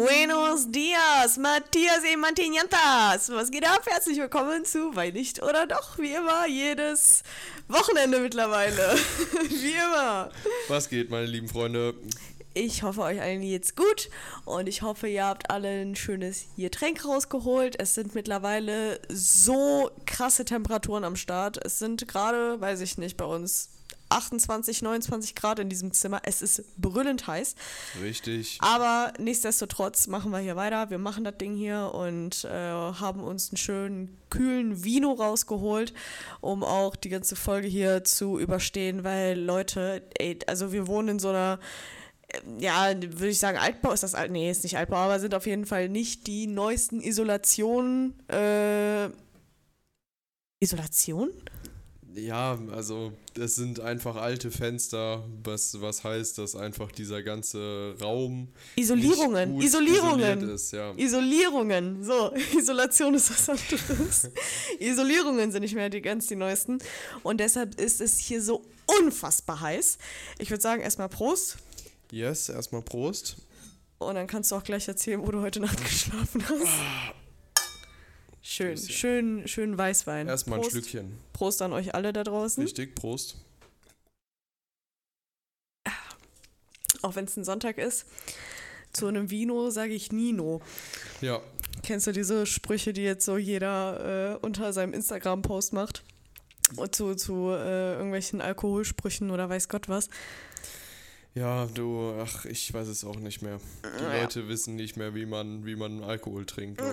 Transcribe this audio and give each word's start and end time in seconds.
Buenos 0.00 0.72
dias, 0.72 1.36
Matthias 1.36 2.02
e 2.10 2.16
Mantinyantas. 2.16 3.28
Was 3.28 3.50
geht 3.50 3.68
ab? 3.68 3.82
Herzlich 3.84 4.16
willkommen 4.16 4.64
zu 4.64 4.96
Weil 4.96 5.12
nicht 5.12 5.42
oder 5.42 5.66
doch, 5.66 5.98
wie 5.98 6.14
immer, 6.14 6.46
jedes 6.46 7.22
Wochenende 7.68 8.18
mittlerweile. 8.20 8.96
wie 9.50 9.72
immer. 9.72 10.30
Was 10.68 10.88
geht, 10.88 11.10
meine 11.10 11.26
lieben 11.26 11.48
Freunde? 11.48 11.92
Ich 12.54 12.82
hoffe, 12.82 13.02
euch 13.02 13.20
allen 13.20 13.42
geht's 13.42 13.76
gut 13.76 14.08
und 14.46 14.70
ich 14.70 14.80
hoffe, 14.80 15.06
ihr 15.06 15.26
habt 15.26 15.50
alle 15.50 15.68
ein 15.82 15.94
schönes 15.94 16.46
Getränk 16.56 17.04
rausgeholt. 17.04 17.78
Es 17.78 17.94
sind 17.94 18.14
mittlerweile 18.14 19.02
so 19.10 19.90
krasse 20.06 20.46
Temperaturen 20.46 21.04
am 21.04 21.16
Start. 21.16 21.62
Es 21.62 21.78
sind 21.78 22.08
gerade, 22.08 22.58
weiß 22.58 22.80
ich 22.80 22.96
nicht, 22.96 23.18
bei 23.18 23.26
uns 23.26 23.68
28, 24.10 24.82
29 24.82 25.34
Grad 25.34 25.58
in 25.58 25.68
diesem 25.68 25.92
Zimmer. 25.92 26.20
Es 26.24 26.42
ist 26.42 26.64
brüllend 26.76 27.26
heiß. 27.26 27.54
Richtig. 28.02 28.58
Aber 28.60 29.12
nichtsdestotrotz 29.18 30.06
machen 30.06 30.30
wir 30.30 30.38
hier 30.38 30.56
weiter. 30.56 30.90
Wir 30.90 30.98
machen 30.98 31.24
das 31.24 31.38
Ding 31.38 31.54
hier 31.54 31.92
und 31.94 32.44
äh, 32.44 32.48
haben 32.50 33.20
uns 33.20 33.50
einen 33.50 33.56
schönen 33.56 34.18
kühlen 34.28 34.84
Vino 34.84 35.12
rausgeholt, 35.12 35.92
um 36.40 36.62
auch 36.62 36.96
die 36.96 37.08
ganze 37.08 37.36
Folge 37.36 37.68
hier 37.68 38.04
zu 38.04 38.38
überstehen, 38.38 39.04
weil 39.04 39.38
Leute, 39.38 40.02
ey, 40.18 40.38
also 40.46 40.72
wir 40.72 40.86
wohnen 40.86 41.08
in 41.08 41.18
so 41.18 41.30
einer 41.30 41.58
äh, 42.28 42.38
ja, 42.58 42.88
würde 42.94 43.28
ich 43.28 43.38
sagen, 43.38 43.58
Altbau 43.58 43.92
ist 43.92 44.02
das 44.02 44.14
alt. 44.14 44.30
Nee, 44.30 44.50
ist 44.50 44.62
nicht 44.62 44.76
Altbau, 44.76 44.96
aber 44.96 45.20
sind 45.20 45.34
auf 45.34 45.46
jeden 45.46 45.66
Fall 45.66 45.88
nicht 45.88 46.26
die 46.26 46.46
neuesten 46.46 47.00
Isolationen. 47.00 48.14
Äh, 48.28 49.10
Isolation? 50.62 51.30
Ja, 52.26 52.58
also 52.72 53.12
es 53.38 53.56
sind 53.56 53.80
einfach 53.80 54.16
alte 54.16 54.50
Fenster, 54.50 55.24
was, 55.42 55.80
was 55.80 56.04
heißt, 56.04 56.38
dass 56.38 56.54
einfach 56.54 56.92
dieser 56.92 57.22
ganze 57.22 57.94
Raum 58.00 58.48
Isolierungen, 58.76 59.60
Isolierungen, 59.60 60.50
ist, 60.50 60.72
ja. 60.72 60.92
Isolierungen, 60.96 62.04
so, 62.04 62.32
Isolation 62.58 63.14
ist 63.14 63.30
was 63.30 63.48
anderes. 63.48 64.30
Isolierungen 64.78 65.50
sind 65.50 65.62
nicht 65.62 65.74
mehr 65.74 65.88
die 65.88 66.02
ganz 66.02 66.26
die 66.26 66.36
neuesten 66.36 66.78
und 67.22 67.40
deshalb 67.40 67.80
ist 67.80 68.00
es 68.00 68.18
hier 68.18 68.42
so 68.42 68.64
unfassbar 69.00 69.60
heiß. 69.60 69.98
Ich 70.38 70.50
würde 70.50 70.62
sagen, 70.62 70.82
erstmal 70.82 71.08
Prost. 71.08 71.58
Yes, 72.10 72.48
erstmal 72.48 72.82
Prost. 72.82 73.36
Und 73.98 74.14
dann 74.14 74.26
kannst 74.26 74.50
du 74.50 74.56
auch 74.56 74.64
gleich 74.64 74.88
erzählen, 74.88 75.20
wo 75.20 75.30
du 75.30 75.40
heute 75.40 75.60
Nacht 75.60 75.82
geschlafen 75.84 76.42
hast. 76.48 77.14
Schön, 78.52 78.76
schön, 78.76 79.46
schön 79.46 79.78
Weißwein. 79.78 80.26
Erstmal 80.26 80.58
ein 80.58 80.68
Schlückchen. 80.68 81.16
Prost 81.32 81.62
an 81.62 81.72
euch 81.72 81.94
alle 81.94 82.12
da 82.12 82.24
draußen. 82.24 82.60
Richtig, 82.64 82.96
Prost. 82.96 83.36
Auch 87.02 87.14
wenn 87.14 87.26
es 87.26 87.36
ein 87.36 87.44
Sonntag 87.44 87.78
ist, 87.78 88.06
zu 88.92 89.06
einem 89.06 89.30
Vino 89.30 89.70
sage 89.70 89.92
ich 89.92 90.10
Nino. 90.10 90.60
Ja. 91.20 91.40
Kennst 91.84 92.08
du 92.08 92.12
diese 92.12 92.44
Sprüche, 92.44 92.92
die 92.92 93.02
jetzt 93.02 93.24
so 93.24 93.36
jeder 93.36 94.34
äh, 94.34 94.44
unter 94.44 94.72
seinem 94.72 94.94
Instagram-Post 94.94 95.72
macht? 95.72 96.02
Zu, 96.90 97.14
zu 97.14 97.50
äh, 97.50 97.92
irgendwelchen 97.92 98.40
Alkoholsprüchen 98.40 99.30
oder 99.30 99.48
weiß 99.48 99.68
Gott 99.68 99.88
was. 99.88 100.08
Ja, 101.36 101.66
du, 101.66 102.16
ach, 102.20 102.46
ich 102.46 102.74
weiß 102.74 102.88
es 102.88 103.04
auch 103.04 103.20
nicht 103.20 103.42
mehr. 103.42 103.60
Die 103.84 104.02
ja. 104.02 104.22
Leute 104.22 104.48
wissen 104.48 104.74
nicht 104.74 104.96
mehr, 104.96 105.14
wie 105.14 105.24
man, 105.24 105.64
wie 105.64 105.76
man 105.76 106.02
Alkohol 106.02 106.46
trinkt. 106.46 106.82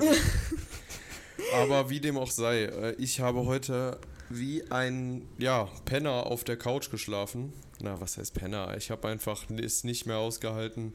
Aber 1.53 1.89
wie 1.89 1.99
dem 1.99 2.17
auch 2.17 2.31
sei, 2.31 2.63
äh, 2.63 2.95
ich 2.97 3.19
habe 3.19 3.45
heute 3.45 3.99
wie 4.29 4.69
ein 4.69 5.27
ja, 5.37 5.69
Penner 5.85 6.25
auf 6.25 6.43
der 6.43 6.57
Couch 6.57 6.89
geschlafen. 6.91 7.53
Na, 7.79 8.01
was 8.01 8.17
heißt 8.17 8.33
Penner? 8.33 8.75
Ich 8.75 8.89
habe 8.89 9.07
einfach 9.07 9.45
es 9.51 9.83
nicht 9.83 10.07
mehr 10.07 10.17
ausgehalten, 10.17 10.93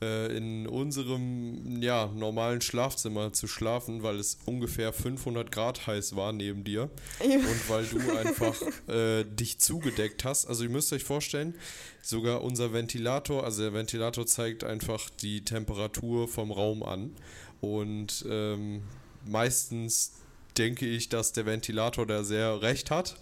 äh, 0.00 0.34
in 0.36 0.68
unserem 0.68 1.82
ja, 1.82 2.06
normalen 2.06 2.60
Schlafzimmer 2.60 3.32
zu 3.32 3.48
schlafen, 3.48 4.04
weil 4.04 4.16
es 4.20 4.38
ungefähr 4.46 4.92
500 4.92 5.50
Grad 5.50 5.88
heiß 5.88 6.14
war 6.14 6.32
neben 6.32 6.62
dir. 6.62 6.88
Und 7.18 7.68
weil 7.68 7.84
du 7.84 8.16
einfach 8.16 8.54
äh, 8.88 9.24
dich 9.24 9.58
zugedeckt 9.58 10.24
hast. 10.24 10.46
Also 10.46 10.62
ihr 10.62 10.70
müsst 10.70 10.92
euch 10.92 11.02
vorstellen, 11.02 11.54
sogar 12.00 12.42
unser 12.42 12.72
Ventilator, 12.72 13.44
also 13.44 13.62
der 13.62 13.72
Ventilator 13.72 14.24
zeigt 14.24 14.62
einfach 14.62 15.10
die 15.10 15.44
Temperatur 15.44 16.28
vom 16.28 16.52
Raum 16.52 16.84
an. 16.84 17.16
Und 17.60 18.24
ähm, 18.30 18.84
meistens 19.30 20.12
denke 20.58 20.86
ich, 20.86 21.08
dass 21.08 21.32
der 21.32 21.46
Ventilator 21.46 22.06
da 22.06 22.24
sehr 22.24 22.62
recht 22.62 22.90
hat. 22.90 23.16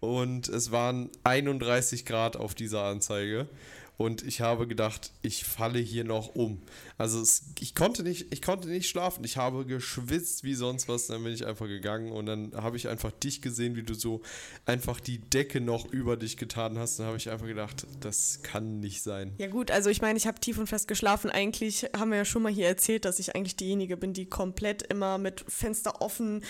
Und 0.00 0.48
es 0.48 0.70
waren 0.70 1.10
31 1.22 2.04
Grad 2.04 2.36
auf 2.36 2.54
dieser 2.54 2.84
Anzeige. 2.84 3.48
Und 3.96 4.22
ich 4.22 4.40
habe 4.40 4.66
gedacht, 4.66 5.12
ich 5.22 5.44
falle 5.44 5.78
hier 5.78 6.04
noch 6.04 6.34
um. 6.34 6.60
Also 6.96 7.20
es, 7.20 7.42
ich, 7.60 7.74
konnte 7.74 8.02
nicht, 8.02 8.32
ich 8.32 8.40
konnte 8.40 8.68
nicht 8.68 8.88
schlafen. 8.88 9.24
Ich 9.24 9.36
habe 9.36 9.66
geschwitzt 9.66 10.44
wie 10.44 10.54
sonst 10.54 10.88
was. 10.88 11.06
Dann 11.08 11.24
bin 11.24 11.32
ich 11.32 11.44
einfach 11.44 11.66
gegangen 11.66 12.12
und 12.12 12.26
dann 12.26 12.52
habe 12.54 12.76
ich 12.76 12.88
einfach 12.88 13.10
dich 13.10 13.42
gesehen, 13.42 13.74
wie 13.76 13.82
du 13.82 13.94
so 13.94 14.22
einfach 14.64 15.00
die 15.00 15.18
Decke 15.18 15.60
noch 15.60 15.86
über 15.86 16.16
dich 16.16 16.36
getan 16.36 16.78
hast. 16.78 16.98
Dann 16.98 17.06
habe 17.06 17.16
ich 17.16 17.30
einfach 17.30 17.46
gedacht, 17.46 17.86
das 18.00 18.40
kann 18.42 18.80
nicht 18.80 19.02
sein. 19.02 19.32
Ja 19.38 19.48
gut, 19.48 19.70
also 19.70 19.90
ich 19.90 20.02
meine, 20.02 20.16
ich 20.16 20.26
habe 20.26 20.38
tief 20.38 20.58
und 20.58 20.66
fest 20.66 20.88
geschlafen. 20.88 21.30
Eigentlich 21.30 21.88
haben 21.96 22.10
wir 22.10 22.18
ja 22.18 22.24
schon 22.24 22.42
mal 22.42 22.52
hier 22.52 22.68
erzählt, 22.68 23.04
dass 23.04 23.18
ich 23.18 23.34
eigentlich 23.34 23.56
diejenige 23.56 23.96
bin, 23.96 24.12
die 24.12 24.26
komplett 24.26 24.82
immer 24.82 25.18
mit 25.18 25.44
Fenster 25.48 26.00
offen, 26.00 26.44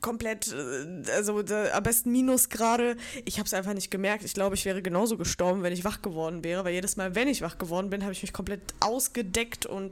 komplett, 0.00 0.52
äh, 0.52 1.10
also 1.12 1.38
am 1.38 1.82
besten 1.82 2.10
Minusgrade. 2.10 2.96
Ich 3.24 3.38
habe 3.38 3.46
es 3.46 3.54
einfach 3.54 3.74
nicht 3.74 3.90
gemerkt. 3.90 4.24
Ich 4.24 4.34
glaube, 4.34 4.54
ich 4.54 4.64
wäre 4.64 4.82
genauso 4.82 5.16
gestorben, 5.16 5.62
wenn 5.62 5.72
ich 5.72 5.84
wach 5.84 6.02
geworden 6.02 6.42
wäre, 6.44 6.64
weil 6.64 6.74
jedes 6.74 6.96
Mal, 6.96 7.14
wenn 7.14 7.28
ich 7.28 7.42
wach 7.42 7.58
geworden 7.58 7.90
bin, 7.90 8.02
habe 8.02 8.12
ich 8.12 8.22
mich 8.22 8.32
komplett 8.32 8.62
ausgedeckt 8.80 9.66
und, 9.66 9.89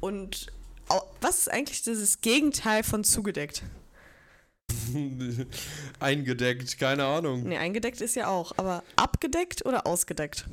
und 0.00 0.52
was 1.20 1.38
ist 1.38 1.50
eigentlich 1.50 1.82
dieses 1.82 2.20
Gegenteil 2.20 2.82
von 2.82 3.02
zugedeckt? 3.04 3.62
eingedeckt, 6.00 6.78
keine 6.78 7.04
Ahnung. 7.04 7.44
Nee, 7.44 7.58
eingedeckt 7.58 8.00
ist 8.00 8.14
ja 8.14 8.28
auch, 8.28 8.52
aber 8.56 8.82
abgedeckt 8.96 9.64
oder 9.66 9.86
ausgedeckt? 9.86 10.46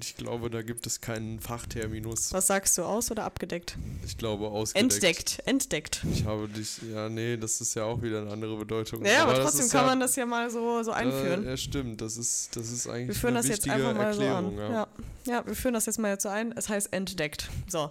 Ich 0.00 0.16
glaube, 0.16 0.50
da 0.50 0.62
gibt 0.62 0.86
es 0.86 1.00
keinen 1.00 1.38
Fachterminus. 1.40 2.32
Was 2.32 2.48
sagst 2.48 2.76
du, 2.78 2.82
aus 2.82 3.10
oder 3.10 3.24
abgedeckt? 3.24 3.76
Ich 4.04 4.18
glaube, 4.18 4.48
ausgedeckt. 4.48 4.94
Entdeckt, 4.94 5.42
entdeckt. 5.44 6.04
Ich 6.12 6.24
habe 6.24 6.48
dich, 6.48 6.78
ja, 6.92 7.08
nee, 7.08 7.36
das 7.36 7.60
ist 7.60 7.74
ja 7.74 7.84
auch 7.84 8.02
wieder 8.02 8.22
eine 8.22 8.30
andere 8.30 8.56
Bedeutung. 8.56 9.04
Ja, 9.04 9.22
aber, 9.22 9.34
aber 9.34 9.42
trotzdem 9.42 9.68
kann 9.68 9.82
ja, 9.82 9.86
man 9.86 10.00
das 10.00 10.16
ja 10.16 10.26
mal 10.26 10.50
so, 10.50 10.82
so 10.82 10.90
einführen. 10.90 11.46
Äh, 11.46 11.50
ja, 11.50 11.56
stimmt, 11.56 12.00
das 12.00 12.16
ist, 12.16 12.56
das 12.56 12.70
ist 12.70 12.88
eigentlich 12.88 13.08
wir 13.08 13.14
führen 13.14 13.36
eine 13.36 13.46
das 13.46 13.56
jetzt 13.56 13.68
einfach 13.68 13.94
mal 13.94 14.06
Erklärung, 14.06 14.56
so 14.56 14.62
an. 14.62 14.70
Ja. 14.70 14.72
ja. 14.72 14.88
Ja. 15.26 15.46
wir 15.46 15.54
führen 15.54 15.74
das 15.74 15.86
jetzt 15.86 15.98
mal 15.98 16.08
jetzt 16.08 16.22
so 16.22 16.28
ein. 16.28 16.52
Es 16.56 16.68
heißt 16.68 16.92
entdeckt. 16.92 17.48
So. 17.68 17.90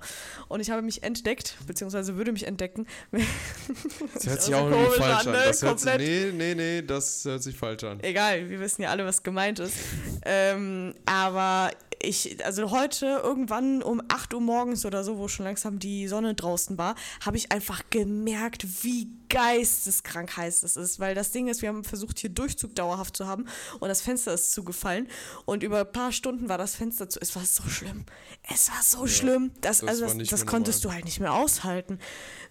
Und 0.50 0.59
ich 0.59 0.69
habe 0.69 0.81
mich 0.81 1.03
entdeckt, 1.03 1.58
beziehungsweise 1.68 2.16
würde 2.16 2.31
mich 2.31 2.46
entdecken. 2.46 2.86
das 4.13 4.28
hört 4.28 4.42
sich 4.42 4.53
auch 4.56 4.69
irgendwie 4.69 4.97
falsch 4.97 5.28
an. 5.28 5.34
Ne? 5.34 5.42
Das 5.46 5.62
hört 5.62 5.80
sich, 5.80 5.97
nee, 5.97 6.31
nee, 6.34 6.56
nee, 6.56 6.81
das 6.81 7.25
hört 7.25 7.44
sich 7.44 7.56
falsch 7.56 7.84
an. 7.84 8.00
Egal, 8.02 8.50
wir 8.50 8.59
wissen 8.59 8.81
ja 8.81 8.90
alle, 8.90 9.06
was 9.06 9.24
gemeint 9.24 9.59
ist. 9.59 9.75
ähm, 10.25 10.94
aber 11.06 11.72
ich, 12.03 12.46
also 12.46 12.72
heute 12.72 13.22
irgendwann 13.24 13.81
um 13.81 14.02
8 14.08 14.34
Uhr 14.34 14.41
morgens 14.41 14.86
oder 14.86 15.03
so, 15.03 15.18
wo 15.18 15.28
schon 15.28 15.46
langsam 15.46 15.80
die 15.80 16.08
Sonne 16.08 16.34
draußen 16.36 16.78
war, 16.78 16.96
habe 17.25 17.38
ich 17.38 17.52
einfach 17.52 17.84
gemerkt, 17.90 18.84
wie 18.84 19.08
geisteskrank 19.33 20.38
heiß 20.38 20.61
es 20.61 20.77
ist. 20.77 20.99
Weil 20.99 21.16
das 21.16 21.31
Ding 21.31 21.47
ist, 21.47 21.63
wir 21.63 21.69
haben 21.69 21.83
versucht, 21.83 22.19
hier 22.19 22.29
Durchzug 22.29 22.75
dauerhaft 22.75 23.17
zu 23.17 23.25
haben 23.25 23.47
und 23.79 23.89
das 23.89 24.01
Fenster 24.01 24.31
ist 24.33 24.51
zugefallen. 24.51 25.07
Und 25.45 25.63
über 25.63 25.79
ein 25.79 25.91
paar 25.91 26.11
Stunden 26.11 26.49
war 26.49 26.59
das 26.59 26.75
Fenster 26.75 27.09
zu. 27.09 27.19
Es 27.19 27.35
war 27.35 27.44
so 27.44 27.63
schlimm. 27.63 28.05
Es 28.47 28.69
war 28.69 28.83
so 28.83 29.05
ja, 29.05 29.07
schlimm. 29.07 29.51
Das, 29.61 29.79
das 29.79 29.89
also 29.89 30.19
das, 30.19 30.29
das 30.29 30.45
konntest 30.45 30.85
du 30.85 30.94
halt 30.94 31.05
nicht 31.05 31.19
mehr 31.19 31.33
aushalten. 31.33 31.97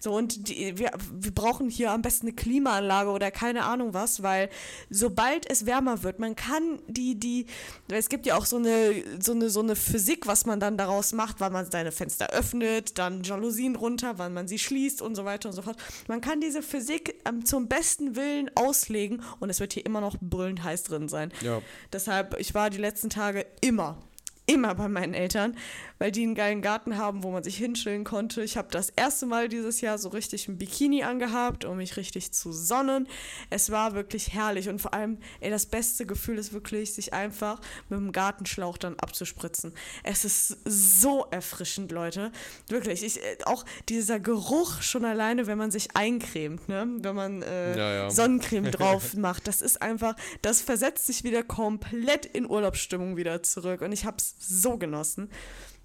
So, 0.01 0.13
und 0.13 0.49
die, 0.49 0.77
wir, 0.77 0.91
wir 1.13 1.33
brauchen 1.33 1.69
hier 1.69 1.91
am 1.91 2.01
besten 2.01 2.27
eine 2.27 2.35
Klimaanlage 2.35 3.09
oder 3.09 3.31
keine 3.31 3.63
Ahnung 3.63 3.93
was, 3.93 4.21
weil 4.21 4.49
sobald 4.89 5.49
es 5.49 5.65
wärmer 5.65 6.03
wird, 6.03 6.19
man 6.19 6.35
kann 6.35 6.79
die, 6.87 7.17
die, 7.17 7.45
es 7.87 8.09
gibt 8.09 8.25
ja 8.25 8.35
auch 8.35 8.45
so 8.45 8.57
eine, 8.57 8.93
so 9.21 9.31
eine, 9.31 9.49
so 9.49 9.61
eine 9.61 9.77
Physik, 9.77 10.27
was 10.27 10.45
man 10.45 10.59
dann 10.59 10.77
daraus 10.77 11.13
macht, 11.13 11.39
wann 11.39 11.53
man 11.53 11.71
seine 11.71 11.93
Fenster 11.93 12.31
öffnet, 12.31 12.97
dann 12.97 13.23
Jalousien 13.23 13.77
runter, 13.77 14.17
wann 14.17 14.33
man 14.33 14.49
sie 14.49 14.59
schließt 14.59 15.01
und 15.01 15.15
so 15.15 15.23
weiter 15.23 15.47
und 15.47 15.55
so 15.55 15.61
fort. 15.61 15.77
Man 16.09 16.19
kann 16.19 16.41
diese 16.41 16.61
Physik 16.73 17.21
ähm, 17.25 17.45
zum 17.45 17.67
besten 17.67 18.15
Willen 18.15 18.49
auslegen 18.55 19.21
und 19.39 19.51
es 19.51 19.59
wird 19.59 19.73
hier 19.73 19.85
immer 19.85 20.01
noch 20.01 20.15
brüllend 20.19 20.63
heiß 20.63 20.81
drin 20.83 21.07
sein. 21.07 21.31
Ja. 21.41 21.61
Deshalb, 21.91 22.39
ich 22.39 22.55
war 22.55 22.71
die 22.71 22.79
letzten 22.79 23.11
Tage 23.11 23.45
immer 23.61 23.99
immer 24.45 24.75
bei 24.75 24.89
meinen 24.89 25.13
Eltern, 25.13 25.55
weil 26.03 26.11
die 26.11 26.23
einen 26.23 26.35
geilen 26.35 26.61
Garten 26.61 26.97
haben, 26.97 27.23
wo 27.23 27.31
man 27.31 27.43
sich 27.43 27.55
hinschillen 27.55 28.03
konnte. 28.03 28.43
Ich 28.43 28.57
habe 28.57 28.67
das 28.69 28.89
erste 28.89 29.25
Mal 29.25 29.47
dieses 29.47 29.79
Jahr 29.79 29.97
so 29.97 30.09
richtig 30.09 30.49
ein 30.49 30.57
Bikini 30.57 31.03
angehabt, 31.03 31.63
um 31.63 31.77
mich 31.77 31.95
richtig 31.95 32.33
zu 32.33 32.51
sonnen. 32.51 33.07
Es 33.49 33.71
war 33.71 33.93
wirklich 33.93 34.33
herrlich 34.33 34.67
und 34.67 34.81
vor 34.81 34.93
allem, 34.93 35.17
ey, 35.39 35.49
das 35.49 35.65
beste 35.65 36.05
Gefühl 36.05 36.39
ist 36.39 36.51
wirklich, 36.51 36.93
sich 36.93 37.13
einfach 37.13 37.61
mit 37.87 38.01
dem 38.01 38.11
Gartenschlauch 38.11 38.77
dann 38.77 38.99
abzuspritzen. 38.99 39.73
Es 40.03 40.25
ist 40.25 40.57
so 40.65 41.25
erfrischend, 41.31 41.93
Leute. 41.93 42.33
Wirklich, 42.67 43.01
ich, 43.01 43.23
äh, 43.23 43.37
auch 43.45 43.63
dieser 43.87 44.19
Geruch 44.19 44.81
schon 44.81 45.05
alleine, 45.05 45.47
wenn 45.47 45.57
man 45.57 45.71
sich 45.71 45.95
eincremt, 45.95 46.67
ne? 46.67 46.85
wenn 46.97 47.15
man 47.15 47.43
äh, 47.43 47.77
ja, 47.77 47.93
ja. 47.93 48.09
Sonnencreme 48.09 48.71
drauf 48.71 49.13
macht, 49.13 49.47
das 49.47 49.61
ist 49.61 49.81
einfach, 49.81 50.17
das 50.41 50.59
versetzt 50.59 51.07
sich 51.07 51.23
wieder 51.23 51.43
komplett 51.43 52.25
in 52.25 52.45
Urlaubsstimmung 52.45 53.15
wieder 53.15 53.41
zurück 53.41 53.79
und 53.79 53.93
ich 53.93 54.03
habe 54.03 54.17
es 54.17 54.35
so 54.37 54.77
genossen. 54.77 55.29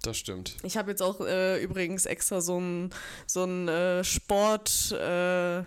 Das 0.01 0.17
stimmt. 0.17 0.55
Ich 0.63 0.77
habe 0.77 0.91
jetzt 0.91 1.01
auch 1.01 1.19
äh, 1.19 1.61
übrigens 1.61 2.05
extra 2.05 2.39
so 2.39 2.59
ein, 2.59 2.89
so 3.25 3.45
äh, 3.45 4.03
Sport, 4.03 4.93
äh, 4.93 5.63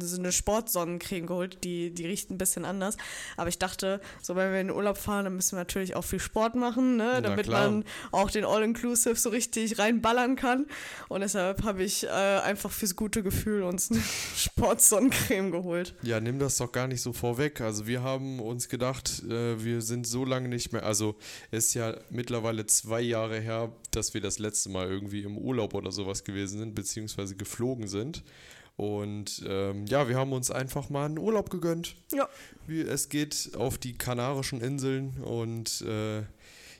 so 0.00 0.18
eine 0.18 0.32
Sportsonnencreme 0.32 1.26
geholt, 1.26 1.58
die, 1.64 1.90
die 1.90 2.06
riecht 2.06 2.30
ein 2.30 2.38
bisschen 2.38 2.64
anders. 2.64 2.96
Aber 3.36 3.48
ich 3.48 3.58
dachte, 3.58 4.00
so 4.22 4.36
wenn 4.36 4.52
wir 4.52 4.60
in 4.60 4.68
den 4.68 4.76
Urlaub 4.76 4.98
fahren, 4.98 5.24
dann 5.24 5.36
müssen 5.36 5.52
wir 5.52 5.60
natürlich 5.60 5.96
auch 5.96 6.02
viel 6.02 6.20
Sport 6.20 6.54
machen, 6.54 6.96
ne? 6.96 7.20
damit 7.22 7.48
man 7.48 7.84
auch 8.12 8.30
den 8.30 8.44
All-Inclusive 8.44 9.16
so 9.16 9.30
richtig 9.30 9.78
reinballern 9.78 10.36
kann. 10.36 10.66
Und 11.08 11.20
deshalb 11.20 11.64
habe 11.64 11.82
ich 11.82 12.04
äh, 12.04 12.08
einfach 12.08 12.70
fürs 12.70 12.96
gute 12.96 13.22
Gefühl 13.22 13.62
uns 13.62 13.90
eine 13.90 14.02
Sportsonnencreme 14.36 15.50
geholt. 15.50 15.94
Ja, 16.02 16.20
nimm 16.20 16.38
das 16.38 16.56
doch 16.56 16.72
gar 16.72 16.86
nicht 16.86 17.02
so 17.02 17.12
vorweg. 17.12 17.60
Also 17.60 17.86
wir 17.86 18.02
haben 18.02 18.40
uns 18.40 18.68
gedacht, 18.68 19.22
äh, 19.28 19.62
wir 19.62 19.82
sind 19.82 20.06
so 20.06 20.24
lange 20.24 20.48
nicht 20.48 20.72
mehr, 20.72 20.84
also 20.84 21.16
es 21.50 21.66
ist 21.66 21.74
ja 21.74 21.96
mittlerweile 22.10 22.66
zwei 22.66 23.00
Jahre 23.00 23.40
her, 23.40 23.72
dass 23.90 24.14
wir 24.14 24.20
das 24.20 24.38
letzte 24.38 24.70
Mal 24.70 24.88
irgendwie 24.88 25.22
im 25.22 25.38
Urlaub 25.38 25.74
oder 25.74 25.90
sowas 25.90 26.24
gewesen 26.24 26.58
sind, 26.58 26.74
beziehungsweise 26.74 27.36
geflogen 27.36 27.88
sind. 27.88 28.22
Und 28.76 29.42
ähm, 29.48 29.86
ja, 29.86 30.08
wir 30.08 30.16
haben 30.16 30.32
uns 30.32 30.50
einfach 30.50 30.90
mal 30.90 31.06
einen 31.06 31.18
Urlaub 31.18 31.48
gegönnt. 31.48 31.96
Ja. 32.12 32.28
Wie, 32.66 32.82
es 32.82 33.08
geht 33.08 33.52
auf 33.56 33.78
die 33.78 33.96
Kanarischen 33.96 34.60
Inseln 34.60 35.22
und 35.22 35.80
äh, 35.82 36.22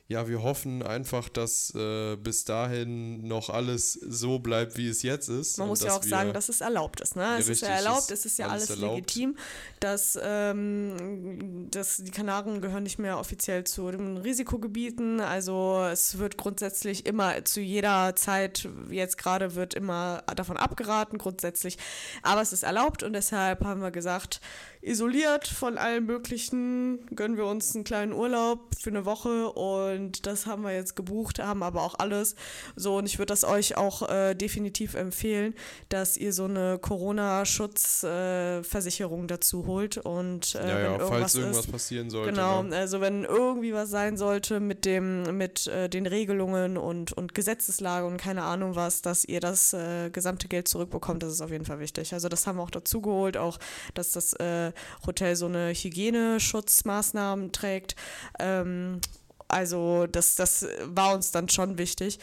ja, 0.08 0.28
wir 0.28 0.40
hoffen 0.40 0.84
einfach, 0.84 1.28
dass 1.28 1.74
äh, 1.74 2.14
bis 2.14 2.44
dahin 2.44 3.26
noch 3.26 3.50
alles 3.50 3.94
so 3.94 4.38
bleibt, 4.38 4.76
wie 4.76 4.88
es 4.88 5.02
jetzt 5.02 5.28
ist. 5.28 5.58
Man 5.58 5.66
muss 5.66 5.82
ja 5.82 5.96
auch 5.96 6.02
sagen, 6.02 6.32
dass 6.32 6.48
es 6.48 6.60
erlaubt 6.60 7.00
ist. 7.00 7.16
Ne? 7.16 7.36
Es 7.40 7.48
ist 7.48 7.62
ja 7.62 7.70
erlaubt, 7.70 8.12
es 8.12 8.24
ist 8.24 8.38
ja 8.38 8.46
alles 8.46 8.70
alles, 8.70 8.80
legitim. 8.80 9.36
Dass, 9.80 10.16
ähm, 10.22 11.66
dass 11.72 11.96
die 11.96 12.12
Kanaren 12.12 12.60
gehören 12.60 12.84
nicht 12.84 13.00
mehr 13.00 13.18
offiziell 13.18 13.64
zu 13.64 13.90
den 13.90 14.18
Risikogebieten. 14.18 15.20
Also 15.20 15.84
es 15.90 16.18
wird 16.18 16.36
grundsätzlich 16.36 17.04
immer 17.04 17.44
zu 17.44 17.60
jeder 17.60 18.14
Zeit, 18.14 18.68
jetzt 18.90 19.18
gerade 19.18 19.56
wird 19.56 19.74
immer 19.74 20.22
davon 20.36 20.56
abgeraten, 20.56 21.18
grundsätzlich. 21.18 21.78
Aber 22.22 22.42
es 22.42 22.52
ist 22.52 22.62
erlaubt 22.62 23.02
und 23.02 23.12
deshalb 23.12 23.64
haben 23.64 23.80
wir 23.80 23.90
gesagt, 23.90 24.40
isoliert 24.82 25.48
von 25.48 25.78
allem 25.78 26.06
Möglichen, 26.06 27.04
gönnen 27.16 27.36
wir 27.36 27.46
uns 27.46 27.74
einen 27.74 27.82
kleinen 27.82 28.12
Urlaub 28.12 28.76
für 28.78 28.90
eine 28.90 29.04
Woche 29.04 29.50
und 29.50 29.95
das 30.22 30.46
haben 30.46 30.62
wir 30.62 30.75
jetzt 30.75 30.96
gebucht, 30.96 31.38
haben 31.38 31.62
aber 31.62 31.82
auch 31.82 31.98
alles. 31.98 32.34
So, 32.75 32.96
und 32.98 33.06
ich 33.06 33.19
würde 33.19 33.32
das 33.32 33.44
euch 33.44 33.76
auch 33.76 34.08
äh, 34.08 34.34
definitiv 34.34 34.94
empfehlen, 34.94 35.54
dass 35.88 36.16
ihr 36.16 36.32
so 36.32 36.44
eine 36.44 36.78
Corona-Schutzversicherung 36.78 39.25
äh, 39.25 39.28
dazu 39.28 39.66
holt 39.66 39.98
und 39.98 40.54
äh, 40.54 40.58
ja, 40.58 40.66
wenn 40.66 40.84
ja, 40.84 40.90
irgendwas 40.93 41.08
falls 41.08 41.34
irgendwas 41.34 41.64
ist. 41.66 41.72
passieren 41.72 42.10
sollte. 42.10 42.32
Genau, 42.32 42.62
Ne? 42.62 42.76
also 42.76 43.00
wenn 43.00 43.25
irgendwie 43.25 43.72
was 43.72 43.90
sein 43.90 44.16
sollte 44.16 44.60
mit 44.60 44.84
dem, 44.84 45.37
mit 45.37 45.66
äh, 45.66 45.88
den 45.88 46.06
Regelungen 46.06 46.76
und, 46.76 47.12
und 47.12 47.34
Gesetzeslage 47.34 48.06
und 48.06 48.16
keine 48.16 48.42
Ahnung 48.42 48.76
was, 48.76 49.02
dass 49.02 49.25
ihr 49.25 49.40
das 49.40 49.72
äh, 49.72 50.10
gesamte 50.10 50.49
Geld 50.49 50.69
zurückbekommt, 50.69 51.22
das 51.22 51.32
ist 51.32 51.40
auf 51.40 51.50
jeden 51.50 51.64
Fall 51.64 51.81
wichtig. 51.81 52.12
Also 52.12 52.28
das 52.28 52.46
haben 52.46 52.56
wir 52.58 52.62
auch 52.62 52.70
dazu 52.70 53.00
geholt, 53.00 53.37
auch 53.37 53.58
dass 53.94 54.12
das 54.12 54.32
äh, 54.34 54.72
Hotel 55.06 55.37
so 55.37 55.46
eine 55.46 55.70
Hygieneschutzmaßnahmen 55.72 57.52
trägt. 57.52 57.96
Ähm, 58.38 59.00
also 59.48 60.06
das, 60.06 60.34
das 60.34 60.66
war 60.84 61.14
uns 61.14 61.31
dann 61.31 61.48
schon 61.48 61.78
wichtig. 61.78 62.19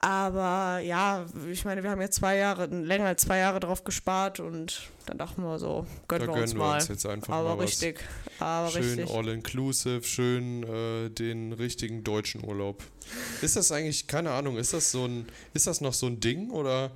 Aber 0.00 0.78
ja, 0.80 1.26
ich 1.50 1.64
meine, 1.64 1.82
wir 1.82 1.90
haben 1.90 2.00
jetzt 2.02 2.16
zwei 2.16 2.36
Jahre, 2.36 2.66
länger 2.66 3.06
als 3.06 3.22
zwei 3.22 3.38
Jahre 3.38 3.60
drauf 3.60 3.82
gespart 3.82 4.40
und 4.40 4.90
dann 5.06 5.16
dachten 5.16 5.42
wir 5.42 5.58
so, 5.58 5.86
gönnen 6.06 6.28
Da 6.28 6.34
wir 6.34 6.42
uns 6.42 6.50
gönnen 6.52 6.60
wir 6.62 6.66
mal. 6.68 6.74
uns 6.76 6.88
jetzt 6.88 7.06
einfach 7.06 7.32
aber 7.34 7.56
mal 7.56 7.64
richtig, 7.64 7.98
aber 8.38 8.70
Schön 8.70 9.08
all-inclusive, 9.08 10.02
schön 10.04 10.62
äh, 10.64 11.08
den 11.08 11.52
richtigen 11.54 12.04
deutschen 12.04 12.44
Urlaub. 12.44 12.84
Ist 13.40 13.56
das 13.56 13.72
eigentlich, 13.72 14.06
keine 14.06 14.32
Ahnung, 14.32 14.58
ist 14.58 14.74
das 14.74 14.92
so 14.92 15.06
ein, 15.06 15.26
ist 15.54 15.66
das 15.66 15.80
noch 15.80 15.94
so 15.94 16.06
ein 16.06 16.20
Ding 16.20 16.50
oder 16.50 16.90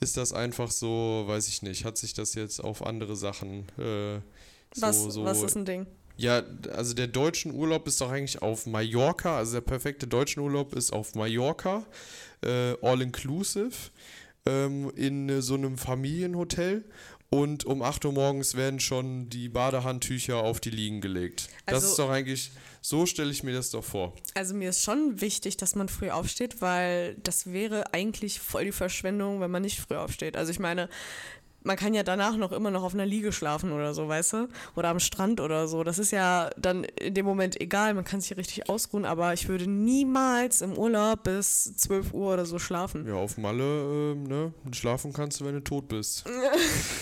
ist 0.00 0.16
das 0.16 0.32
einfach 0.32 0.70
so, 0.70 1.24
weiß 1.26 1.46
ich 1.48 1.62
nicht, 1.62 1.84
hat 1.84 1.98
sich 1.98 2.14
das 2.14 2.34
jetzt 2.34 2.62
auf 2.62 2.84
andere 2.84 3.14
Sachen 3.16 3.68
äh, 3.78 4.18
so, 4.74 4.82
Was, 4.82 5.02
so 5.04 5.24
was 5.24 5.42
ist 5.42 5.56
ein 5.56 5.64
Ding? 5.64 5.86
Ja, 6.20 6.42
also 6.74 6.94
der 6.94 7.06
deutsche 7.06 7.48
Urlaub 7.50 7.86
ist 7.86 8.00
doch 8.00 8.10
eigentlich 8.10 8.42
auf 8.42 8.66
Mallorca, 8.66 9.38
also 9.38 9.54
der 9.54 9.60
perfekte 9.62 10.06
deutsche 10.06 10.40
Urlaub 10.40 10.74
ist 10.74 10.92
auf 10.92 11.14
Mallorca, 11.14 11.86
äh, 12.42 12.74
all 12.82 13.00
inclusive, 13.02 13.70
ähm, 14.46 14.90
in 14.96 15.28
äh, 15.28 15.42
so 15.42 15.54
einem 15.54 15.78
Familienhotel 15.78 16.84
und 17.30 17.64
um 17.64 17.82
8 17.82 18.04
Uhr 18.04 18.12
morgens 18.12 18.54
werden 18.54 18.80
schon 18.80 19.30
die 19.30 19.48
Badehandtücher 19.48 20.36
auf 20.38 20.60
die 20.60 20.70
Liegen 20.70 21.00
gelegt. 21.00 21.48
das 21.66 21.74
Also- 21.76 21.86
ist 21.88 21.98
doch 21.98 22.10
eigentlich, 22.10 22.50
so 22.82 23.06
stelle 23.06 23.30
ich 23.30 23.42
mir 23.42 23.52
das 23.54 23.70
doch 23.70 23.84
vor. 23.84 24.14
Also 24.34 24.54
mir 24.54 24.70
ist 24.70 24.82
schon 24.82 25.20
wichtig, 25.20 25.56
dass 25.56 25.74
man 25.74 25.88
früh 25.88 26.10
aufsteht, 26.10 26.60
weil 26.60 27.14
das 27.22 27.46
wäre 27.52 27.92
eigentlich 27.94 28.40
voll 28.40 28.64
die 28.66 28.72
Verschwendung, 28.72 29.40
wenn 29.40 29.50
man 29.50 29.62
nicht 29.62 29.78
früh 29.80 29.96
aufsteht. 29.96 30.36
Also 30.36 30.50
ich 30.50 30.58
meine, 30.58 30.88
man 31.62 31.76
kann 31.76 31.92
ja 31.94 32.02
danach 32.02 32.36
noch 32.36 32.52
immer 32.52 32.70
noch 32.70 32.82
auf 32.82 32.94
einer 32.94 33.04
Liege 33.06 33.32
schlafen 33.32 33.72
oder 33.72 33.92
so, 33.94 34.08
weißt 34.08 34.32
du? 34.32 34.48
Oder 34.76 34.88
am 34.88 34.98
Strand 35.00 35.40
oder 35.40 35.68
so. 35.68 35.84
Das 35.84 35.98
ist 35.98 36.10
ja 36.10 36.50
dann 36.56 36.84
in 36.84 37.14
dem 37.14 37.26
Moment 37.26 37.60
egal, 37.60 37.94
man 37.94 38.04
kann 38.04 38.20
sich 38.20 38.36
richtig 38.36 38.68
ausruhen, 38.68 39.04
aber 39.04 39.32
ich 39.34 39.48
würde 39.48 39.66
niemals 39.70 40.62
im 40.62 40.76
Urlaub 40.78 41.24
bis 41.24 41.76
12 41.76 42.14
Uhr 42.14 42.32
oder 42.34 42.46
so 42.46 42.58
schlafen. 42.58 43.06
Ja, 43.06 43.14
auf 43.14 43.36
Malle, 43.36 44.12
ähm, 44.14 44.22
ne, 44.24 44.52
schlafen 44.72 45.12
kannst 45.12 45.40
du, 45.40 45.44
wenn 45.44 45.54
du 45.54 45.60
tot 45.64 45.88
bist. 45.88 46.24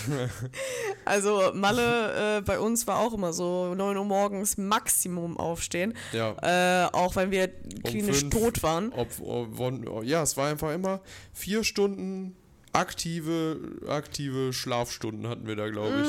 Also 1.05 1.51
Malle 1.53 2.37
äh, 2.37 2.41
bei 2.41 2.59
uns 2.59 2.85
war 2.85 2.99
auch 2.99 3.13
immer 3.13 3.33
so 3.33 3.73
9 3.73 3.97
Uhr 3.97 4.05
morgens 4.05 4.57
Maximum 4.57 5.37
aufstehen, 5.37 5.93
Ja, 6.13 6.35
äh, 6.85 6.89
auch 6.91 7.15
wenn 7.15 7.31
wir 7.31 7.47
klinisch 7.83 8.19
fünf. 8.19 8.33
tot 8.33 8.63
waren. 8.63 8.91
ob, 8.93 9.07
ob, 9.21 9.47
wann- 9.57 9.85
ja, 10.03 10.21
es 10.21 10.37
war 10.37 10.49
einfach 10.49 10.71
immer 10.73 11.01
vier 11.33 11.63
Stunden 11.63 12.35
aktive, 12.73 13.59
aktive 13.87 14.53
Schlafstunden 14.53 15.27
hatten 15.27 15.47
wir 15.47 15.55
da, 15.55 15.69
glaube 15.69 16.01
ich. 16.01 16.07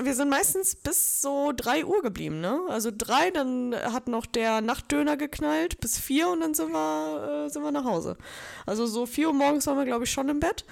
Mm, 0.00 0.04
Wir 0.04 0.14
sind 0.14 0.28
meistens 0.28 0.76
bis 0.76 1.20
so 1.20 1.52
3 1.56 1.84
Uhr 1.84 2.02
geblieben, 2.02 2.40
ne? 2.40 2.60
Also 2.68 2.90
3, 2.96 3.30
dann 3.30 3.74
hat 3.74 4.08
noch 4.08 4.26
der 4.26 4.60
Nachtdöner 4.60 5.16
geknallt 5.16 5.80
bis 5.80 5.98
4 5.98 6.28
und 6.28 6.40
dann 6.40 6.54
sind 6.54 6.72
wir, 6.72 7.46
äh, 7.46 7.50
sind 7.50 7.62
wir 7.62 7.72
nach 7.72 7.84
Hause. 7.84 8.16
Also 8.66 8.86
so 8.86 9.06
4 9.06 9.28
Uhr 9.28 9.34
morgens 9.34 9.66
waren 9.66 9.78
wir, 9.78 9.84
glaube 9.84 10.04
ich, 10.04 10.10
schon 10.10 10.28
im 10.28 10.40
Bett. 10.40 10.64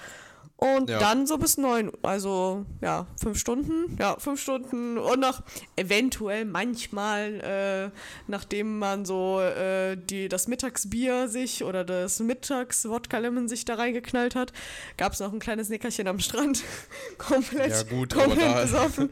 Und 0.60 0.90
Ja. 0.90 0.98
dann 0.98 1.28
so 1.28 1.38
bis 1.38 1.56
9, 1.56 1.92
also 2.02 2.66
ja, 2.80 3.06
5 3.22 3.38
Stunden. 3.38 3.96
Ja, 4.00 4.16
5 4.18 4.40
Stunden 4.42 4.98
und 4.98 5.20
noch 5.20 5.42
eventuell 5.76 6.44
manchmal, 6.46 7.92
äh, 7.94 7.96
nachdem 8.26 8.80
man 8.80 9.04
so 9.04 9.40
äh, 9.40 9.96
die, 9.96 10.28
das 10.28 10.48
Mittagsbier 10.48 11.28
sich 11.28 11.62
oder 11.62 11.84
das 11.84 12.18
Mittags-Wodka-Lemon 12.18 13.46
sich 13.46 13.66
da 13.66 13.76
reingeknallt 13.76 14.34
hat, 14.34 14.52
gab 14.96 15.12
es 15.12 15.20
noch 15.20 15.32
ein 15.32 15.38
kleines 15.38 15.68
Nickerchen 15.68 16.08
am 16.08 16.18
Strand. 16.18 16.64
komplett 17.18 17.70
Ja, 17.70 17.82
gut, 17.84 18.14
aber 18.14 18.24
komplett 18.24 18.48
da- 18.56 18.62
besoffen. 18.62 19.10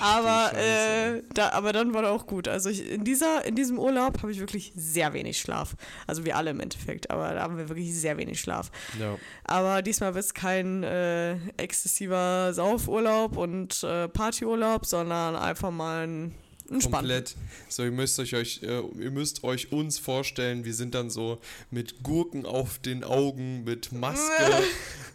aber, 0.00 0.50
Scheiße. 0.52 1.18
äh, 1.18 1.22
da, 1.34 1.50
aber 1.50 1.72
dann 1.72 1.94
war 1.94 2.02
er 2.04 2.10
auch 2.10 2.26
gut. 2.26 2.48
Also 2.48 2.70
ich, 2.70 2.90
in, 2.90 3.04
dieser, 3.04 3.44
in 3.44 3.54
diesem 3.54 3.78
Urlaub 3.78 4.20
habe 4.22 4.32
ich 4.32 4.40
wirklich 4.40 4.72
sehr 4.74 5.12
wenig 5.12 5.38
Schlaf. 5.38 5.76
Also 6.06 6.24
wir 6.24 6.36
alle 6.36 6.50
im 6.50 6.60
Endeffekt, 6.60 7.10
aber 7.10 7.34
da 7.34 7.42
haben 7.42 7.56
wir 7.58 7.68
wirklich 7.68 7.94
sehr 7.94 8.16
wenig 8.16 8.40
Schlaf. 8.40 8.70
Ja. 8.98 9.16
Aber 9.44 9.82
diesmal 9.82 10.14
wird 10.14 10.24
es 10.24 10.34
kein 10.34 10.71
äh, 10.82 11.36
exzessiver 11.56 12.52
Saufurlaub 12.52 13.36
und 13.36 13.82
äh, 13.82 14.08
Partyurlaub, 14.08 14.86
sondern 14.86 15.36
einfach 15.36 15.70
mal 15.70 16.06
ein 16.06 16.34
entspannt. 16.72 17.08
Komplett. 17.08 17.36
So, 17.68 17.84
ihr 17.84 17.90
müsst 17.90 18.18
euch, 18.18 18.34
euch 18.34 18.62
äh, 18.62 18.82
ihr 18.98 19.10
müsst 19.10 19.44
euch 19.44 19.72
uns 19.72 19.98
vorstellen, 19.98 20.64
wir 20.64 20.74
sind 20.74 20.94
dann 20.94 21.10
so 21.10 21.38
mit 21.70 22.02
Gurken 22.02 22.46
auf 22.46 22.78
den 22.78 23.04
Augen, 23.04 23.64
mit 23.64 23.92
Maske, 23.92 24.64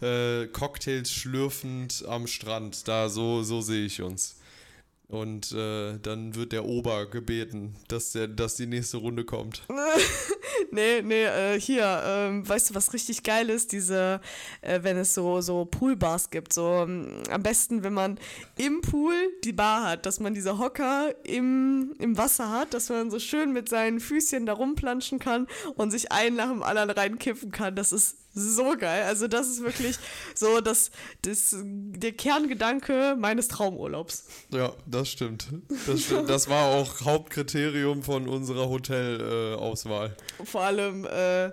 äh, 0.00 0.46
Cocktails 0.48 1.12
schlürfend 1.12 2.04
am 2.06 2.26
Strand. 2.26 2.88
Da 2.88 3.08
so, 3.08 3.42
so 3.42 3.60
sehe 3.60 3.86
ich 3.86 4.02
uns. 4.02 4.36
Und 5.08 5.52
äh, 5.52 5.98
dann 5.98 6.34
wird 6.34 6.52
der 6.52 6.66
Ober 6.66 7.06
gebeten, 7.06 7.76
dass, 7.88 8.12
der, 8.12 8.28
dass 8.28 8.56
die 8.56 8.66
nächste 8.66 8.98
Runde 8.98 9.24
kommt. 9.24 9.62
Nee, 10.70 11.02
nee, 11.02 11.24
äh, 11.24 11.60
hier, 11.60 12.02
ähm, 12.04 12.46
weißt 12.46 12.70
du, 12.70 12.74
was 12.74 12.92
richtig 12.92 13.22
geil 13.22 13.48
ist? 13.48 13.72
Diese, 13.72 14.20
äh, 14.60 14.80
wenn 14.82 14.96
es 14.96 15.14
so, 15.14 15.40
so 15.40 15.64
Poolbars 15.64 16.30
gibt, 16.30 16.52
so 16.52 16.82
ähm, 16.82 17.22
am 17.30 17.42
besten, 17.42 17.84
wenn 17.84 17.94
man 17.94 18.18
im 18.56 18.80
Pool 18.82 19.14
die 19.44 19.52
Bar 19.52 19.84
hat, 19.84 20.04
dass 20.04 20.20
man 20.20 20.34
diese 20.34 20.58
Hocker 20.58 21.14
im, 21.24 21.94
im 21.98 22.18
Wasser 22.18 22.50
hat, 22.50 22.74
dass 22.74 22.90
man 22.90 23.10
so 23.10 23.18
schön 23.18 23.52
mit 23.52 23.68
seinen 23.68 24.00
Füßchen 24.00 24.46
da 24.46 24.52
rumplanschen 24.52 25.18
kann 25.18 25.46
und 25.76 25.90
sich 25.90 26.12
einen 26.12 26.36
nach 26.36 26.50
dem 26.50 26.62
anderen 26.62 26.90
reinkippen 26.90 27.50
kann. 27.50 27.74
Das 27.74 27.92
ist 27.92 28.16
so 28.38 28.76
geil. 28.76 29.04
Also 29.04 29.28
das 29.28 29.48
ist 29.48 29.62
wirklich 29.62 29.96
so 30.34 30.60
das, 30.60 30.90
das, 31.22 31.56
der 31.62 32.12
Kerngedanke 32.12 33.16
meines 33.18 33.48
Traumurlaubs. 33.48 34.24
Ja, 34.50 34.72
das 34.86 35.10
stimmt. 35.10 35.48
Das, 35.86 36.02
stimmt. 36.02 36.28
das 36.28 36.48
war 36.48 36.66
auch 36.66 37.00
Hauptkriterium 37.02 38.02
von 38.02 38.28
unserer 38.28 38.68
Hotelauswahl. 38.68 40.16
Vor 40.44 40.62
allem, 40.62 41.04
äh, 41.04 41.50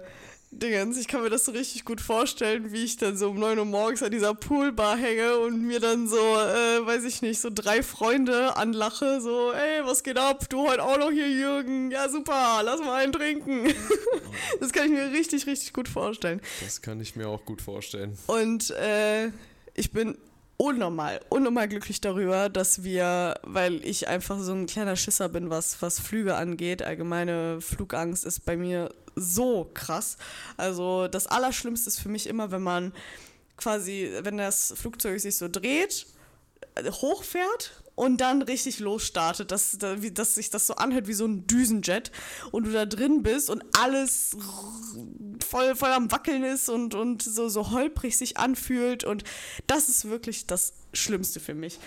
Dingens, 0.59 0.97
ich 0.97 1.07
kann 1.07 1.21
mir 1.21 1.29
das 1.29 1.45
so 1.45 1.51
richtig 1.51 1.83
gut 1.83 1.99
vorstellen, 1.99 2.71
wie 2.71 2.83
ich 2.83 2.97
dann 2.97 3.17
so 3.17 3.29
um 3.29 3.39
9 3.39 3.59
Uhr 3.59 3.65
morgens 3.65 4.01
an 4.01 4.11
dieser 4.11 4.33
Poolbar 4.33 4.97
hänge 4.97 5.37
und 5.39 5.61
mir 5.61 5.79
dann 5.79 6.07
so, 6.07 6.17
äh, 6.17 6.85
weiß 6.85 7.03
ich 7.03 7.21
nicht, 7.21 7.41
so 7.41 7.49
drei 7.53 7.83
Freunde 7.83 8.55
anlache, 8.55 9.19
so, 9.19 9.51
ey, 9.51 9.83
was 9.85 10.03
geht 10.03 10.17
ab? 10.17 10.47
Du 10.49 10.67
heute 10.67 10.83
auch 10.83 10.97
noch 10.97 11.11
hier, 11.11 11.29
Jürgen? 11.29 11.91
Ja, 11.91 12.07
super, 12.07 12.61
lass 12.63 12.79
mal 12.79 13.03
einen 13.03 13.11
trinken. 13.11 13.73
das 14.59 14.71
kann 14.71 14.85
ich 14.85 14.91
mir 14.91 15.11
richtig, 15.11 15.45
richtig 15.45 15.73
gut 15.73 15.89
vorstellen. 15.89 16.41
Das 16.63 16.81
kann 16.81 17.01
ich 17.01 17.15
mir 17.15 17.27
auch 17.27 17.43
gut 17.43 17.61
vorstellen. 17.61 18.17
Und 18.27 18.71
äh, 18.71 19.31
ich 19.73 19.91
bin 19.91 20.17
unnormal, 20.57 21.19
unnormal 21.29 21.67
glücklich 21.67 21.99
darüber, 21.99 22.47
dass 22.49 22.83
wir, 22.83 23.35
weil 23.43 23.85
ich 23.85 24.07
einfach 24.07 24.39
so 24.39 24.53
ein 24.53 24.67
kleiner 24.67 24.95
Schisser 24.95 25.27
bin, 25.27 25.49
was, 25.49 25.81
was 25.81 25.99
Flüge 25.99 26.35
angeht, 26.35 26.81
allgemeine 26.81 27.59
Flugangst 27.59 28.25
ist 28.25 28.45
bei 28.45 28.55
mir 28.55 28.89
so 29.15 29.69
krass. 29.73 30.17
Also 30.57 31.07
das 31.07 31.27
Allerschlimmste 31.27 31.89
ist 31.89 31.99
für 31.99 32.09
mich 32.09 32.27
immer, 32.27 32.51
wenn 32.51 32.63
man 32.63 32.93
quasi, 33.57 34.11
wenn 34.21 34.37
das 34.37 34.73
Flugzeug 34.75 35.19
sich 35.19 35.37
so 35.37 35.47
dreht, 35.47 36.07
äh, 36.75 36.91
hochfährt 36.91 37.83
und 37.95 38.19
dann 38.19 38.41
richtig 38.41 38.79
losstartet, 38.79 39.51
dass, 39.51 39.77
dass 39.79 40.35
sich 40.35 40.49
das 40.49 40.67
so 40.67 40.75
anhört 40.75 41.07
wie 41.07 41.13
so 41.13 41.25
ein 41.25 41.47
Düsenjet 41.47 42.11
und 42.51 42.65
du 42.65 42.71
da 42.71 42.85
drin 42.85 43.23
bist 43.23 43.49
und 43.49 43.63
alles 43.77 44.35
voll, 45.45 45.75
voll 45.75 45.91
am 45.91 46.11
Wackeln 46.11 46.43
ist 46.43 46.67
und, 46.67 46.93
und 46.93 47.23
so, 47.23 47.47
so 47.47 47.71
holprig 47.71 48.17
sich 48.17 48.37
anfühlt 48.37 49.05
und 49.05 49.23
das 49.67 49.87
ist 49.87 50.05
wirklich 50.05 50.45
das 50.45 50.73
Schlimmste 50.93 51.39
für 51.39 51.53
mich. 51.53 51.79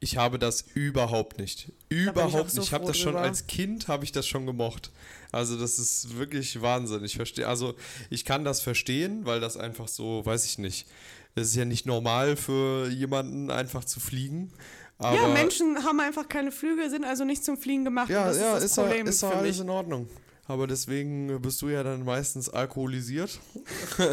Ich 0.00 0.16
habe 0.16 0.38
das 0.38 0.62
überhaupt 0.74 1.38
nicht. 1.38 1.72
Überhaupt 1.88 2.50
ich 2.50 2.54
nicht. 2.54 2.66
Ich 2.66 2.72
habe 2.72 2.84
das 2.86 2.98
schon 2.98 3.16
als 3.16 3.46
Kind 3.46 3.88
habe 3.88 4.04
ich 4.04 4.12
das 4.12 4.26
schon 4.26 4.46
gemocht. 4.46 4.90
Also 5.32 5.58
das 5.58 5.78
ist 5.78 6.16
wirklich 6.18 6.60
Wahnsinn. 6.60 7.04
Ich 7.04 7.16
verstehe, 7.16 7.48
also 7.48 7.74
ich 8.10 8.24
kann 8.24 8.44
das 8.44 8.60
verstehen, 8.60 9.24
weil 9.24 9.40
das 9.40 9.56
einfach 9.56 9.88
so, 9.88 10.24
weiß 10.24 10.44
ich 10.44 10.58
nicht. 10.58 10.86
Es 11.34 11.48
ist 11.48 11.56
ja 11.56 11.64
nicht 11.64 11.86
normal 11.86 12.36
für 12.36 12.88
jemanden 12.88 13.50
einfach 13.50 13.84
zu 13.84 13.98
fliegen. 13.98 14.52
Ja, 15.00 15.28
Menschen 15.28 15.84
haben 15.84 16.00
einfach 16.00 16.28
keine 16.28 16.52
Flügel, 16.52 16.88
sind 16.88 17.04
also 17.04 17.24
nicht 17.24 17.44
zum 17.44 17.56
Fliegen 17.56 17.84
gemacht. 17.84 18.08
Ja, 18.10 18.32
ja, 18.32 18.56
ist, 18.56 18.64
ist, 18.64 18.74
Problem 18.76 19.06
ist 19.06 19.22
doch 19.22 19.34
alles 19.34 19.58
in 19.58 19.68
Ordnung. 19.68 20.08
Aber 20.46 20.66
deswegen 20.66 21.40
bist 21.40 21.62
du 21.62 21.68
ja 21.68 21.82
dann 21.82 22.04
meistens 22.04 22.48
alkoholisiert. 22.48 23.40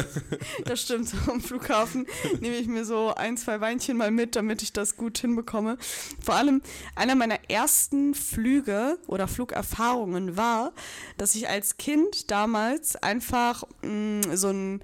Das 0.64 0.82
stimmt. 0.82 1.12
Am 1.28 1.40
Flughafen 1.40 2.06
nehme 2.40 2.56
ich 2.56 2.66
mir 2.66 2.84
so 2.84 3.14
ein, 3.14 3.36
zwei 3.36 3.60
Weinchen 3.60 3.96
mal 3.96 4.10
mit, 4.10 4.36
damit 4.36 4.62
ich 4.62 4.72
das 4.72 4.96
gut 4.96 5.18
hinbekomme. 5.18 5.76
Vor 6.20 6.34
allem 6.34 6.62
einer 6.94 7.14
meiner 7.14 7.38
ersten 7.50 8.14
Flüge 8.14 8.98
oder 9.06 9.28
Flugerfahrungen 9.28 10.36
war, 10.36 10.72
dass 11.18 11.34
ich 11.34 11.48
als 11.48 11.76
Kind 11.76 12.30
damals 12.30 12.96
einfach 12.96 13.64
mh, 13.82 14.26
mm, 14.28 14.36
so 14.36 14.48
ein 14.48 14.82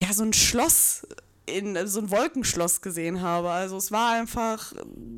ja, 0.00 0.12
so 0.12 0.22
ein 0.22 0.32
Schloss 0.32 1.06
in 1.48 1.86
so 1.86 2.00
ein 2.00 2.10
Wolkenschloss 2.10 2.80
gesehen 2.80 3.22
habe. 3.22 3.50
Also 3.50 3.76
es 3.76 3.90
war 3.92 4.12
einfach, 4.12 4.72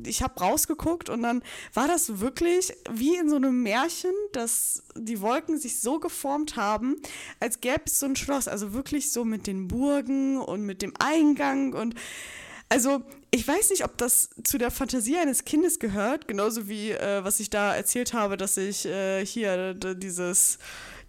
ich 0.05 0.21
habe 0.21 0.39
rausgeguckt 0.39 1.09
und 1.09 1.23
dann 1.23 1.43
war 1.73 1.87
das 1.87 2.19
wirklich 2.19 2.73
wie 2.91 3.15
in 3.15 3.29
so 3.29 3.35
einem 3.35 3.61
Märchen, 3.63 4.11
dass 4.33 4.83
die 4.95 5.21
Wolken 5.21 5.57
sich 5.57 5.79
so 5.79 5.99
geformt 5.99 6.55
haben, 6.55 6.95
als 7.39 7.61
gäbe 7.61 7.83
es 7.85 7.99
so 7.99 8.05
ein 8.05 8.15
Schloss. 8.15 8.47
Also 8.47 8.73
wirklich 8.73 9.11
so 9.11 9.25
mit 9.25 9.47
den 9.47 9.67
Burgen 9.67 10.39
und 10.39 10.61
mit 10.61 10.81
dem 10.81 10.93
Eingang 10.99 11.73
und 11.73 11.95
also 12.71 13.03
ich 13.31 13.45
weiß 13.45 13.69
nicht, 13.71 13.83
ob 13.83 13.97
das 13.97 14.29
zu 14.45 14.57
der 14.57 14.71
Fantasie 14.71 15.17
eines 15.17 15.43
Kindes 15.43 15.77
gehört, 15.77 16.29
genauso 16.29 16.69
wie 16.69 16.91
äh, 16.91 17.21
was 17.21 17.41
ich 17.41 17.49
da 17.49 17.75
erzählt 17.75 18.13
habe, 18.13 18.37
dass 18.37 18.55
ich 18.55 18.85
äh, 18.85 19.25
hier 19.25 19.73
dieses 19.73 20.57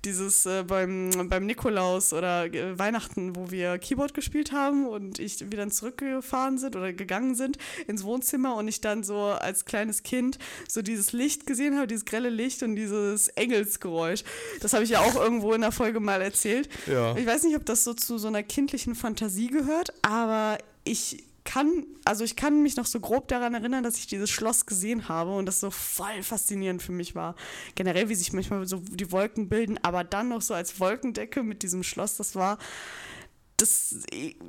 dieses 0.05 0.47
äh, 0.47 0.65
beim, 0.65 1.11
beim 1.29 1.47
Nikolaus 1.47 2.13
oder 2.13 2.47
äh, 2.47 2.79
Weihnachten, 2.79 3.37
wo 3.37 3.51
wir 3.51 3.79
Keyboard 3.79 4.15
gespielt 4.15 4.53
haben 4.53 4.87
und 4.87 5.19
ich 5.19 5.51
wir 5.51 5.59
dann 5.59 5.71
zurückgefahren 5.71 6.59
sind 6.59 6.77
oder 6.77 6.93
gegangen 6.93 7.35
sind 7.35 7.59
ins 7.87 8.05
Wohnzimmer 8.05 8.57
und 8.57 8.69
ich 8.69 8.81
dann 8.81 9.05
so 9.05 9.19
als 9.19 9.65
kleines 9.65 10.03
Kind 10.03 10.39
so 10.69 10.83
dieses 10.83 11.13
Licht 11.13 11.47
gesehen 11.47 11.77
habe, 11.77 11.87
dieses 11.87 12.05
grelle 12.05 12.31
Licht 12.31 12.63
und 12.63 12.77
dieses 12.77 13.29
Engelsgeräusch. 13.29 14.25
Das 14.61 14.73
habe 14.73 14.85
ich 14.85 14.91
ja 14.91 15.01
auch 15.01 15.15
irgendwo 15.15 15.53
in 15.53 15.61
der 15.61 15.73
Folge 15.73 16.01
mal 16.01 16.21
erzählt. 16.21 16.69
Ja. 16.87 17.17
Ich 17.17 17.27
weiß 17.27 17.45
nicht, 17.45 17.57
ob 17.57 17.65
das 17.65 17.85
so 17.85 17.95
zu 17.95 18.19
so 18.19 18.29
einer 18.29 18.43
kindlichen 18.43 18.95
Fantasie 18.95 19.49
gehört, 19.49 19.93
aber 20.03 20.59
ich 20.85 21.25
kann, 21.45 21.87
also 22.05 22.25
ich 22.25 22.37
kann 22.37 22.63
mich 22.63 22.77
noch 22.77 22.87
so 22.87 23.01
grob 23.01 23.29
daran 23.29 23.55
erinnern, 23.55 23.83
dass 23.83 23.97
ich 23.97 24.07
dieses 24.07 24.31
Schloss 24.31 24.67
gesehen 24.67 25.09
habe 25.09 25.35
und 25.35 25.47
das 25.47 25.61
so 25.61 25.71
voll 25.71 26.23
faszinierend 26.23 26.83
für 26.83 26.93
mich 26.93 27.15
war. 27.15 27.35
Generell, 27.75 28.09
wie 28.09 28.15
sich 28.15 28.33
manchmal 28.33 28.67
so 28.67 28.79
die 28.79 29.11
Wolken 29.11 29.49
bilden, 29.49 29.79
aber 29.83 30.05
dann 30.05 30.29
noch 30.29 30.43
so 30.43 30.55
als 30.55 30.79
Wolkendecke 30.79 31.43
mit 31.43 31.63
diesem 31.63 31.83
Schloss, 31.83 32.17
das 32.17 32.35
war, 32.37 32.59
das, 33.57 33.97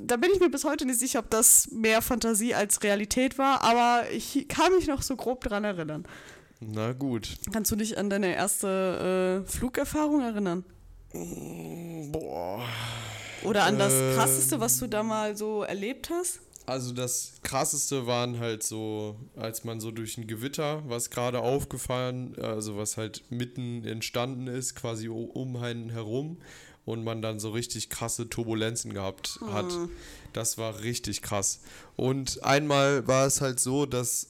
da 0.03 0.17
bin 0.17 0.31
ich 0.33 0.39
mir 0.39 0.49
bis 0.49 0.65
heute 0.65 0.85
nicht 0.85 0.99
sicher, 0.99 1.19
ob 1.19 1.29
das 1.29 1.71
mehr 1.71 2.01
Fantasie 2.01 2.53
als 2.53 2.83
Realität 2.83 3.37
war, 3.37 3.61
aber 3.61 4.09
ich 4.11 4.47
kann 4.47 4.73
mich 4.73 4.87
noch 4.87 5.01
so 5.01 5.15
grob 5.15 5.43
daran 5.43 5.63
erinnern. 5.63 6.05
Na 6.59 6.93
gut. 6.93 7.37
Kannst 7.51 7.71
du 7.71 7.75
dich 7.75 7.97
an 7.97 8.09
deine 8.09 8.35
erste 8.35 9.43
äh, 9.43 9.49
Flugerfahrung 9.49 10.21
erinnern? 10.21 10.63
Boah. 12.11 12.65
Oder 13.43 13.63
an 13.63 13.77
das 13.77 13.93
ähm. 13.93 14.15
Krasseste, 14.15 14.59
was 14.59 14.79
du 14.79 14.87
da 14.87 15.03
mal 15.03 15.35
so 15.35 15.63
erlebt 15.63 16.09
hast? 16.09 16.39
Also 16.65 16.93
das 16.93 17.33
krasseste 17.43 18.07
waren 18.07 18.39
halt 18.39 18.63
so, 18.63 19.17
als 19.35 19.65
man 19.65 19.81
so 19.81 19.91
durch 19.91 20.17
ein 20.17 20.27
Gewitter, 20.27 20.81
was 20.87 21.09
gerade 21.09 21.39
aufgefahren, 21.39 22.35
also 22.39 22.77
was 22.77 22.95
halt 22.95 23.23
mitten 23.29 23.85
entstanden 23.85 24.47
ist, 24.47 24.75
quasi 24.75 25.09
um 25.09 25.57
einen 25.57 25.89
herum 25.89 26.37
und 26.85 27.03
man 27.03 27.21
dann 27.21 27.39
so 27.39 27.51
richtig 27.51 27.89
krasse 27.89 28.29
Turbulenzen 28.29 28.93
gehabt 28.93 29.39
hat. 29.51 29.71
Hm. 29.73 29.89
Das 30.31 30.57
war 30.57 30.81
richtig 30.81 31.21
krass. 31.21 31.59
Und 31.97 32.43
einmal 32.43 33.07
war 33.07 33.25
es 33.25 33.41
halt 33.41 33.59
so, 33.59 33.85
dass 33.85 34.29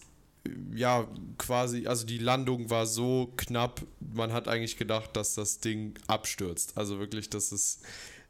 ja 0.74 1.08
quasi, 1.38 1.88
also 1.88 2.06
die 2.06 2.18
Landung 2.18 2.70
war 2.70 2.86
so 2.86 3.32
knapp, 3.38 3.82
man 4.00 4.34
hat 4.34 4.48
eigentlich 4.48 4.78
gedacht, 4.78 5.16
dass 5.16 5.36
das 5.36 5.60
Ding 5.60 5.94
abstürzt. 6.08 6.78
Also 6.78 7.00
wirklich, 7.00 7.30
das 7.30 7.52
ist, 7.52 7.82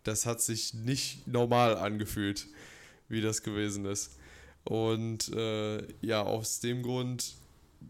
das 0.03 0.25
hat 0.25 0.41
sich 0.41 0.73
nicht 0.73 1.27
normal 1.27 1.77
angefühlt 1.77 2.47
wie 3.09 3.21
das 3.21 3.43
gewesen 3.43 3.85
ist. 3.85 4.17
Und 4.63 5.29
äh, 5.33 5.85
ja, 6.01 6.21
aus 6.21 6.59
dem 6.59 6.83
Grund, 6.83 7.33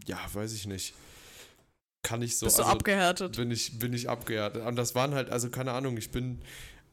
ja, 0.06 0.18
weiß 0.32 0.52
ich 0.54 0.66
nicht. 0.66 0.94
Kann 2.02 2.20
ich 2.20 2.36
so. 2.36 2.46
Bist 2.46 2.58
also, 2.58 2.70
du 2.70 2.76
abgehärtet? 2.76 3.36
Bin 3.36 3.50
ich, 3.50 3.78
bin 3.78 3.92
ich 3.92 4.08
abgehärtet. 4.08 4.64
Und 4.64 4.76
das 4.76 4.94
waren 4.94 5.14
halt, 5.14 5.30
also 5.30 5.50
keine 5.50 5.72
Ahnung, 5.72 5.96
ich 5.96 6.10
bin 6.10 6.40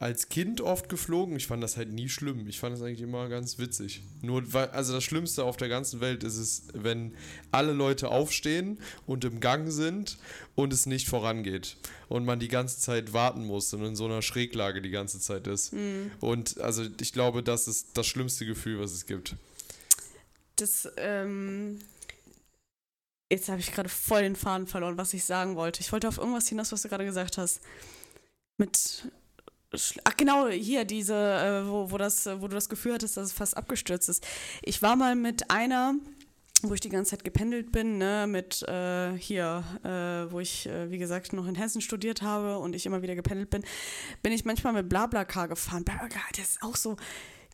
als 0.02 0.28
Kind 0.28 0.60
oft 0.60 0.88
geflogen. 0.88 1.36
Ich 1.36 1.46
fand 1.46 1.62
das 1.62 1.76
halt 1.76 1.92
nie 1.92 2.08
schlimm. 2.08 2.48
Ich 2.48 2.58
fand 2.58 2.74
das 2.74 2.82
eigentlich 2.82 3.02
immer 3.02 3.28
ganz 3.28 3.58
witzig. 3.58 4.02
Nur, 4.20 4.52
weil, 4.52 4.68
also 4.70 4.92
das 4.92 5.04
Schlimmste 5.04 5.44
auf 5.44 5.56
der 5.56 5.68
ganzen 5.68 6.00
Welt 6.00 6.24
ist 6.24 6.38
es, 6.38 6.64
wenn 6.74 7.14
alle 7.52 7.72
Leute 7.72 8.08
aufstehen 8.08 8.80
und 9.06 9.24
im 9.24 9.38
Gang 9.38 9.70
sind 9.70 10.18
und 10.56 10.72
es 10.72 10.86
nicht 10.86 11.08
vorangeht. 11.08 11.76
Und 12.08 12.24
man 12.24 12.40
die 12.40 12.48
ganze 12.48 12.80
Zeit 12.80 13.12
warten 13.12 13.46
muss 13.46 13.72
und 13.74 13.84
in 13.84 13.94
so 13.94 14.06
einer 14.06 14.22
Schräglage 14.22 14.82
die 14.82 14.90
ganze 14.90 15.20
Zeit 15.20 15.46
ist. 15.46 15.72
Mhm. 15.72 16.10
Und 16.18 16.60
also 16.60 16.84
ich 17.00 17.12
glaube, 17.12 17.44
das 17.44 17.68
ist 17.68 17.96
das 17.96 18.08
schlimmste 18.08 18.44
Gefühl, 18.44 18.80
was 18.80 18.90
es 18.90 19.06
gibt. 19.06 19.36
Das, 20.56 20.88
ähm. 20.96 21.78
Jetzt 23.30 23.48
habe 23.48 23.60
ich 23.60 23.72
gerade 23.72 23.88
voll 23.88 24.22
den 24.22 24.36
Faden 24.36 24.66
verloren, 24.66 24.98
was 24.98 25.14
ich 25.14 25.24
sagen 25.24 25.54
wollte. 25.54 25.80
Ich 25.80 25.92
wollte 25.92 26.08
auf 26.08 26.18
irgendwas 26.18 26.48
hinaus, 26.48 26.72
was 26.72 26.82
du 26.82 26.88
gerade 26.88 27.04
gesagt 27.04 27.38
hast. 27.38 27.60
Mit 28.58 29.06
Ach 30.04 30.16
genau, 30.16 30.48
hier 30.48 30.84
diese, 30.84 31.14
äh, 31.14 31.68
wo, 31.68 31.90
wo, 31.90 31.98
das, 31.98 32.26
wo 32.26 32.48
du 32.48 32.54
das 32.54 32.68
Gefühl 32.68 32.94
hattest, 32.94 33.16
dass 33.16 33.26
es 33.26 33.32
fast 33.32 33.56
abgestürzt 33.56 34.08
ist. 34.08 34.26
Ich 34.62 34.82
war 34.82 34.96
mal 34.96 35.14
mit 35.14 35.50
einer, 35.50 35.94
wo 36.62 36.74
ich 36.74 36.80
die 36.80 36.90
ganze 36.90 37.12
Zeit 37.12 37.24
gependelt 37.24 37.72
bin, 37.72 37.98
ne, 37.98 38.26
mit 38.28 38.62
äh, 38.68 39.16
hier, 39.16 39.64
äh, 39.82 40.30
wo 40.32 40.40
ich, 40.40 40.66
äh, 40.66 40.90
wie 40.90 40.98
gesagt, 40.98 41.32
noch 41.32 41.46
in 41.46 41.54
Hessen 41.54 41.80
studiert 41.80 42.22
habe 42.22 42.58
und 42.58 42.74
ich 42.74 42.86
immer 42.86 43.02
wieder 43.02 43.14
gependelt 43.14 43.50
bin, 43.50 43.64
bin 44.22 44.32
ich 44.32 44.44
manchmal 44.44 44.74
mit 44.74 44.88
Blablacar 44.88 45.48
gefahren. 45.48 45.84
Blablacar, 45.84 46.22
das 46.36 46.50
ist 46.50 46.62
auch 46.62 46.76
so. 46.76 46.96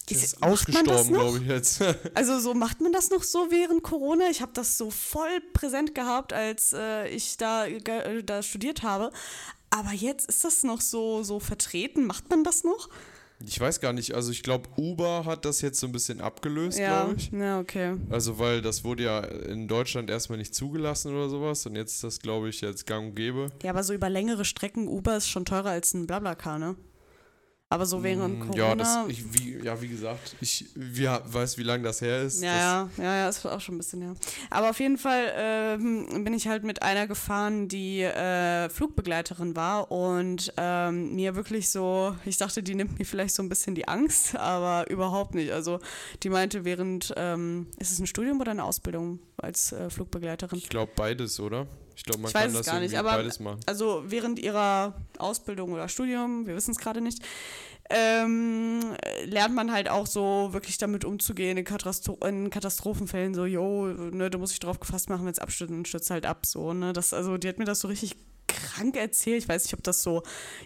Das 0.09 0.23
ist 0.23 0.43
ausgestorben, 0.43 1.13
glaube 1.13 1.39
ich 1.39 1.47
jetzt. 1.47 1.83
also 2.15 2.39
so 2.41 2.55
macht 2.55 2.81
man 2.81 2.93
das 2.93 3.11
noch 3.11 3.23
so 3.23 3.51
während 3.51 3.83
Corona? 3.83 4.31
Ich 4.31 4.41
habe 4.41 4.53
das 4.55 4.79
so 4.79 4.91
voll 4.91 5.41
präsent 5.53 5.95
gehabt, 5.95 6.33
als 6.33 6.73
äh, 6.73 7.09
ich 7.09 7.37
da, 7.37 7.67
da 8.25 8.43
studiert 8.43 8.83
habe. 8.83 9.13
Aber 9.71 9.93
jetzt 9.93 10.29
ist 10.29 10.45
das 10.45 10.63
noch 10.63 10.81
so, 10.81 11.23
so 11.23 11.41
vertreten. 11.41 12.07
Macht 12.07 12.31
man 12.31 12.45
das 12.45 12.65
noch? 12.65 12.89
Ich 13.47 13.61
weiß 13.61 13.81
gar 13.81 13.93
nicht. 13.93 14.15
Also 14.15 14.33
ich 14.33 14.43
glaube, 14.43 14.69
Uber 14.77 15.25
hat 15.25 15.45
das 15.45 15.61
jetzt 15.61 15.79
so 15.79 15.87
ein 15.87 15.93
bisschen 15.93 16.21
abgelöst, 16.21 16.79
ja. 16.79 17.05
glaube 17.05 17.17
ich. 17.19 17.31
Ja, 17.31 17.61
okay. 17.61 17.97
Also 18.11 18.39
weil 18.39 18.63
das 18.63 18.83
wurde 18.83 19.05
ja 19.05 19.21
in 19.21 19.69
Deutschland 19.69 20.11
erstmal 20.11 20.39
nicht 20.39 20.55
zugelassen 20.55 21.15
oder 21.15 21.29
sowas 21.29 21.65
und 21.67 21.77
jetzt 21.77 21.95
ist 21.95 22.05
das, 22.05 22.19
glaube 22.21 22.49
ich, 22.49 22.61
jetzt 22.63 22.87
gang 22.87 23.11
und 23.11 23.15
gäbe. 23.15 23.51
Ja, 23.63 23.71
aber 23.71 23.85
so 23.85 23.95
über 23.95 24.09
längere 24.09 24.45
Strecken 24.45 24.89
Uber 24.89 25.17
ist 25.17 25.29
schon 25.29 25.45
teurer 25.45 25.71
als 25.71 25.95
ein 25.95 26.07
Blablacar, 26.07 26.59
ne? 26.59 26.75
Aber 27.71 27.85
so 27.85 28.03
während 28.03 28.39
Mm, 28.39 28.43
Corona. 28.47 28.57
Ja, 28.57 28.75
das, 28.75 28.99
ich, 29.09 29.35
wie, 29.35 29.63
ja, 29.63 29.79
wie 29.83 29.89
gesagt, 29.89 30.37
ich 30.41 30.65
wir, 30.75 31.21
weiß, 31.27 31.59
wie 31.59 31.65
lange 31.65 31.83
das 31.85 32.01
her 32.01 32.23
ist. 32.23 32.43
Ja, 32.43 32.57
ja, 32.57 32.91
ja, 32.97 33.17
ja, 33.17 33.29
ist 33.29 33.45
auch 33.45 33.61
schon 33.61 33.75
ein 33.75 33.79
bisschen 33.79 34.01
her. 34.01 34.15
Aber 34.49 34.71
auf 34.71 34.81
jeden 34.81 34.97
Fall 34.97 35.33
ähm, 35.37 36.25
bin 36.25 36.33
ich 36.33 36.49
halt 36.49 36.65
mit 36.65 36.83
einer 36.83 37.07
gefahren, 37.07 37.69
die 37.69 38.01
äh, 38.01 38.71
Flugbegleiterin 38.71 39.55
war 39.55 39.91
und 39.91 40.51
ähm, 40.57 41.15
mir 41.15 41.35
wirklich 41.37 41.69
so, 41.69 42.17
ich 42.25 42.39
dachte, 42.39 42.63
die 42.63 42.75
nimmt 42.75 42.99
mir 42.99 43.05
vielleicht 43.05 43.35
so 43.35 43.43
ein 43.43 43.51
bisschen 43.51 43.75
die 43.75 43.87
Angst, 43.87 44.35
aber 44.39 44.89
überhaupt 44.91 45.35
nicht. 45.35 45.53
Also 45.53 45.79
die 46.23 46.31
meinte 46.31 46.65
während, 46.65 47.13
ähm, 47.19 47.67
ist 47.79 47.93
es 47.93 47.99
ein 47.99 48.07
Studium 48.07 48.41
oder 48.41 48.53
eine 48.53 48.65
Ausbildung 48.65 49.19
als 49.37 49.73
äh, 49.73 49.91
Flugbegleiterin? 49.91 50.57
Ich 50.59 50.71
glaube 50.71 50.93
beides, 50.97 51.39
oder? 51.39 51.67
Ich 51.99 52.05
glaube, 52.05 52.21
man 52.21 52.29
Ich 52.29 52.35
kann 52.35 52.53
das 52.53 52.65
gar 52.65 52.79
nicht, 52.79 52.97
aber- 52.97 53.17
beides 53.17 53.41
machen. 53.41 53.59
Also 53.67 54.05
während 54.07 54.39
ihrer 54.39 54.95
Ausbildung 55.19 55.73
oder 55.73 55.89
Studium, 55.89 56.47
wir 56.47 56.55
wissen 56.55 56.71
es 56.71 56.79
gerade 56.79 57.01
nicht, 57.01 57.23
ähm, 57.91 58.95
lernt 59.25 59.55
man 59.57 59.73
halt 59.73 59.89
auch 59.89 60.07
so 60.07 60.51
wirklich 60.53 60.79
damit 60.79 61.05
umzugehen 61.05 61.59
in, 61.59 61.65
Katastro 61.65 62.17
in 62.25 62.51
Katastrophenfällen, 62.51 63.35
so, 63.35 63.47
jo, 63.47 63.87
ne, 63.87 64.31
du 64.31 64.39
musst 64.39 64.53
dich 64.53 64.61
drauf 64.61 64.79
gefasst 64.79 65.09
machen, 65.11 65.25
wenn 65.25 65.33
es 65.33 65.41
abstürzt 65.41 65.73
und 65.73 65.89
stürzt 65.89 66.11
halt 66.11 66.25
ab, 66.25 66.47
so, 66.47 66.73
ne, 66.73 66.93
das, 66.93 67.13
also 67.13 67.37
die 67.37 67.49
hat 67.49 67.59
mir 67.59 67.65
das 67.65 67.81
so 67.81 67.89
richtig 67.89 68.15
krank 68.47 68.97
erzählt, 68.97 69.43
ich 69.43 69.49
weiß 69.49 69.65
nicht, 69.65 69.75
ob 69.75 69.83
das 69.83 70.03
so 70.03 70.23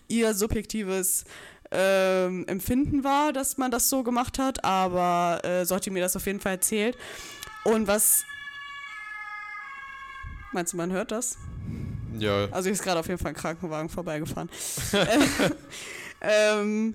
ihr 0.09 0.35
subjektives 0.35 1.25
ähm, 1.71 2.45
Empfinden 2.47 3.05
war, 3.05 3.33
dass 3.33 3.57
man 3.57 3.71
das 3.71 3.89
so 3.89 4.03
gemacht 4.03 4.39
hat, 4.39 4.65
aber 4.65 5.41
äh, 5.45 5.65
so 5.65 5.77
hat 5.77 5.87
die 5.87 5.91
mir 5.91 6.03
das 6.03 6.15
auf 6.15 6.27
jeden 6.27 6.41
Fall 6.41 6.53
erzählt. 6.53 6.99
Und 7.65 7.87
was 7.87 8.25
Meinst 10.53 10.73
du, 10.73 10.77
man 10.77 10.93
hört 10.93 11.11
das? 11.11 11.39
Ja, 12.19 12.47
Also 12.51 12.65
hier 12.65 12.73
ist 12.73 12.83
gerade 12.83 13.01
auf 13.01 13.09
jeden 13.09 13.19
Fall 13.19 13.33
ein 13.33 13.37
Krankenwagen 13.37 13.89
vorbeigefahren. 13.89 14.51
ähm, 16.21 16.95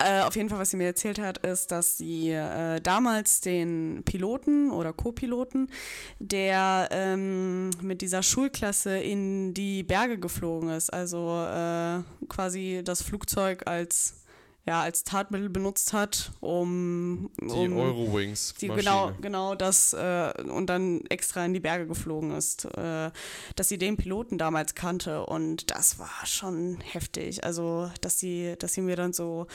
äh, 0.00 0.22
auf 0.22 0.34
jeden 0.34 0.48
Fall, 0.48 0.58
was 0.58 0.70
sie 0.70 0.76
mir 0.76 0.86
erzählt 0.86 1.20
hat, 1.20 1.38
ist, 1.38 1.70
dass 1.70 1.96
sie 1.98 2.30
äh, 2.30 2.80
damals 2.80 3.40
den 3.40 4.02
Piloten 4.04 4.72
oder 4.72 4.92
Co-Piloten, 4.92 5.70
der 6.18 6.88
ähm, 6.90 7.70
mit 7.80 8.02
dieser 8.02 8.22
Schulklasse 8.24 8.98
in 8.98 9.54
die 9.54 9.84
Berge 9.84 10.18
geflogen 10.18 10.70
ist, 10.70 10.92
also 10.92 11.46
äh, 11.46 12.02
quasi 12.28 12.82
das 12.84 13.02
Flugzeug 13.02 13.68
als 13.68 14.23
ja, 14.66 14.80
als 14.80 15.04
Tatmittel 15.04 15.50
benutzt 15.50 15.92
hat, 15.92 16.32
um, 16.40 17.30
die 17.38 17.46
um 17.46 17.76
Eurowings. 17.76 18.54
die, 18.54 18.68
genau, 18.68 19.12
genau 19.20 19.54
das 19.54 19.92
äh, 19.92 20.32
und 20.42 20.66
dann 20.68 21.02
extra 21.10 21.44
in 21.44 21.52
die 21.52 21.60
Berge 21.60 21.86
geflogen 21.86 22.30
ist, 22.30 22.64
äh, 22.76 23.10
dass 23.56 23.68
sie 23.68 23.76
den 23.76 23.96
Piloten 23.96 24.38
damals 24.38 24.74
kannte 24.74 25.26
und 25.26 25.70
das 25.70 25.98
war 25.98 26.24
schon 26.24 26.80
heftig. 26.80 27.44
Also, 27.44 27.90
dass 28.00 28.18
sie, 28.18 28.54
dass 28.58 28.72
sie 28.72 28.80
mir 28.80 28.96
dann 28.96 29.12
so, 29.12 29.46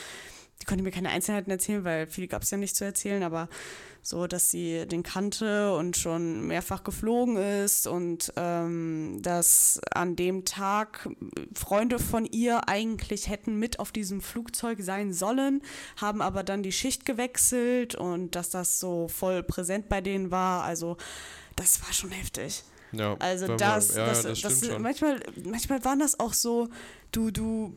die 0.62 0.66
konnte 0.66 0.84
mir 0.84 0.92
keine 0.92 1.10
Einzelheiten 1.10 1.52
erzählen, 1.52 1.84
weil 1.84 2.08
viel 2.08 2.28
gab 2.28 2.42
es 2.44 2.52
ja 2.52 2.58
nicht 2.58 2.76
zu 2.76 2.84
erzählen, 2.86 3.24
aber 3.24 3.48
so, 4.02 4.28
dass 4.28 4.50
sie 4.50 4.86
den 4.88 5.04
kannte 5.04 5.74
und 5.76 5.98
schon 5.98 6.48
mehrfach 6.48 6.84
geflogen 6.84 7.36
ist 7.38 7.86
und 7.86 8.32
ähm, 8.38 9.20
dass 9.22 9.80
an 9.94 10.16
dem 10.16 10.46
Tag 10.46 11.10
Freunde 11.54 12.00
von 12.00 12.26
ihr 12.26 12.68
eigentlich 12.70 13.30
hätten 13.30 13.58
mit 13.60 13.80
auf 13.80 13.92
diesem 13.92 14.22
Flugzeug 14.22 14.80
sein 14.82 15.12
sollen, 15.14 15.62
haben 15.98 16.22
aber 16.22 16.44
dann 16.44 16.64
die 16.64 16.72
Schicht 16.72 17.06
gewechselt 17.06 17.96
und 17.96 18.36
dass 18.36 18.50
das 18.50 18.80
so 18.80 19.08
voll 19.10 19.44
präsent 19.44 19.90
bei 19.90 20.00
denen 20.02 20.32
war. 20.32 20.64
Also 20.64 20.96
das 21.56 21.82
war 21.84 21.92
schon 21.94 22.12
heftig. 22.12 22.64
Ja, 22.94 23.16
Also 23.20 23.44
wenn 23.44 23.50
man- 23.52 23.58
das, 23.60 23.96
ja, 23.96 24.06
das, 24.08 24.24
das 24.24 24.42
das, 24.42 24.80
manchmal, 24.80 25.20
manchmal 25.44 25.84
waren 25.86 26.00
das 26.00 26.20
auch 26.20 26.34
so, 26.34 26.70
du, 27.12 27.32
du 27.32 27.76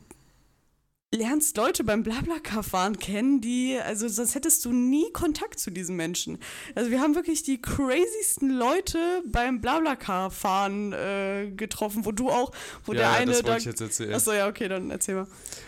lernst 1.14 1.59
Leute 1.59 1.85
beim 1.85 2.02
Blablacar-Fahren 2.02 2.99
kennen, 2.99 3.42
die, 3.42 3.78
also 3.78 4.09
sonst 4.09 4.35
hättest 4.35 4.64
du 4.64 4.73
nie 4.73 5.12
Kontakt 5.12 5.61
zu 5.61 5.71
diesen 5.71 5.95
Menschen. 5.95 6.38
Also 6.75 6.90
wir 6.90 7.00
haben 7.00 7.14
wirklich 7.14 7.42
die 7.42 7.61
crazysten 7.61 8.50
Leute 8.50 8.99
beim 9.26 9.61
Blablacar-Fahren 9.61 10.92
äh, 10.92 11.52
getroffen, 11.54 12.07
wo 12.07 12.12
du 12.12 12.31
auch, 12.31 12.50
wo 12.85 12.92
ja, 12.92 12.99
der 12.99 13.09
ja, 13.09 13.12
eine 13.14 13.33
das 13.33 13.42
da... 13.42 13.49
wollte 13.49 13.59
ich 13.61 13.66
jetzt 13.66 13.81
erzählen. 13.83 14.14
Achso, 14.14 14.33
ja, 14.33 14.49
okay, 14.49 14.69
dann 14.69 14.90
erzähl 14.90 15.16
mal. 15.16 15.26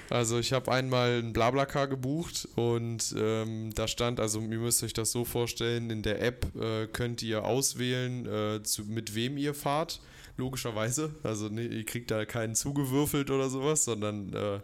Also 0.08 0.38
ich 0.38 0.52
habe 0.54 0.72
einmal 0.72 1.18
ein 1.22 1.32
Blablacar 1.34 1.88
gebucht 1.88 2.48
und 2.56 3.14
ähm, 3.18 3.70
da 3.74 3.86
stand, 3.86 4.20
also 4.20 4.40
ihr 4.40 4.58
müsst 4.58 4.82
euch 4.82 4.94
das 4.94 5.12
so 5.12 5.24
vorstellen, 5.26 5.90
in 5.90 6.02
der 6.02 6.22
App 6.22 6.46
äh, 6.56 6.86
könnt 6.86 7.22
ihr 7.22 7.44
auswählen, 7.44 8.26
äh, 8.26 8.62
zu, 8.62 8.84
mit 8.84 9.14
wem 9.14 9.36
ihr 9.36 9.52
fahrt, 9.52 10.00
logischerweise. 10.38 11.14
Also 11.22 11.48
nee, 11.48 11.66
ihr 11.66 11.84
kriegt 11.84 12.10
da 12.10 12.24
keinen 12.24 12.54
zugewürfelt 12.54 13.30
oder 13.30 13.50
sowas, 13.50 13.84
sondern 13.84 14.32
äh, 14.32 14.60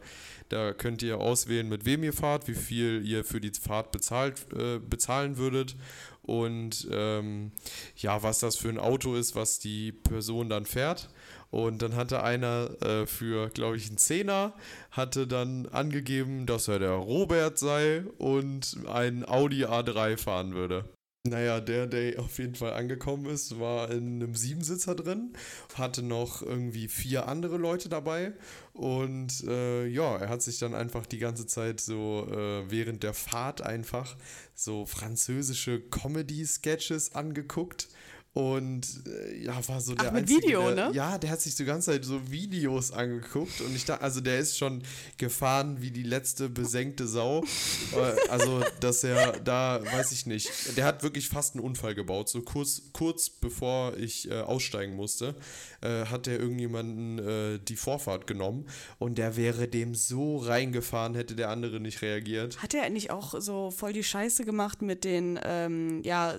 da 0.50 0.72
könnt 0.72 1.02
ihr 1.02 1.18
auswählen, 1.18 1.68
mit 1.68 1.84
wem 1.84 2.02
ihr 2.02 2.12
fahrt, 2.12 2.48
wie 2.48 2.54
viel 2.54 3.02
ihr 3.06 3.24
für 3.24 3.40
die 3.40 3.52
Fahrt 3.52 3.92
bezahlt, 3.92 4.46
äh, 4.52 4.78
bezahlen 4.78 5.36
würdet 5.36 5.76
und 6.22 6.86
ähm, 6.90 7.52
ja, 7.96 8.22
was 8.22 8.40
das 8.40 8.56
für 8.56 8.68
ein 8.68 8.78
Auto 8.78 9.14
ist, 9.14 9.34
was 9.34 9.58
die 9.58 9.92
Person 9.92 10.48
dann 10.48 10.66
fährt. 10.66 11.08
Und 11.50 11.82
dann 11.82 11.96
hatte 11.96 12.22
einer 12.22 12.70
äh, 12.82 13.06
für, 13.06 13.48
glaube 13.48 13.76
ich, 13.76 13.88
einen 13.88 13.98
Zehner, 13.98 14.54
hatte 14.92 15.26
dann 15.26 15.66
angegeben, 15.66 16.46
dass 16.46 16.68
er 16.68 16.78
der 16.78 16.92
Robert 16.92 17.58
sei 17.58 18.04
und 18.18 18.76
ein 18.86 19.28
Audi 19.28 19.64
A3 19.64 20.16
fahren 20.16 20.54
würde. 20.54 20.84
Naja, 21.28 21.61
der, 21.61 21.87
der 21.87 22.18
auf 22.18 22.38
jeden 22.38 22.54
Fall 22.54 22.72
angekommen 22.72 23.26
ist, 23.26 23.61
war 23.61 23.90
in 23.90 24.22
einem 24.22 24.35
Siebensitzer 24.35 24.94
drin, 24.94 25.35
hatte 25.74 26.02
noch 26.02 26.40
irgendwie 26.40 26.88
vier 26.88 27.28
andere 27.28 27.59
Leute 27.59 27.90
dabei 27.90 28.33
und 28.72 29.44
äh, 29.46 29.87
ja, 29.87 30.16
er 30.16 30.30
hat 30.30 30.40
sich 30.40 30.59
dann 30.59 30.74
einfach 30.74 31.04
die 31.04 31.18
ganze 31.18 31.46
Zeit 31.46 31.78
so 31.80 32.26
äh, 32.30 32.70
während 32.70 33.02
der 33.02 33.12
Fahrt 33.12 33.61
einfach 33.61 34.16
so 34.54 34.87
französische 34.87 35.80
Comedy-Sketches 35.90 37.14
angeguckt 37.14 37.88
und 38.32 38.86
äh, 39.08 39.44
ja, 39.44 39.68
war 39.68 39.80
so 39.80 39.92
der 39.96 40.12
mit 40.12 40.22
Einzige, 40.22 40.42
Video, 40.42 40.72
der, 40.72 40.88
ne? 40.88 40.94
Ja, 40.94 41.18
der 41.18 41.30
hat 41.30 41.40
sich 41.40 41.56
die 41.56 41.64
ganze 41.64 41.90
Zeit 41.90 42.04
so 42.04 42.30
Videos 42.30 42.92
angeguckt 42.92 43.60
und 43.60 43.74
ich 43.74 43.84
dachte, 43.84 44.02
also 44.04 44.20
der 44.20 44.38
ist 44.38 44.56
schon 44.56 44.82
gefahren 45.18 45.78
wie 45.80 45.90
die 45.90 46.04
letzte 46.04 46.48
besenkte 46.48 47.06
Sau. 47.06 47.44
Äh, 47.90 48.30
also, 48.30 48.62
dass 48.78 49.02
er 49.02 49.32
da, 49.40 49.80
weiß 49.84 50.12
ich 50.12 50.26
nicht, 50.26 50.76
der 50.76 50.84
hat 50.84 51.02
wirklich 51.02 51.28
fast 51.28 51.54
einen 51.54 51.64
Unfall 51.64 51.94
gebaut. 51.94 52.28
So 52.28 52.42
kurz, 52.42 52.82
kurz 52.92 53.28
bevor 53.28 53.96
ich 53.96 54.30
äh, 54.30 54.40
aussteigen 54.40 54.94
musste, 54.94 55.34
äh, 55.80 56.06
hat 56.06 56.26
der 56.26 56.38
irgendjemanden 56.38 57.18
äh, 57.18 57.58
die 57.58 57.74
Vorfahrt 57.74 58.26
genommen 58.26 58.66
und 58.98 59.18
der 59.18 59.36
wäre 59.36 59.66
dem 59.66 59.94
so 59.94 60.36
reingefahren, 60.36 61.14
hätte 61.14 61.34
der 61.34 61.48
andere 61.50 61.80
nicht 61.80 62.02
reagiert. 62.02 62.62
Hat 62.62 62.74
er 62.74 62.88
nicht 62.90 63.10
auch 63.10 63.40
so 63.40 63.72
voll 63.72 63.92
die 63.92 64.04
Scheiße 64.04 64.44
gemacht 64.44 64.82
mit 64.82 65.02
den, 65.02 65.40
ähm, 65.42 66.02
ja, 66.04 66.36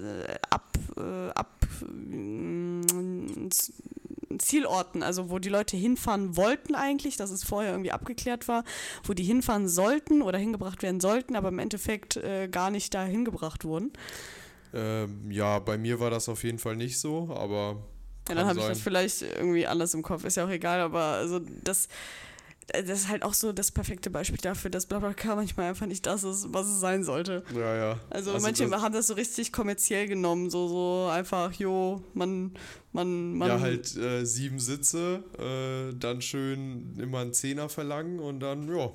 ab, 0.50 0.78
ab, 1.36 1.61
Zielorten, 4.38 5.04
also 5.04 5.30
wo 5.30 5.40
die 5.40 5.50
Leute 5.50 5.78
hinfahren 5.78 6.36
wollten 6.38 6.76
eigentlich, 6.76 7.18
dass 7.18 7.32
es 7.32 7.44
vorher 7.44 7.72
irgendwie 7.72 7.92
abgeklärt 7.92 8.48
war, 8.48 8.64
wo 9.04 9.14
die 9.14 9.24
hinfahren 9.24 9.68
sollten 9.68 10.22
oder 10.22 10.38
hingebracht 10.38 10.84
werden 10.84 11.00
sollten, 11.00 11.36
aber 11.36 11.50
im 11.50 11.60
Endeffekt 11.60 12.18
äh, 12.18 12.48
gar 12.48 12.72
nicht 12.72 12.94
da 12.94 13.04
hingebracht 13.04 13.64
wurden. 13.64 13.92
Ähm, 14.74 15.30
ja, 15.30 15.60
bei 15.60 15.78
mir 15.78 16.00
war 16.00 16.10
das 16.10 16.30
auf 16.30 16.44
jeden 16.44 16.60
Fall 16.60 16.76
nicht 16.76 17.00
so, 17.00 17.30
aber. 17.34 17.78
Ja, 18.30 18.36
dann 18.36 18.46
habe 18.46 18.60
ich 18.60 18.66
das 18.66 18.80
vielleicht 18.80 19.24
irgendwie 19.24 19.68
anders 19.68 19.94
im 19.94 20.04
Kopf, 20.04 20.24
ist 20.24 20.38
ja 20.38 20.46
auch 20.46 20.50
egal, 20.50 20.80
aber 20.80 21.02
also 21.02 21.40
das, 21.64 21.90
das 22.68 23.02
ist 23.02 23.08
halt 23.10 23.24
auch 23.24 23.34
so 23.34 23.52
das 23.52 23.72
perfekte 23.72 24.10
Beispiel 24.10 24.38
dafür, 24.42 24.70
dass 24.72 24.86
BlaBlaCar 24.86 25.36
manchmal 25.36 25.70
einfach 25.70 25.88
nicht 25.88 26.06
das 26.06 26.24
ist, 26.24 26.54
was 26.54 26.68
es 26.68 26.80
sein 26.80 27.04
sollte. 27.04 27.44
Ja, 27.54 27.76
ja. 27.76 28.00
Also, 28.10 28.38
manche 28.40 28.68
das- 28.68 28.82
haben 28.82 28.94
das 28.94 29.08
so 29.08 29.14
richtig 29.16 29.52
kommerziell 29.52 30.08
genommen, 30.08 30.50
so, 30.50 30.68
so 30.68 31.10
einfach, 31.12 31.52
jo, 31.54 32.02
man, 32.14 32.54
man, 32.94 33.34
man. 33.38 33.48
Ja, 33.50 33.60
halt 33.60 33.96
äh, 33.98 34.26
sieben 34.26 34.60
Sitze, 34.60 35.24
äh, 35.38 35.94
dann 35.98 36.22
schön 36.22 36.98
immer 37.00 37.20
einen 37.20 37.34
Zehner 37.34 37.68
verlangen 37.68 38.20
und 38.20 38.40
dann, 38.40 38.74
ja, 38.74 38.90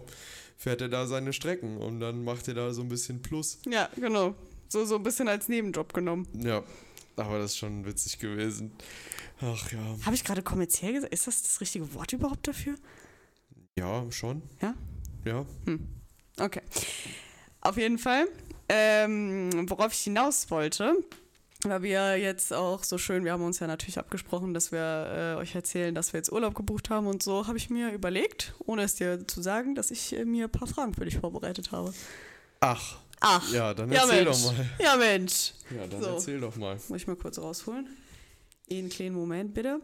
fährt 0.57 0.81
er 0.81 0.89
da 0.89 1.07
seine 1.07 1.33
Strecken 1.35 1.77
und 1.77 2.01
dann 2.01 2.25
macht 2.25 2.49
er 2.49 2.55
da 2.55 2.73
so 2.73 2.81
ein 2.83 2.89
bisschen 2.89 3.21
Plus. 3.21 3.59
Ja, 3.69 3.91
genau. 3.97 4.35
So, 4.69 4.85
so 4.85 4.97
ein 4.97 5.03
bisschen 5.03 5.29
als 5.29 5.49
Nebenjob 5.49 5.93
genommen. 5.93 6.27
Ja, 6.35 6.63
aber 7.17 7.39
das 7.39 7.53
ist 7.53 7.59
schon 7.59 7.85
witzig 7.85 8.19
gewesen. 8.19 8.73
Ach 9.41 9.71
ja, 9.71 9.79
Habe 10.07 10.15
ich 10.17 10.25
gerade 10.25 10.43
kommerziell 10.43 10.95
gesagt? 10.95 11.13
Ist 11.13 11.27
das 11.27 11.43
das 11.43 11.61
richtige 11.61 11.93
Wort 11.95 12.13
überhaupt 12.15 12.49
dafür? 12.49 12.75
Ja, 13.79 14.05
schon. 14.11 14.43
Ja? 14.61 14.75
Ja, 15.25 15.45
Okay. 16.39 16.63
Auf 17.63 17.77
jeden 17.77 17.99
Fall. 17.99 18.27
Ähm, 18.69 19.69
worauf 19.71 19.93
ich 19.93 20.01
hinaus 20.01 20.51
wollte, 20.51 20.95
weil 21.63 21.83
wir 21.83 22.17
jetzt 22.19 22.53
auch 22.53 22.85
so 22.85 22.99
schön, 22.99 23.25
wir 23.25 23.33
haben 23.33 23.43
uns 23.45 23.59
ja 23.61 23.67
natürlich 23.67 23.99
abgesprochen, 23.99 24.53
dass 24.55 24.71
wir 24.73 25.35
äh, 25.37 25.41
euch 25.41 25.55
erzählen, 25.55 25.95
dass 25.95 26.13
wir 26.13 26.19
jetzt 26.19 26.31
Urlaub 26.33 26.55
gebucht 26.55 26.91
haben 26.91 27.07
und 27.07 27.23
so, 27.23 27.47
habe 27.47 27.57
ich 27.59 27.71
mir 27.71 27.93
überlegt, 27.93 28.55
ohne 28.65 28.83
es 28.83 28.97
dir 28.97 29.27
zu 29.27 29.41
sagen, 29.41 29.75
dass 29.75 29.91
ich 29.91 30.13
äh, 30.17 30.25
mir 30.25 30.45
ein 30.47 30.51
paar 30.51 30.69
Fragen 30.69 30.95
für 30.95 31.05
dich 31.05 31.17
vorbereitet 31.19 31.71
habe. 31.73 31.95
Ach, 32.61 32.99
Ach, 33.21 33.51
ja, 33.53 33.73
dann 33.73 33.91
ja 33.91 34.03
erzähl 34.03 34.25
Mensch. 34.25 34.43
doch 34.43 34.53
mal. 34.53 34.67
Ja 34.79 34.97
Mensch. 34.97 35.53
Ja, 35.75 35.87
dann 35.87 36.03
So. 36.03 36.09
erzähl 36.11 36.41
doch 36.41 36.57
mal. 36.57 36.75
Muss 36.89 37.01
ich 37.01 37.07
mal 37.07 37.17
kurz 37.17 37.39
rausholen. 37.39 37.89
Einen 38.71 38.89
kleinen 38.91 39.15
Moment 39.15 39.55
bitte. 39.55 39.81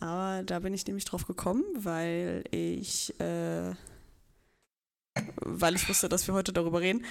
Aber 0.00 0.42
da 0.44 0.58
bin 0.60 0.74
ich 0.74 0.86
nämlich 0.86 1.04
drauf 1.04 1.26
gekommen, 1.26 1.64
weil 1.74 2.44
ich 2.50 3.18
äh, 3.20 3.74
weil 5.40 5.74
ich 5.74 5.88
wusste, 5.88 6.08
dass 6.08 6.26
wir 6.26 6.34
heute 6.34 6.52
darüber 6.52 6.80
reden. 6.80 7.04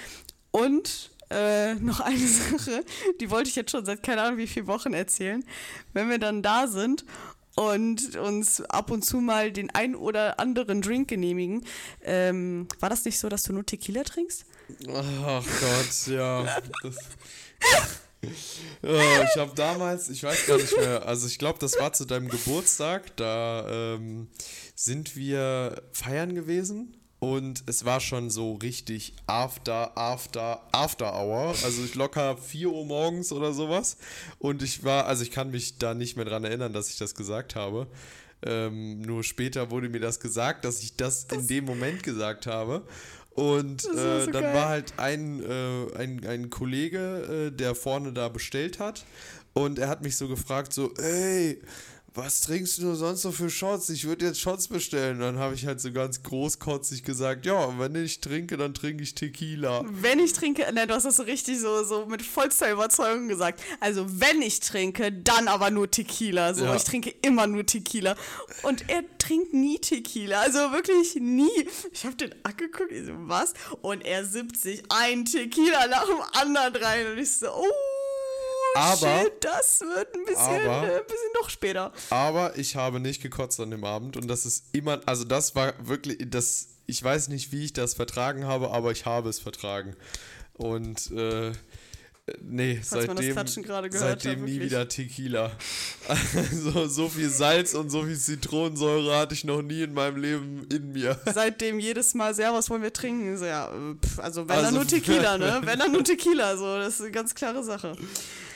Und 0.52 1.12
äh, 1.30 1.76
noch 1.76 2.00
eine 2.00 2.18
Sache, 2.28 2.86
die 3.20 3.30
wollte 3.30 3.50
ich 3.50 3.56
jetzt 3.56 3.72
schon 3.72 3.86
seit 3.86 4.04
keine 4.04 4.22
Ahnung 4.22 4.38
wie 4.38 4.48
vielen 4.48 4.68
Wochen 4.68 4.94
erzählen. 4.94 5.44
Wenn 5.94 6.10
wir 6.10 6.20
dann 6.20 6.44
da 6.44 6.68
sind 6.68 7.06
und 7.56 8.16
uns 8.18 8.62
ab 8.62 8.92
und 8.92 9.04
zu 9.04 9.18
mal 9.18 9.52
den 9.52 9.70
ein 9.72 9.96
oder 9.96 10.40
anderen 10.40 10.82
Drink 10.82 11.08
genehmigen, 11.08 11.66
ähm, 12.04 12.68
war 12.80 12.90
das 12.90 13.06
nicht 13.06 13.20
so, 13.20 13.30
dass 13.30 13.44
du 13.44 13.54
nur 13.54 13.66
Tequila 13.66 14.04
trinkst? 14.04 14.46
Ach 14.90 15.44
Gott, 15.60 16.08
ja. 16.08 16.44
Das, 16.84 16.96
ja 17.62 17.88
ich 18.82 19.40
habe 19.40 19.52
damals, 19.56 20.10
ich 20.10 20.24
weiß 20.24 20.46
gar 20.48 20.58
nicht 20.58 20.78
mehr, 20.78 21.06
also 21.06 21.28
ich 21.28 21.40
glaube, 21.40 21.60
das 21.60 21.80
war 21.80 21.94
zu 21.94 22.06
deinem 22.06 22.28
Geburtstag, 22.28 23.16
da 23.18 23.96
ähm, 23.96 24.28
sind 24.76 25.16
wir 25.16 25.82
feiern 25.92 26.36
gewesen 26.36 26.96
und 27.20 27.64
es 27.66 27.86
war 27.86 28.02
schon 28.02 28.30
so 28.30 28.54
richtig 28.54 29.14
after, 29.26 29.98
after, 29.98 30.62
after 30.72 31.14
hour. 31.16 31.56
Also 31.64 31.84
ich 31.84 31.96
locker 31.96 32.38
4 32.38 32.70
Uhr 32.70 32.86
morgens 32.86 33.32
oder 33.32 33.54
sowas. 33.54 33.98
Und 34.38 34.62
ich 34.62 34.84
war, 34.84 35.06
also 35.06 35.24
ich 35.24 35.32
kann 35.32 35.50
mich 35.50 35.78
da 35.78 35.94
nicht 35.94 36.18
mehr 36.18 36.26
dran 36.26 36.44
erinnern, 36.44 36.74
dass 36.74 36.90
ich 36.90 36.98
das 36.98 37.16
gesagt 37.16 37.56
habe. 37.56 37.88
Ähm, 38.46 39.02
nur 39.02 39.24
später 39.24 39.72
wurde 39.72 39.90
mir 39.90 40.02
das 40.02 40.20
gesagt, 40.20 40.66
dass 40.66 40.84
ich 40.84 40.98
das, 40.98 41.26
das 41.26 41.40
in 41.40 41.48
dem 41.48 41.66
Moment 41.66 42.04
gesagt 42.04 42.46
habe. 42.46 42.84
Und 43.36 43.84
äh, 43.84 44.24
so 44.24 44.32
dann 44.32 44.44
geil. 44.44 44.54
war 44.54 44.70
halt 44.70 44.94
ein, 44.98 45.44
äh, 45.44 45.98
ein, 45.98 46.26
ein 46.26 46.50
Kollege, 46.50 47.50
äh, 47.50 47.56
der 47.56 47.76
vorne 47.76 48.14
da 48.14 48.30
bestellt 48.30 48.80
hat. 48.80 49.06
Und 49.54 49.78
er 49.78 49.90
hat 49.90 50.02
mich 50.04 50.16
so 50.18 50.28
gefragt, 50.28 50.74
so, 50.74 50.94
ey, 50.96 51.62
was 52.16 52.42
trinkst 52.42 52.78
du 52.78 52.96
sonst 52.96 53.24
so 53.24 53.32
für 53.32 53.50
Shots? 53.50 53.90
Ich 53.90 54.06
würde 54.06 54.26
jetzt 54.26 54.40
Shots 54.40 54.70
bestellen. 54.70 55.20
Dann 55.20 55.38
habe 55.38 55.54
ich 55.54 55.66
halt 55.66 55.82
so 55.82 55.92
ganz 55.92 56.24
großkotzig 56.24 57.04
gesagt, 57.04 57.46
ja, 57.46 57.78
wenn 57.78 57.94
ich 57.96 58.22
trinke, 58.22 58.56
dann 58.56 58.74
trinke 58.74 59.04
ich 59.04 59.16
Tequila. 59.16 59.84
Wenn 59.86 60.20
ich 60.20 60.32
trinke, 60.32 60.72
ne, 60.74 60.88
du 60.88 60.94
hast 60.94 61.04
das 61.04 61.18
so 61.18 61.24
richtig 61.24 61.60
so, 61.60 61.84
so 61.84 62.06
mit 62.06 62.22
vollster 62.22 62.72
Überzeugung 62.72 63.28
gesagt. 63.28 63.62
Also 63.82 64.06
wenn 64.08 64.42
ich 64.42 64.62
trinke, 64.62 65.12
dann 65.12 65.50
aber 65.50 65.72
nur 65.72 65.92
Tequila. 65.92 66.54
So, 66.54 66.64
ja. 66.64 66.76
ich 66.76 66.86
trinke 66.86 67.14
immer 67.22 67.48
nur 67.48 67.66
Tequila. 67.66 68.16
Und 68.64 68.90
er 68.90 69.04
trinkt 69.18 69.54
nie 69.54 69.80
Tequila. 69.80 70.40
Also 70.40 70.72
wirklich 70.72 71.16
nie. 71.16 71.68
Ich 71.92 72.06
habe 72.06 72.16
den 72.16 72.34
angeguckt, 72.44 72.92
ich 72.92 73.08
so, 73.08 73.14
was? 73.18 73.54
Und 73.82 74.06
er 74.06 74.24
sippt 74.26 74.58
sich 74.58 74.84
ein 74.90 75.26
Tequila 75.26 75.88
nach 75.88 76.06
dem 76.06 76.22
anderen 76.32 76.76
rein. 76.82 77.08
Und 77.12 77.18
ich 77.18 77.32
so, 77.32 77.48
oh 77.48 77.95
aber, 78.76 79.20
shit, 79.24 79.34
das 79.42 79.82
wird 79.82 80.16
ein 80.16 80.26
bisschen, 80.26 80.70
aber, 80.70 80.88
äh, 80.88 80.98
ein 80.98 81.06
bisschen 81.06 81.32
noch 81.42 81.50
später. 81.50 81.92
Aber 82.10 82.58
ich 82.58 82.76
habe 82.76 83.00
nicht 83.00 83.22
gekotzt 83.22 83.60
an 83.60 83.72
dem 83.72 83.84
Abend 83.84 84.18
und 84.18 84.28
das 84.28 84.46
ist 84.46 84.66
immer, 84.74 85.02
also 85.06 85.24
das 85.24 85.56
war 85.56 85.74
wirklich, 85.80 86.18
das, 86.30 86.68
ich 86.86 87.04
weiß 87.04 87.30
nicht, 87.30 87.52
wie 87.52 87.66
ich 87.66 87.74
das 87.74 87.94
vertragen 87.94 88.46
habe, 88.46 88.72
aber 88.72 88.92
ich 88.92 89.06
habe 89.06 89.30
es 89.30 89.40
vertragen. 89.40 89.96
Und 90.54 91.12
äh, 91.12 91.52
Nee, 92.42 92.82
Falls 92.84 93.06
seitdem, 93.06 93.92
seitdem 93.92 94.46
nie 94.46 94.60
wieder 94.60 94.88
Tequila. 94.88 95.52
Also 96.36 96.88
so 96.88 97.08
viel 97.08 97.30
Salz 97.30 97.76
und 97.76 97.90
so 97.92 98.04
viel 98.04 98.18
Zitronensäure 98.18 99.16
hatte 99.16 99.36
ich 99.36 99.44
noch 99.44 99.62
nie 99.62 99.84
in 99.84 99.94
meinem 99.94 100.18
Leben 100.18 100.68
in 100.72 100.92
mir. 100.92 101.20
Seitdem 101.34 101.80
jedes 101.80 102.16
Mal 102.16 102.34
sehr, 102.34 102.52
was 102.54 102.70
wollen 102.70 102.82
wir 102.82 102.94
trinken? 102.94 103.38
So, 103.38 103.46
ja, 103.46 103.72
also 104.18 104.48
wenn 104.48 104.56
also, 104.56 104.66
dann 104.66 104.74
nur 104.74 104.88
Tequila, 104.88 105.38
ne? 105.38 105.62
Wenn 105.64 105.80
dann 105.80 105.92
nur 105.92 106.04
Tequila, 106.04 106.58
so, 106.58 106.78
das 106.78 106.96
ist 106.96 107.02
eine 107.02 107.12
ganz 107.12 107.36
klare 107.36 107.64
Sache. 107.64 107.96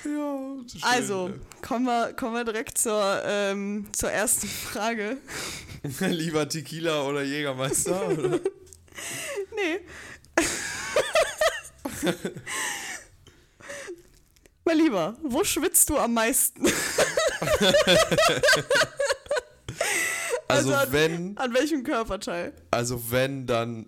Ja, 0.05 0.39
schön, 0.67 0.81
Also, 0.83 1.31
kommen 1.61 1.85
wir, 1.85 2.13
kommen 2.13 2.33
wir 2.35 2.45
direkt 2.45 2.77
zur, 2.77 3.21
ähm, 3.25 3.87
zur 3.91 4.11
ersten 4.11 4.47
Frage. 4.47 5.17
Lieber 5.99 6.47
Tequila 6.47 7.03
oder 7.03 7.23
Jägermeister? 7.23 8.07
Oder? 8.07 8.29
nee. 9.55 9.79
Mein 14.63 14.77
Lieber, 14.77 15.17
wo 15.23 15.43
schwitzt 15.43 15.89
du 15.89 15.97
am 15.97 16.13
meisten? 16.13 16.65
also, 20.47 20.71
also 20.71 20.73
an, 20.75 20.91
wenn. 20.91 21.37
An 21.37 21.53
welchem 21.53 21.83
Körperteil? 21.83 22.53
Also 22.71 23.11
wenn, 23.11 23.47
dann 23.47 23.87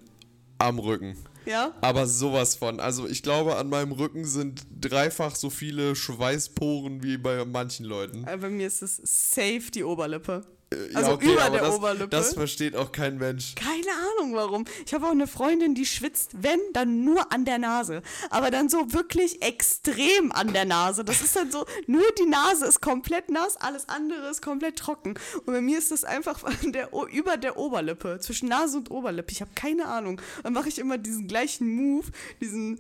am 0.58 0.80
Rücken. 0.80 1.18
Ja. 1.46 1.74
Aber 1.82 2.08
sowas 2.08 2.56
von. 2.56 2.80
Also 2.80 3.08
ich 3.08 3.24
glaube, 3.24 3.56
an 3.56 3.70
meinem 3.70 3.92
Rücken 3.92 4.26
sind 4.26 4.66
dreifach 4.80 5.36
so 5.36 5.50
viele 5.50 5.96
Schweißporen 5.96 7.04
wie 7.04 7.18
bei 7.18 7.44
manchen 7.46 7.86
Leuten. 7.86 8.26
Äh, 8.26 8.38
bei 8.38 8.50
mir 8.50 8.68
ist 8.68 8.82
es 8.82 8.98
safe 9.04 9.72
die 9.74 9.84
Oberlippe. 9.84 10.44
Äh, 10.72 10.96
also 10.96 11.12
ja, 11.12 11.16
okay, 11.16 11.34
über 11.34 11.50
der 11.50 11.62
das, 11.62 11.76
Oberlippe. 11.76 12.10
Das 12.10 12.34
versteht 12.34 12.76
auch 12.76 12.92
kein 12.92 13.18
Mensch. 13.18 13.56
Keine 13.56 13.92
Ahnung 14.18 14.36
warum. 14.36 14.66
Ich 14.86 14.94
habe 14.94 15.06
auch 15.06 15.12
eine 15.12 15.28
Freundin, 15.28 15.76
die 15.76 15.86
schwitzt, 15.86 16.32
wenn, 16.42 16.60
dann 16.74 17.04
nur 17.04 17.32
an 17.32 17.46
der 17.46 17.58
Nase. 17.58 18.02
Aber 18.30 18.52
dann 18.52 18.70
so 18.70 18.94
wirklich 18.94 19.42
extrem 19.42 20.32
an 20.32 20.54
der 20.54 20.66
Nase. 20.66 21.04
Das 21.04 21.22
ist 21.22 21.36
dann 21.36 21.52
so, 21.52 21.66
nur 21.88 22.04
die 22.18 22.26
Nase 22.26 22.66
ist 22.66 22.82
komplett 22.82 23.30
nass, 23.30 23.58
alles 23.58 23.90
andere 23.90 24.30
ist 24.30 24.42
komplett 24.42 24.78
trocken. 24.78 25.16
Und 25.46 25.54
bei 25.54 25.62
mir 25.62 25.78
ist 25.78 25.92
das 25.92 26.04
einfach 26.04 26.44
der, 26.64 26.90
über 27.12 27.38
der 27.38 27.58
Oberlippe, 27.58 28.20
zwischen 28.20 28.50
Nase 28.50 28.78
und 28.78 28.92
Oberlippe. 28.92 29.32
Ich 29.32 29.42
habe 29.42 29.52
keine 29.56 29.86
Ahnung. 29.86 30.22
Dann 30.44 30.54
mache 30.54 30.70
ich 30.70 30.80
immer 30.80 30.98
diesen 30.98 31.28
gleichen 31.28 31.68
Move, 31.76 32.08
diesen 32.40 32.80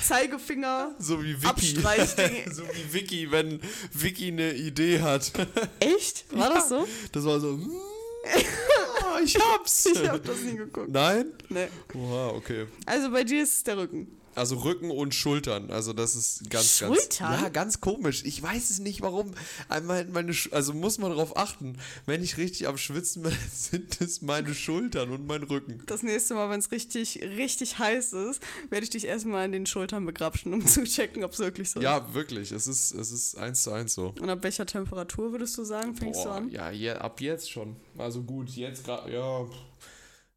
Zeigefinger 0.00 0.94
so 0.98 1.22
wie 1.22 1.34
Vicky. 1.42 1.74
so 2.50 2.62
wie 2.62 2.92
Vicky, 2.92 3.30
wenn 3.30 3.60
Vicky 3.92 4.28
eine 4.28 4.52
Idee 4.54 5.00
hat. 5.00 5.32
Echt? 5.80 6.24
War 6.32 6.48
ja, 6.48 6.54
das 6.54 6.68
so? 6.68 6.86
Das 7.12 7.24
war 7.24 7.40
so. 7.40 7.58
oh, 7.58 9.18
ich 9.24 9.36
hab's. 9.38 9.86
Ich 9.94 10.08
hab 10.08 10.24
das 10.24 10.40
nie 10.40 10.56
geguckt. 10.56 10.90
Nein? 10.90 11.32
Nee. 11.48 11.68
Oha, 11.94 12.28
okay. 12.28 12.66
Also 12.86 13.10
bei 13.10 13.24
dir 13.24 13.42
ist 13.42 13.56
es 13.56 13.64
der 13.64 13.78
Rücken. 13.78 14.08
Also 14.34 14.56
Rücken 14.56 14.90
und 14.90 15.14
Schultern. 15.14 15.70
Also 15.70 15.92
das 15.92 16.14
ist 16.14 16.50
ganz, 16.50 16.78
Schultern? 16.78 17.30
ganz. 17.30 17.42
Ja, 17.42 17.48
ganz 17.48 17.80
komisch. 17.80 18.22
Ich 18.24 18.42
weiß 18.42 18.70
es 18.70 18.78
nicht, 18.78 19.00
warum. 19.02 19.32
Meine, 19.68 20.10
meine, 20.10 20.34
also 20.50 20.72
muss 20.72 20.98
man 20.98 21.10
darauf 21.10 21.36
achten. 21.36 21.78
Wenn 22.06 22.22
ich 22.22 22.36
richtig 22.36 22.66
am 22.66 22.76
Schwitzen 22.76 23.22
bin, 23.22 23.32
sind 23.54 24.00
es 24.00 24.22
meine 24.22 24.54
Schultern 24.54 25.10
und 25.10 25.26
mein 25.26 25.42
Rücken. 25.42 25.82
Das 25.86 26.02
nächste 26.02 26.34
Mal, 26.34 26.50
wenn 26.50 26.60
es 26.60 26.70
richtig, 26.70 27.20
richtig 27.22 27.78
heiß 27.78 28.12
ist, 28.12 28.42
werde 28.70 28.84
ich 28.84 28.90
dich 28.90 29.06
erstmal 29.06 29.44
an 29.44 29.52
den 29.52 29.66
Schultern 29.66 30.04
begrapschen, 30.04 30.52
um 30.52 30.66
zu 30.66 30.84
checken, 30.84 31.24
ob 31.24 31.32
es 31.32 31.38
wirklich 31.38 31.70
so 31.70 31.80
ist. 31.80 31.84
Ja, 31.84 32.12
wirklich. 32.14 32.52
Es 32.52 32.66
ist, 32.66 32.92
es 32.92 33.12
ist 33.12 33.36
eins 33.36 33.62
zu 33.62 33.70
eins 33.72 33.94
so. 33.94 34.14
Und 34.20 34.28
ab 34.30 34.42
welcher 34.42 34.66
Temperatur 34.66 35.32
würdest 35.32 35.56
du 35.58 35.64
sagen, 35.64 35.94
fängst 35.94 36.22
Boah, 36.24 36.28
du 36.28 36.34
an? 36.34 36.50
Ja, 36.50 36.70
ja, 36.70 36.98
ab 36.98 37.20
jetzt 37.20 37.50
schon. 37.50 37.76
Also 37.96 38.22
gut, 38.22 38.50
jetzt 38.50 38.84
gerade, 38.84 39.12
ja. 39.12 39.46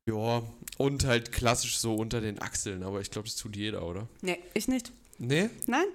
Ja, 0.08 0.41
und 0.78 1.06
halt 1.06 1.32
klassisch 1.32 1.78
so 1.78 1.96
unter 1.96 2.22
den 2.22 2.41
Achseln, 2.41 2.84
aber 2.84 3.02
ich 3.02 3.12
glaube, 3.12 3.28
das 3.28 3.36
tut 3.36 3.56
jeder, 3.56 3.84
oder? 3.86 4.08
Nee, 4.22 4.39
ich 4.54 4.67
nicht. 4.67 4.91
Nee? 5.17 5.50
Nein. 5.65 5.86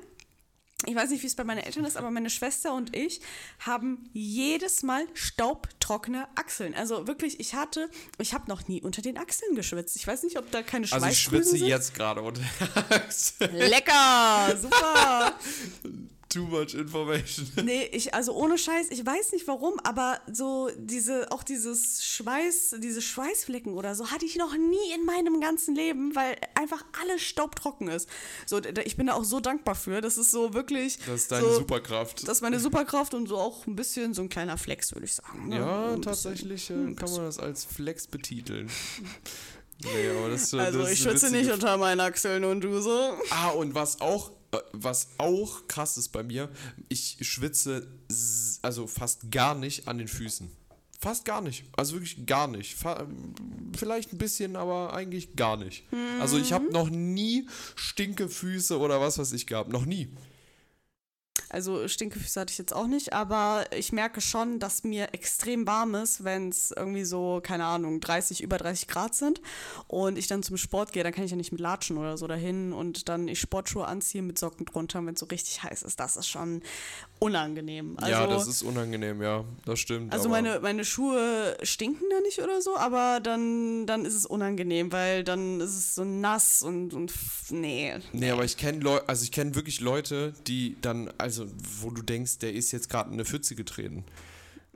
Ich 0.85 0.97
weiß 0.97 1.11
nicht, 1.11 1.23
wie 1.23 1.29
es 1.29 1.37
bei 1.37 1.45
meinen 1.45 1.59
Eltern 1.63 1.85
ist, 1.85 1.97
aber 1.97 2.11
meine 2.11 2.29
Schwester 2.29 2.75
und 2.75 2.97
ich 2.97 3.21
haben 3.61 4.11
jedes 4.13 4.83
Mal 4.83 5.07
staubtrockene 5.15 6.27
Achseln. 6.35 6.75
Also 6.75 7.07
wirklich, 7.07 7.39
ich 7.39 7.55
hatte, 7.55 7.89
ich 8.19 8.35
habe 8.35 8.49
noch 8.49 8.67
nie 8.67 8.83
unter 8.83 9.01
den 9.01 9.17
Achseln 9.17 9.55
geschwitzt. 9.55 9.95
Ich 9.95 10.05
weiß 10.09 10.25
nicht, 10.25 10.39
ob 10.39 10.51
da 10.51 10.63
keine 10.63 10.89
Schweißdrüsen 10.89 11.05
Also 11.05 11.13
ich 11.17 11.23
schwitze 11.23 11.59
sind. 11.59 11.69
jetzt 11.69 11.95
gerade 11.95 12.21
unter 12.21 12.41
den 12.43 12.69
Achseln. 12.91 13.55
Lecker, 13.57 14.57
super. 14.61 15.39
Too 16.33 16.47
much 16.47 16.75
information. 16.75 17.47
Nee, 17.63 17.85
ich, 17.93 18.15
also 18.15 18.33
ohne 18.35 18.57
Scheiß, 18.57 18.91
ich 18.91 19.05
weiß 19.05 19.33
nicht 19.33 19.47
warum, 19.47 19.79
aber 19.81 20.21
so 20.31 20.71
diese, 20.79 21.31
auch 21.31 21.43
dieses 21.43 22.05
Schweiß, 22.05 22.77
diese 22.79 23.03
Schweißflecken 23.03 23.75
oder 23.75 23.95
so 23.95 24.11
hatte 24.11 24.25
ich 24.25 24.37
noch 24.37 24.57
nie 24.57 24.95
in 24.95 25.05
meinem 25.05 25.41
ganzen 25.41 25.75
Leben, 25.75 26.15
weil 26.15 26.37
einfach 26.55 26.85
alles 27.01 27.23
staubtrocken 27.23 27.89
ist. 27.89 28.09
So, 28.47 28.61
ich 28.85 28.97
bin 28.97 29.09
da 29.09 29.15
auch 29.15 29.25
so 29.25 29.41
dankbar 29.41 29.75
für. 29.75 30.01
Das 30.01 30.17
ist 30.17 30.31
so 30.31 30.55
wirklich. 30.55 30.99
Das 31.07 31.23
ist 31.23 31.33
deine 31.33 31.47
so, 31.47 31.59
Superkraft. 31.59 32.27
Das 32.27 32.39
ist 32.39 32.43
meine 32.43 32.59
Superkraft 32.59 33.15
und 33.15 33.29
so 33.29 33.37
auch 33.37 33.67
ein 33.67 33.77
bisschen 33.77 34.15
so 34.15 34.23
ein 34.23 34.29
kleiner 34.29 34.57
Flex, 34.57 34.95
würde 34.95 35.05
ich 35.05 35.15
sagen. 35.15 35.49
Ne? 35.49 35.57
Ja, 35.57 35.97
tatsächlich 35.99 36.71
äh, 36.71 36.95
kann 36.95 37.11
man 37.11 37.25
das 37.25 37.39
als 37.39 37.65
Flex 37.65 38.07
betiteln. 38.07 38.71
Nee, 39.85 40.11
aber 40.17 40.31
das, 40.31 40.53
also 40.55 40.81
das 40.81 40.93
ich 40.93 41.01
schütze 41.01 41.31
nicht 41.31 41.51
unter 41.51 41.77
meinen 41.77 42.01
Achseln 42.01 42.45
und 42.45 42.61
du 42.61 42.81
so. 42.81 43.13
Ah, 43.31 43.51
und 43.51 43.75
was 43.75 44.01
auch 44.01 44.33
was 44.73 45.09
auch 45.19 45.67
krass 45.67 45.97
ist 45.97 46.11
bei 46.11 46.23
mir, 46.23 46.51
ich 46.89 47.17
schwitze 47.23 47.89
also 48.61 48.87
fast 48.87 49.31
gar 49.31 49.55
nicht 49.55 49.89
an 49.89 49.99
den 49.99 50.09
Füßen. 50.09 50.51
Fast 51.01 51.25
gar 51.25 51.41
nicht. 51.41 51.65
Also 51.77 51.95
wirklich 51.95 52.27
gar 52.27 52.47
nicht. 52.47 52.77
Vielleicht 53.77 54.13
ein 54.13 54.19
bisschen, 54.19 54.55
aber 54.55 54.93
eigentlich 54.95 55.35
gar 55.35 55.57
nicht. 55.57 55.91
Mhm. 55.91 56.21
Also 56.21 56.39
ich 56.39 56.53
habe 56.53 56.71
noch 56.71 56.91
nie 56.91 57.49
stinke 57.75 58.29
Füße 58.29 58.79
oder 58.79 59.01
was 59.01 59.19
weiß 59.19 59.33
ich 59.33 59.47
gehabt. 59.47 59.73
Noch 59.73 59.85
nie. 59.85 60.11
Also 61.53 61.87
Stinkefüße 61.87 62.41
hatte 62.41 62.51
ich 62.51 62.57
jetzt 62.57 62.75
auch 62.75 62.87
nicht, 62.87 63.13
aber 63.13 63.67
ich 63.77 63.93
merke 63.93 64.23
schon, 64.23 64.59
dass 64.59 64.85
mir 64.85 65.13
extrem 65.13 65.67
warm 65.67 65.95
ist, 65.95 66.25
wenn 66.25 66.49
es 66.49 66.71
irgendwie 66.75 67.05
so, 67.05 67.41
keine 67.43 67.67
Ahnung, 67.67 68.01
30, 68.01 68.43
über 68.43 68.57
30 68.57 68.89
Grad 68.89 69.15
sind 69.15 69.43
und 69.87 70.17
ich 70.17 70.29
dann 70.29 70.43
zum 70.43 70.57
Sport 70.57 70.93
gehe, 70.93 71.05
dann 71.05 71.13
kann 71.13 71.25
ich 71.25 71.31
ja 71.31 71.37
nicht 71.37 71.53
mit 71.53 71.61
Latschen 71.61 71.99
oder 71.99 72.17
so 72.17 72.27
dahin 72.27 72.73
und 72.73 73.11
dann 73.11 73.29
ich 73.29 73.39
Sportschuhe 73.39 73.87
anziehe 73.87 74.23
mit 74.23 74.39
Socken 74.39 74.65
drunter, 74.65 75.05
wenn 75.05 75.13
es 75.13 75.21
so 75.21 75.27
richtig 75.27 75.63
heiß 75.63 75.83
ist. 75.83 76.01
Das 76.01 76.17
ist 76.17 76.27
schon 76.27 76.63
unangenehm. 77.19 77.97
Also, 77.99 78.11
ja, 78.11 78.27
das 78.27 78.47
ist 78.49 78.63
unangenehm, 78.63 79.21
ja, 79.21 79.45
das 79.67 79.79
stimmt. 79.79 80.11
Also 80.11 80.31
meine, 80.31 80.61
meine 80.61 80.87
Schuhe 80.87 81.59
stinken 81.63 82.07
da 82.11 82.21
nicht 82.21 82.39
oder 82.39 82.63
so, 82.63 82.79
aber 82.79 83.21
dann, 83.23 83.87
dann 83.87 84.07
ist 84.07 84.15
es 84.15 84.25
unangenehm, 84.25 84.91
weil 84.91 85.23
dann 85.23 85.61
ist 85.61 85.77
es 85.77 85.95
so 85.95 86.05
nass 86.05 86.63
und, 86.63 86.95
und 86.95 87.13
nee. 87.51 87.93
Nee, 88.13 88.31
aber 88.31 88.45
ich 88.45 88.57
kenne 88.57 88.79
Leute, 88.79 89.07
also 89.07 89.23
ich 89.23 89.33
kenne 89.33 89.55
wirklich 89.55 89.81
Leute, 89.81 90.33
die 90.47 90.77
dann, 90.81 91.13
also 91.19 91.42
wo 91.81 91.91
du 91.91 92.03
denkst, 92.03 92.39
der 92.39 92.53
ist 92.53 92.73
jetzt 92.73 92.89
gerade 92.89 93.09
in 93.09 93.15
eine 93.15 93.25
Pfütze 93.25 93.55
getreten. 93.55 94.05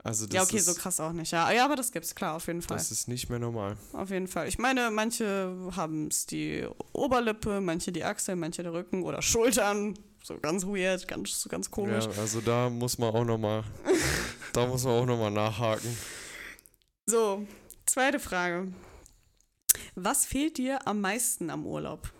Also 0.03 0.25
das 0.25 0.35
ja, 0.35 0.43
okay, 0.43 0.57
ist, 0.57 0.65
so 0.65 0.73
krass 0.73 0.99
auch 0.99 1.11
nicht. 1.11 1.31
Ja, 1.31 1.51
ja 1.51 1.65
aber 1.65 1.75
das 1.75 1.91
gibt's, 1.91 2.15
klar, 2.15 2.35
auf 2.35 2.47
jeden 2.47 2.61
Fall. 2.61 2.77
Das 2.77 2.91
ist 2.91 3.07
nicht 3.07 3.29
mehr 3.29 3.39
normal. 3.39 3.75
Auf 3.93 4.09
jeden 4.09 4.27
Fall. 4.27 4.47
Ich 4.47 4.57
meine, 4.57 4.89
manche 4.89 5.53
haben 5.75 6.07
es 6.07 6.25
die 6.25 6.65
Oberlippe, 6.93 7.59
manche 7.59 7.91
die 7.91 8.03
Achsel, 8.03 8.35
manche 8.35 8.63
der 8.63 8.73
Rücken 8.73 9.03
oder 9.03 9.21
Schultern. 9.21 9.99
So 10.23 10.37
ganz 10.39 10.65
weird, 10.65 11.07
ganz, 11.07 11.47
ganz 11.49 11.69
komisch. 11.71 12.05
Ja, 12.05 12.21
also 12.21 12.41
da 12.41 12.69
muss 12.69 12.97
man 12.97 13.13
auch 13.13 13.25
nochmal, 13.25 13.63
da 14.53 14.65
muss 14.65 14.83
man 14.83 14.93
auch 14.93 15.05
nochmal 15.05 15.31
nachhaken. 15.31 15.97
So, 17.05 17.45
zweite 17.85 18.19
Frage. 18.19 18.71
Was 19.95 20.25
fehlt 20.25 20.57
dir 20.57 20.87
am 20.87 21.01
meisten 21.01 21.49
am 21.49 21.65
Urlaub? 21.65 22.11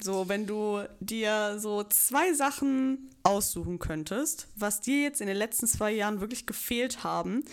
So, 0.00 0.28
wenn 0.28 0.46
du 0.46 0.82
dir 1.00 1.58
so 1.58 1.84
zwei 1.84 2.32
Sachen 2.32 3.10
aussuchen 3.22 3.78
könntest, 3.78 4.48
was 4.56 4.80
dir 4.80 5.02
jetzt 5.02 5.20
in 5.20 5.26
den 5.26 5.36
letzten 5.36 5.66
zwei 5.66 5.92
Jahren 5.92 6.20
wirklich 6.20 6.46
gefehlt 6.46 7.04
haben, 7.04 7.44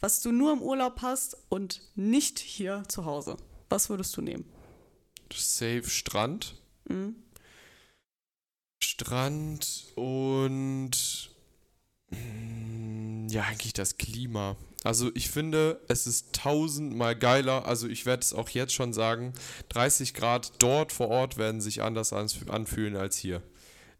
was 0.00 0.20
du 0.20 0.30
nur 0.30 0.52
im 0.52 0.62
Urlaub 0.62 1.00
hast 1.02 1.36
und 1.48 1.80
nicht 1.94 2.38
hier 2.38 2.84
zu 2.88 3.06
Hause. 3.06 3.36
Was 3.68 3.88
würdest 3.88 4.16
du 4.16 4.20
nehmen? 4.20 4.44
Safe 5.32 5.88
Strand. 5.88 6.60
Mhm. 6.88 7.16
Strand 8.82 9.86
und 9.96 11.30
mm, 12.10 13.28
ja, 13.28 13.42
eigentlich 13.42 13.72
das 13.72 13.96
Klima. 13.96 14.56
Also 14.84 15.10
ich 15.14 15.30
finde, 15.30 15.80
es 15.88 16.06
ist 16.06 16.32
tausendmal 16.32 17.16
geiler. 17.16 17.66
Also 17.66 17.88
ich 17.88 18.06
werde 18.06 18.22
es 18.22 18.32
auch 18.32 18.48
jetzt 18.50 18.72
schon 18.74 18.92
sagen, 18.92 19.32
30 19.70 20.14
Grad 20.14 20.52
dort 20.58 20.92
vor 20.92 21.08
Ort 21.08 21.38
werden 21.38 21.60
sich 21.60 21.82
anders 21.82 22.12
anfühlen 22.12 22.96
als 22.96 23.16
hier. 23.16 23.42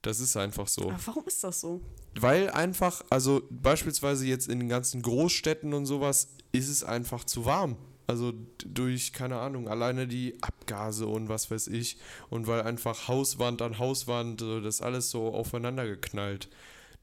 Das 0.02 0.20
ist 0.20 0.36
einfach 0.36 0.68
so. 0.68 0.90
Aber 0.90 1.00
warum 1.06 1.24
ist 1.26 1.42
das 1.42 1.60
so? 1.60 1.80
Weil 2.14 2.50
einfach, 2.50 3.04
also 3.10 3.42
beispielsweise 3.50 4.26
jetzt 4.26 4.48
in 4.48 4.60
den 4.60 4.68
ganzen 4.68 5.02
Großstädten 5.02 5.74
und 5.74 5.86
sowas, 5.86 6.28
ist 6.52 6.68
es 6.68 6.84
einfach 6.84 7.24
zu 7.24 7.44
warm. 7.44 7.76
Also 8.06 8.32
durch, 8.64 9.12
keine 9.12 9.38
Ahnung, 9.40 9.66
alleine 9.66 10.06
die 10.06 10.40
Abgase 10.40 11.08
und 11.08 11.28
was 11.28 11.50
weiß 11.50 11.66
ich. 11.66 11.98
Und 12.30 12.46
weil 12.46 12.62
einfach 12.62 13.08
Hauswand 13.08 13.60
an 13.62 13.80
Hauswand, 13.80 14.40
das 14.40 14.80
alles 14.80 15.10
so 15.10 15.34
aufeinander 15.34 15.86
geknallt. 15.86 16.48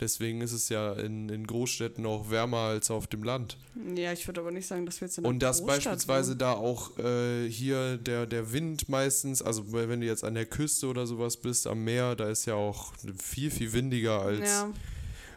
Deswegen 0.04 0.42
ist 0.42 0.52
es 0.52 0.68
ja 0.68 0.92
in, 0.94 1.30
in 1.30 1.48
Großstädten 1.48 2.06
auch 2.06 2.30
wärmer 2.30 2.58
als 2.58 2.92
auf 2.92 3.08
dem 3.08 3.24
Land. 3.24 3.58
Ja, 3.96 4.12
ich 4.12 4.28
würde 4.28 4.42
aber 4.42 4.52
nicht 4.52 4.68
sagen, 4.68 4.86
dass 4.86 5.00
wir 5.00 5.08
jetzt 5.08 5.18
in 5.18 5.24
einer 5.24 5.30
Und 5.34 5.40
dass 5.40 5.66
beispielsweise 5.66 6.32
wohnen. 6.32 6.40
da 6.40 6.52
auch 6.56 6.98
äh, 7.00 7.50
hier 7.50 7.96
der, 7.96 8.26
der 8.26 8.52
Wind 8.52 8.90
meistens, 8.90 9.42
also 9.42 9.72
wenn 9.72 10.02
du 10.02 10.06
jetzt 10.06 10.26
an 10.26 10.34
der 10.34 10.46
Küste 10.46 10.88
oder 10.88 11.08
sowas 11.08 11.38
bist, 11.38 11.68
am 11.68 11.86
Meer, 11.86 12.18
da 12.18 12.28
ist 12.28 12.44
ja 12.46 12.56
auch 12.56 12.92
viel, 13.18 13.50
viel 13.50 13.72
windiger 13.72 14.22
als, 14.22 14.46
Ja, 14.50 14.70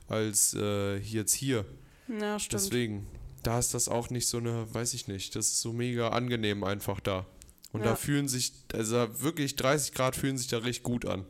als 0.08 0.54
äh, 0.58 0.96
jetzt 0.96 1.32
hier. 1.34 1.64
ja 2.08 2.40
stimmt. 2.40 2.62
Deswegen, 2.64 3.06
da 3.44 3.60
ist 3.60 3.72
das 3.72 3.88
auch 3.88 4.10
nicht 4.10 4.26
so 4.26 4.38
eine, 4.38 4.66
weiß 4.74 4.94
ich 4.94 5.06
nicht, 5.06 5.36
das 5.36 5.46
ist 5.46 5.60
so 5.60 5.72
mega 5.72 6.08
angenehm 6.08 6.64
einfach 6.64 6.98
da. 6.98 7.24
Und 7.72 7.82
Ja. 7.82 7.90
da 7.90 7.94
fühlen 7.94 8.26
sich, 8.26 8.52
also 8.72 9.06
wirklich 9.22 9.54
30 9.54 9.94
Grad 9.94 10.16
fühlen 10.16 10.38
sich 10.38 10.48
da 10.48 10.58
recht 10.58 10.82
gut 10.82 11.04
an. 11.06 11.24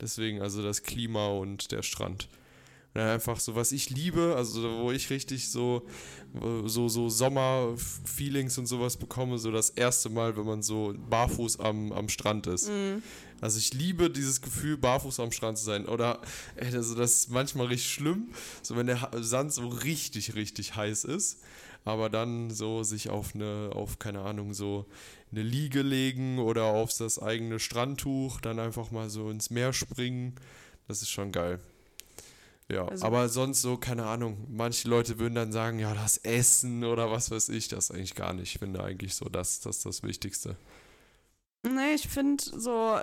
Deswegen, 0.00 0.40
also 0.40 0.62
das 0.62 0.84
Klima 0.84 1.26
und 1.28 1.70
der 1.72 1.82
Strand. 1.82 2.28
Dann 2.94 3.08
einfach 3.08 3.38
so, 3.38 3.54
was 3.54 3.72
ich 3.72 3.90
liebe, 3.90 4.34
also 4.36 4.62
wo 4.82 4.90
ich 4.90 5.10
richtig 5.10 5.50
so, 5.50 5.86
so, 6.64 6.88
so 6.88 7.08
Sommer-Feelings 7.08 8.58
und 8.58 8.66
sowas 8.66 8.96
bekomme, 8.96 9.38
so 9.38 9.52
das 9.52 9.70
erste 9.70 10.08
Mal, 10.08 10.36
wenn 10.36 10.46
man 10.46 10.62
so 10.62 10.94
barfuß 11.08 11.60
am, 11.60 11.92
am 11.92 12.08
Strand 12.08 12.46
ist. 12.46 12.68
Mhm. 12.68 13.02
Also 13.40 13.58
ich 13.58 13.72
liebe 13.72 14.10
dieses 14.10 14.40
Gefühl, 14.40 14.76
barfuß 14.76 15.20
am 15.20 15.30
Strand 15.30 15.58
zu 15.58 15.64
sein. 15.64 15.86
Oder, 15.86 16.20
ey, 16.56 16.74
also 16.74 16.94
das 16.94 17.14
ist 17.14 17.30
manchmal 17.30 17.66
richtig 17.66 17.92
schlimm, 17.92 18.28
so 18.62 18.76
wenn 18.76 18.86
der 18.86 19.10
Sand 19.20 19.52
so 19.52 19.68
richtig, 19.68 20.34
richtig 20.34 20.74
heiß 20.74 21.04
ist. 21.04 21.40
Aber 21.84 22.10
dann 22.10 22.50
so 22.50 22.82
sich 22.82 23.10
auf 23.10 23.34
eine, 23.34 23.70
auf, 23.72 23.98
keine 23.98 24.20
Ahnung, 24.20 24.54
so 24.54 24.86
eine 25.30 25.42
Liege 25.42 25.82
legen 25.82 26.38
oder 26.38 26.64
auf 26.64 26.92
das 26.96 27.20
eigene 27.20 27.60
Strandtuch, 27.60 28.40
dann 28.40 28.58
einfach 28.58 28.90
mal 28.90 29.08
so 29.08 29.30
ins 29.30 29.50
Meer 29.50 29.72
springen. 29.72 30.34
Das 30.88 31.02
ist 31.02 31.10
schon 31.10 31.32
geil. 31.32 31.60
Ja, 32.70 32.86
Also- 32.86 33.06
aber 33.06 33.28
sonst 33.28 33.62
so, 33.62 33.78
keine 33.78 34.04
Ahnung. 34.06 34.46
Manche 34.50 34.88
Leute 34.88 35.18
würden 35.18 35.34
dann 35.34 35.52
sagen, 35.52 35.78
ja, 35.78 35.94
das 35.94 36.18
Essen 36.18 36.84
oder 36.84 37.10
was 37.10 37.30
weiß 37.30 37.48
ich, 37.50 37.68
das 37.68 37.90
eigentlich 37.90 38.14
gar 38.14 38.34
nicht. 38.34 38.54
Ich 38.54 38.58
finde 38.58 38.84
eigentlich 38.84 39.14
so, 39.14 39.26
das, 39.26 39.60
das 39.60 39.78
ist 39.78 39.86
das 39.86 40.02
Wichtigste. 40.02 40.56
Nee, 41.66 41.94
ich 41.94 42.08
finde 42.08 42.42
so, 42.44 42.98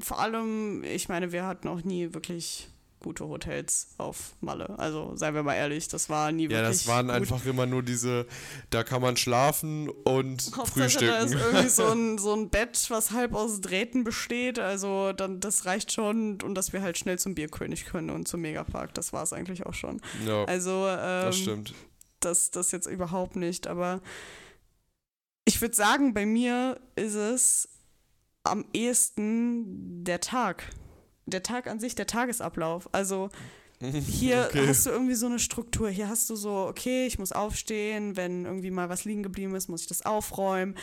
vor 0.00 0.18
allem, 0.18 0.82
ich 0.84 1.08
meine, 1.08 1.32
wir 1.32 1.46
hatten 1.46 1.68
auch 1.68 1.82
nie 1.84 2.12
wirklich 2.12 2.68
gute 3.04 3.28
Hotels 3.28 3.88
auf 3.98 4.32
Malle. 4.40 4.76
Also, 4.78 5.14
seien 5.14 5.34
wir 5.34 5.42
mal 5.44 5.54
ehrlich, 5.54 5.86
das 5.88 6.08
war 6.08 6.32
nie 6.32 6.44
wirklich 6.44 6.58
Ja, 6.58 6.62
das 6.68 6.86
waren 6.88 7.06
gut. 7.06 7.14
einfach 7.14 7.44
immer 7.46 7.66
nur 7.66 7.82
diese, 7.82 8.26
da 8.70 8.82
kann 8.82 9.00
man 9.02 9.16
schlafen 9.16 9.88
und 9.88 10.50
Hauptsache, 10.56 10.74
da 11.06 11.18
ist 11.18 11.34
frühstücken. 11.34 11.38
irgendwie 11.52 11.68
so 11.68 11.86
ein, 11.92 12.18
so 12.18 12.34
ein 12.34 12.50
Bett, 12.50 12.86
was 12.88 13.12
halb 13.12 13.34
aus 13.34 13.60
Drähten 13.60 14.02
besteht. 14.02 14.58
Also 14.58 15.12
dann, 15.12 15.38
das 15.40 15.66
reicht 15.66 15.92
schon 15.92 16.40
und 16.42 16.54
dass 16.54 16.72
wir 16.72 16.82
halt 16.82 16.98
schnell 16.98 17.18
zum 17.18 17.34
Bierkönig 17.34 17.84
können 17.84 18.10
und 18.10 18.26
zum 18.26 18.40
Megapark. 18.40 18.94
Das 18.94 19.12
war 19.12 19.22
es 19.22 19.32
eigentlich 19.32 19.66
auch 19.66 19.74
schon. 19.74 20.00
Ja, 20.26 20.44
Also 20.46 20.86
ähm, 20.88 20.96
das 21.26 21.36
stimmt. 21.38 21.74
das, 22.20 22.50
das 22.50 22.72
jetzt 22.72 22.86
überhaupt 22.86 23.36
nicht. 23.36 23.66
Aber 23.66 24.00
ich 25.44 25.60
würde 25.60 25.76
sagen, 25.76 26.14
bei 26.14 26.24
mir 26.26 26.80
ist 26.96 27.14
es 27.14 27.68
am 28.44 28.64
ehesten 28.72 30.04
der 30.04 30.20
Tag. 30.20 30.64
Der 31.26 31.42
Tag 31.42 31.66
an 31.66 31.80
sich, 31.80 31.94
der 31.94 32.06
Tagesablauf. 32.06 32.88
Also 32.92 33.30
hier 33.80 34.46
Okay. 34.48 34.66
hast 34.66 34.86
du 34.86 34.90
irgendwie 34.90 35.14
so 35.14 35.26
eine 35.26 35.38
Struktur. 35.38 35.90
Hier 35.90 36.08
hast 36.08 36.30
du 36.30 36.36
so, 36.36 36.66
okay, 36.68 37.06
ich 37.06 37.18
muss 37.18 37.32
aufstehen, 37.32 38.16
wenn 38.16 38.44
irgendwie 38.44 38.70
mal 38.70 38.88
was 38.88 39.04
liegen 39.04 39.22
geblieben 39.22 39.54
ist, 39.54 39.68
muss 39.68 39.82
ich 39.82 39.88
das 39.88 40.06
aufräumen, 40.06 40.74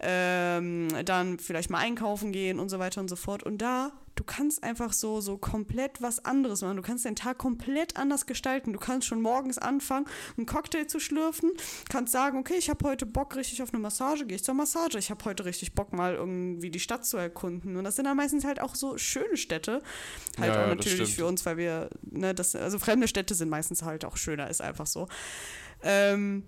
ähm, 0.00 0.88
dann 1.04 1.38
vielleicht 1.38 1.70
mal 1.70 1.78
einkaufen 1.78 2.32
gehen 2.32 2.58
und 2.60 2.68
so 2.68 2.78
weiter 2.78 3.00
und 3.00 3.08
so 3.08 3.16
fort. 3.16 3.42
Und 3.42 3.58
da, 3.58 3.92
du 4.16 4.24
kannst 4.24 4.62
einfach 4.64 4.92
so, 4.92 5.20
so 5.20 5.38
komplett 5.38 6.02
was 6.02 6.24
anderes 6.24 6.62
machen. 6.62 6.76
Du 6.76 6.82
kannst 6.82 7.04
den 7.04 7.14
Tag 7.14 7.38
komplett 7.38 7.96
anders 7.96 8.26
gestalten. 8.26 8.72
Du 8.72 8.78
kannst 8.78 9.06
schon 9.06 9.20
morgens 9.20 9.58
anfangen, 9.58 10.06
einen 10.36 10.46
Cocktail 10.46 10.86
zu 10.86 10.98
schlürfen, 10.98 11.52
kannst 11.88 12.12
sagen, 12.12 12.38
okay, 12.38 12.54
ich 12.58 12.68
habe 12.70 12.86
heute 12.88 13.06
Bock 13.06 13.36
richtig 13.36 13.62
auf 13.62 13.72
eine 13.72 13.80
Massage, 13.80 14.26
gehe 14.26 14.36
ich 14.36 14.44
zur 14.44 14.54
Massage. 14.54 14.98
Ich 14.98 15.10
habe 15.10 15.24
heute 15.26 15.44
richtig 15.44 15.74
Bock, 15.74 15.92
mal 15.92 16.14
irgendwie 16.14 16.70
die 16.70 16.80
Stadt 16.80 17.04
zu 17.04 17.18
erkunden. 17.18 17.76
Und 17.76 17.84
das 17.84 17.96
sind 17.96 18.06
dann 18.06 18.16
meistens 18.16 18.44
halt 18.44 18.60
auch 18.60 18.74
so 18.74 18.96
schöne 18.98 19.36
Städte. 19.36 19.82
Halt 20.38 20.54
Ja, 20.54 20.64
auch 20.64 20.68
natürlich 20.68 21.14
für 21.14 21.26
uns, 21.26 21.44
weil 21.44 21.58
wir, 21.58 21.90
ne, 22.02 22.34
das, 22.34 22.56
also 22.56 22.78
fremde 22.78 23.08
Städte 23.08 23.34
sind 23.34 23.50
meistens 23.50 23.82
halt 23.82 24.04
auch 24.04 24.16
schöner, 24.16 24.48
ist 24.48 24.62
einfach 24.62 24.86
so. 24.86 25.08
Ähm, 25.82 26.44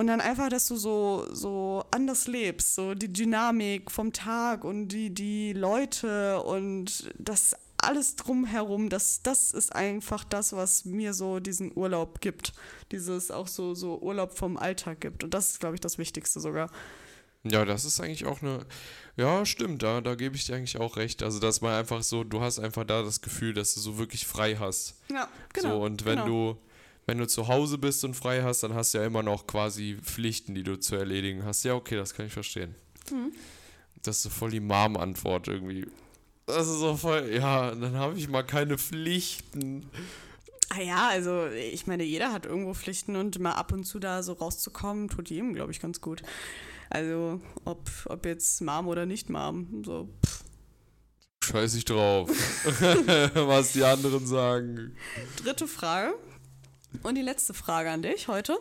und 0.00 0.06
dann 0.06 0.22
einfach, 0.22 0.48
dass 0.48 0.66
du 0.66 0.76
so, 0.76 1.26
so 1.30 1.84
anders 1.90 2.26
lebst, 2.26 2.74
so 2.74 2.94
die 2.94 3.12
Dynamik 3.12 3.90
vom 3.90 4.14
Tag 4.14 4.64
und 4.64 4.88
die, 4.88 5.12
die 5.12 5.52
Leute 5.52 6.42
und 6.42 7.12
das 7.18 7.54
alles 7.76 8.16
drumherum, 8.16 8.88
das, 8.88 9.20
das 9.22 9.50
ist 9.50 9.76
einfach 9.76 10.24
das, 10.24 10.54
was 10.54 10.86
mir 10.86 11.12
so 11.12 11.38
diesen 11.38 11.76
Urlaub 11.76 12.22
gibt. 12.22 12.54
Dieses 12.92 13.30
auch 13.30 13.46
so, 13.46 13.74
so 13.74 14.00
Urlaub 14.00 14.38
vom 14.38 14.56
Alltag 14.56 15.02
gibt. 15.02 15.22
Und 15.22 15.34
das 15.34 15.50
ist, 15.50 15.60
glaube 15.60 15.74
ich, 15.74 15.82
das 15.82 15.98
Wichtigste 15.98 16.40
sogar. 16.40 16.70
Ja, 17.42 17.66
das 17.66 17.84
ist 17.84 18.00
eigentlich 18.00 18.24
auch 18.24 18.40
eine. 18.40 18.64
Ja, 19.18 19.44
stimmt, 19.44 19.82
da, 19.82 20.00
da 20.00 20.14
gebe 20.14 20.34
ich 20.34 20.46
dir 20.46 20.56
eigentlich 20.56 20.78
auch 20.78 20.96
recht. 20.96 21.22
Also, 21.22 21.40
dass 21.40 21.60
man 21.60 21.74
einfach 21.74 22.02
so, 22.02 22.24
du 22.24 22.40
hast 22.40 22.58
einfach 22.58 22.84
da 22.84 23.02
das 23.02 23.20
Gefühl, 23.20 23.52
dass 23.52 23.74
du 23.74 23.80
so 23.80 23.98
wirklich 23.98 24.26
frei 24.26 24.56
hast. 24.56 24.94
Ja, 25.10 25.28
genau. 25.52 25.68
so, 25.68 25.82
und 25.82 26.06
wenn 26.06 26.20
genau. 26.20 26.54
du, 26.54 26.58
wenn 27.06 27.18
du 27.18 27.26
zu 27.26 27.48
Hause 27.48 27.78
bist 27.78 28.04
und 28.04 28.14
frei 28.14 28.42
hast, 28.42 28.62
dann 28.62 28.74
hast 28.74 28.94
du 28.94 28.98
ja 28.98 29.04
immer 29.04 29.22
noch 29.22 29.46
quasi 29.46 29.98
Pflichten, 30.02 30.54
die 30.54 30.62
du 30.62 30.78
zu 30.78 30.96
erledigen 30.96 31.44
hast. 31.44 31.64
Ja, 31.64 31.74
okay, 31.74 31.96
das 31.96 32.14
kann 32.14 32.26
ich 32.26 32.32
verstehen. 32.32 32.74
Mhm. 33.10 33.32
Das 34.02 34.18
ist 34.18 34.22
so 34.24 34.30
voll 34.30 34.50
die 34.50 34.60
Mom-Antwort 34.60 35.48
irgendwie. 35.48 35.86
Das 36.46 36.66
ist 36.66 36.78
so 36.78 36.96
voll, 36.96 37.30
ja, 37.32 37.74
dann 37.74 37.94
habe 37.94 38.18
ich 38.18 38.28
mal 38.28 38.42
keine 38.42 38.78
Pflichten. 38.78 39.86
Ah 40.68 40.80
ja, 40.80 41.08
also 41.08 41.46
ich 41.46 41.86
meine, 41.86 42.04
jeder 42.04 42.32
hat 42.32 42.46
irgendwo 42.46 42.74
Pflichten 42.74 43.16
und 43.16 43.38
mal 43.40 43.52
ab 43.52 43.72
und 43.72 43.84
zu 43.84 43.98
da 43.98 44.22
so 44.22 44.34
rauszukommen, 44.34 45.08
tut 45.08 45.30
jedem, 45.30 45.54
glaube 45.54 45.72
ich, 45.72 45.80
ganz 45.80 46.00
gut. 46.00 46.22
Also 46.90 47.40
ob, 47.64 47.88
ob 48.06 48.26
jetzt 48.26 48.60
Mom 48.62 48.88
oder 48.88 49.06
nicht 49.06 49.30
Mom, 49.30 49.82
so 49.84 50.08
pff, 50.24 50.44
scheiß 51.44 51.74
ich 51.74 51.84
drauf, 51.84 52.28
was 53.34 53.72
die 53.72 53.84
anderen 53.84 54.26
sagen. 54.26 54.96
Dritte 55.42 55.66
Frage. 55.66 56.14
Und 57.02 57.14
die 57.14 57.22
letzte 57.22 57.54
Frage 57.54 57.90
an 57.90 58.02
dich 58.02 58.28
heute. 58.28 58.58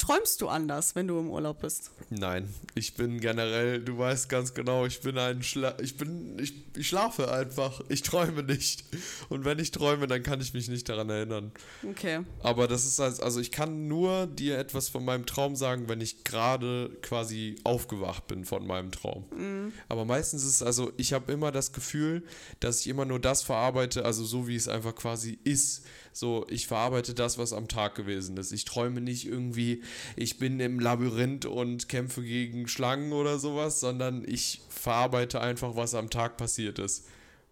Träumst 0.00 0.40
du 0.40 0.48
anders, 0.48 0.94
wenn 0.94 1.06
du 1.06 1.18
im 1.18 1.28
Urlaub 1.28 1.60
bist? 1.60 1.90
Nein, 2.08 2.48
ich 2.74 2.94
bin 2.94 3.20
generell, 3.20 3.80
du 3.80 3.98
weißt 3.98 4.30
ganz 4.30 4.54
genau, 4.54 4.86
ich 4.86 5.02
bin 5.02 5.18
ein 5.18 5.42
Schla 5.42 5.78
ich 5.78 5.98
bin 5.98 6.38
ich, 6.38 6.54
ich 6.74 6.88
schlafe 6.88 7.30
einfach, 7.30 7.82
ich 7.90 8.00
träume 8.00 8.42
nicht 8.42 8.84
und 9.28 9.44
wenn 9.44 9.58
ich 9.58 9.72
träume, 9.72 10.06
dann 10.06 10.22
kann 10.22 10.40
ich 10.40 10.54
mich 10.54 10.68
nicht 10.68 10.88
daran 10.88 11.10
erinnern. 11.10 11.52
Okay. 11.86 12.20
Aber 12.42 12.66
das 12.66 12.86
ist 12.86 12.98
also, 12.98 13.22
also 13.22 13.40
ich 13.40 13.52
kann 13.52 13.88
nur 13.88 14.26
dir 14.26 14.58
etwas 14.58 14.88
von 14.88 15.04
meinem 15.04 15.26
Traum 15.26 15.54
sagen, 15.54 15.86
wenn 15.90 16.00
ich 16.00 16.24
gerade 16.24 16.90
quasi 17.02 17.56
aufgewacht 17.64 18.26
bin 18.26 18.46
von 18.46 18.66
meinem 18.66 18.92
Traum. 18.92 19.26
Mhm. 19.36 19.72
Aber 19.90 20.06
meistens 20.06 20.44
ist 20.44 20.54
es 20.56 20.62
also, 20.62 20.92
ich 20.96 21.12
habe 21.12 21.30
immer 21.30 21.52
das 21.52 21.72
Gefühl, 21.72 22.24
dass 22.60 22.80
ich 22.80 22.88
immer 22.88 23.04
nur 23.04 23.20
das 23.20 23.42
verarbeite, 23.42 24.06
also 24.06 24.24
so 24.24 24.48
wie 24.48 24.56
es 24.56 24.66
einfach 24.66 24.94
quasi 24.94 25.38
ist. 25.44 25.84
So, 26.12 26.46
ich 26.48 26.66
verarbeite 26.66 27.14
das, 27.14 27.38
was 27.38 27.52
am 27.52 27.68
Tag 27.68 27.94
gewesen 27.94 28.36
ist. 28.36 28.52
Ich 28.52 28.64
träume 28.64 29.00
nicht 29.00 29.26
irgendwie, 29.26 29.82
ich 30.16 30.38
bin 30.38 30.58
im 30.60 30.80
Labyrinth 30.80 31.46
und 31.46 31.88
kämpfe 31.88 32.22
gegen 32.22 32.66
Schlangen 32.68 33.12
oder 33.12 33.38
sowas, 33.38 33.80
sondern 33.80 34.24
ich 34.26 34.60
verarbeite 34.68 35.40
einfach, 35.40 35.76
was 35.76 35.94
am 35.94 36.10
Tag 36.10 36.36
passiert 36.36 36.78
ist. 36.78 37.06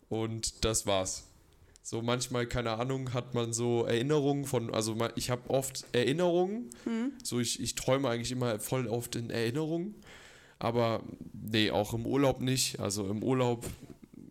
Und 0.09 0.65
das 0.65 0.87
war's. 0.87 1.25
So 1.83 2.03
manchmal, 2.03 2.47
keine 2.47 2.73
Ahnung, 2.73 3.15
hat 3.15 3.33
man 3.33 3.55
so 3.55 3.85
Erinnerungen 3.85 4.45
von, 4.45 4.75
also 4.75 4.95
ich 5.15 5.31
habe 5.31 5.49
oft 5.49 5.87
Erinnerungen, 5.93 6.69
so 7.23 7.41
ich, 7.41 7.61
ich 7.61 7.77
träume 7.77 8.11
eigentlich 8.11 8.31
immer 8.31 8.61
voll 8.61 8.87
oft 8.89 9.17
in 9.17 9.31
Erinnerungen, 9.31 9.95
aber 10.59 11.03
nee, 11.33 11.71
auch 11.71 11.95
im 11.95 12.05
Urlaub 12.05 12.43
nicht. 12.43 12.79
Also 12.79 13.09
im 13.09 13.23
Urlaub, 13.23 13.65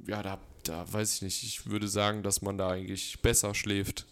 ja, 0.06 0.22
da, 0.22 0.40
da 0.66 0.86
weiß 0.94 1.16
ich 1.16 1.22
nicht, 1.24 1.42
ich 1.42 1.66
würde 1.68 1.88
sagen, 1.88 2.22
dass 2.22 2.44
man 2.44 2.60
da 2.60 2.70
eigentlich 2.70 3.22
besser 3.24 3.56
schläft, 3.56 4.06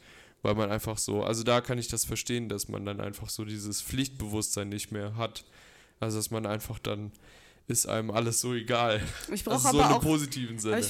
weil 0.45 0.53
man 0.53 0.69
einfach 0.71 0.99
so, 0.99 1.23
also 1.23 1.41
da 1.41 1.59
kann 1.59 1.79
ich 1.79 1.87
das 1.87 2.05
verstehen, 2.05 2.49
dass 2.49 2.67
man 2.67 2.85
dann 2.85 3.01
einfach 3.01 3.29
so 3.29 3.45
dieses 3.45 3.81
Pflichtbewusstsein 3.81 4.69
nicht 4.69 4.91
mehr 4.91 5.15
hat. 5.17 5.43
Also 5.99 6.17
dass 6.17 6.29
man 6.29 6.45
einfach 6.45 6.77
dann 6.77 7.11
ist 7.67 7.87
einem 7.87 8.11
alles 8.11 8.41
so 8.41 8.53
egal. 8.53 9.01
Ich 9.33 9.43
brauche 9.43 9.55
Also 9.55 9.71
so 9.71 9.81
aber 9.81 9.95
auch. 9.95 10.01
positiven 10.01 10.59
Sinne. 10.59 10.81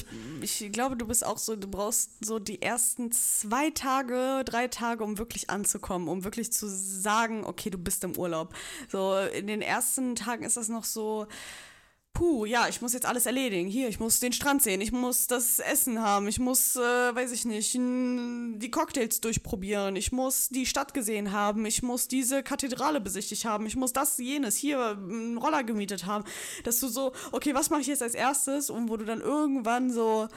Ich, 0.42 0.60
ich 0.60 0.72
glaube, 0.72 0.94
du 0.94 1.06
bist 1.06 1.24
auch 1.24 1.38
so, 1.38 1.56
du 1.56 1.68
brauchst 1.68 2.22
so 2.22 2.38
die 2.38 2.60
ersten 2.60 3.12
zwei 3.12 3.70
Tage, 3.70 4.42
drei 4.44 4.68
Tage, 4.68 5.02
um 5.02 5.16
wirklich 5.16 5.48
anzukommen, 5.48 6.06
um 6.06 6.24
wirklich 6.24 6.52
zu 6.52 6.68
sagen, 6.68 7.46
okay, 7.46 7.70
du 7.70 7.78
bist 7.78 8.04
im 8.04 8.14
Urlaub. 8.18 8.54
So 8.92 9.16
in 9.16 9.46
den 9.46 9.62
ersten 9.62 10.16
Tagen 10.16 10.44
ist 10.44 10.58
das 10.58 10.68
noch 10.68 10.84
so, 10.84 11.26
puh, 12.16 12.46
ja, 12.46 12.66
ich 12.66 12.80
muss 12.80 12.94
jetzt 12.94 13.04
alles 13.04 13.26
erledigen. 13.26 13.68
Hier, 13.68 13.88
ich 13.88 14.00
muss 14.00 14.20
den 14.20 14.32
Strand 14.32 14.62
sehen, 14.62 14.80
ich 14.80 14.90
muss 14.90 15.26
das 15.26 15.58
Essen 15.58 16.00
haben, 16.00 16.26
ich 16.28 16.38
muss, 16.38 16.74
äh, 16.74 16.80
weiß 16.80 17.30
ich 17.30 17.44
nicht, 17.44 17.74
die 17.74 18.70
Cocktails 18.70 19.20
durchprobieren, 19.20 19.96
ich 19.96 20.12
muss 20.12 20.48
die 20.48 20.64
Stadt 20.64 20.94
gesehen 20.94 21.32
haben, 21.32 21.66
ich 21.66 21.82
muss 21.82 22.08
diese 22.08 22.42
Kathedrale 22.42 23.02
besichtigt 23.02 23.44
haben, 23.44 23.66
ich 23.66 23.76
muss 23.76 23.92
das, 23.92 24.16
jenes, 24.16 24.56
hier 24.56 24.92
einen 24.92 25.36
Roller 25.36 25.62
gemietet 25.62 26.06
haben. 26.06 26.24
Dass 26.64 26.80
du 26.80 26.88
so, 26.88 27.12
okay, 27.32 27.54
was 27.54 27.68
mache 27.68 27.82
ich 27.82 27.86
jetzt 27.86 28.02
als 28.02 28.14
erstes? 28.14 28.70
Und 28.70 28.88
wo 28.88 28.96
du 28.96 29.04
dann 29.04 29.20
irgendwann 29.20 29.90
so, 29.90 30.28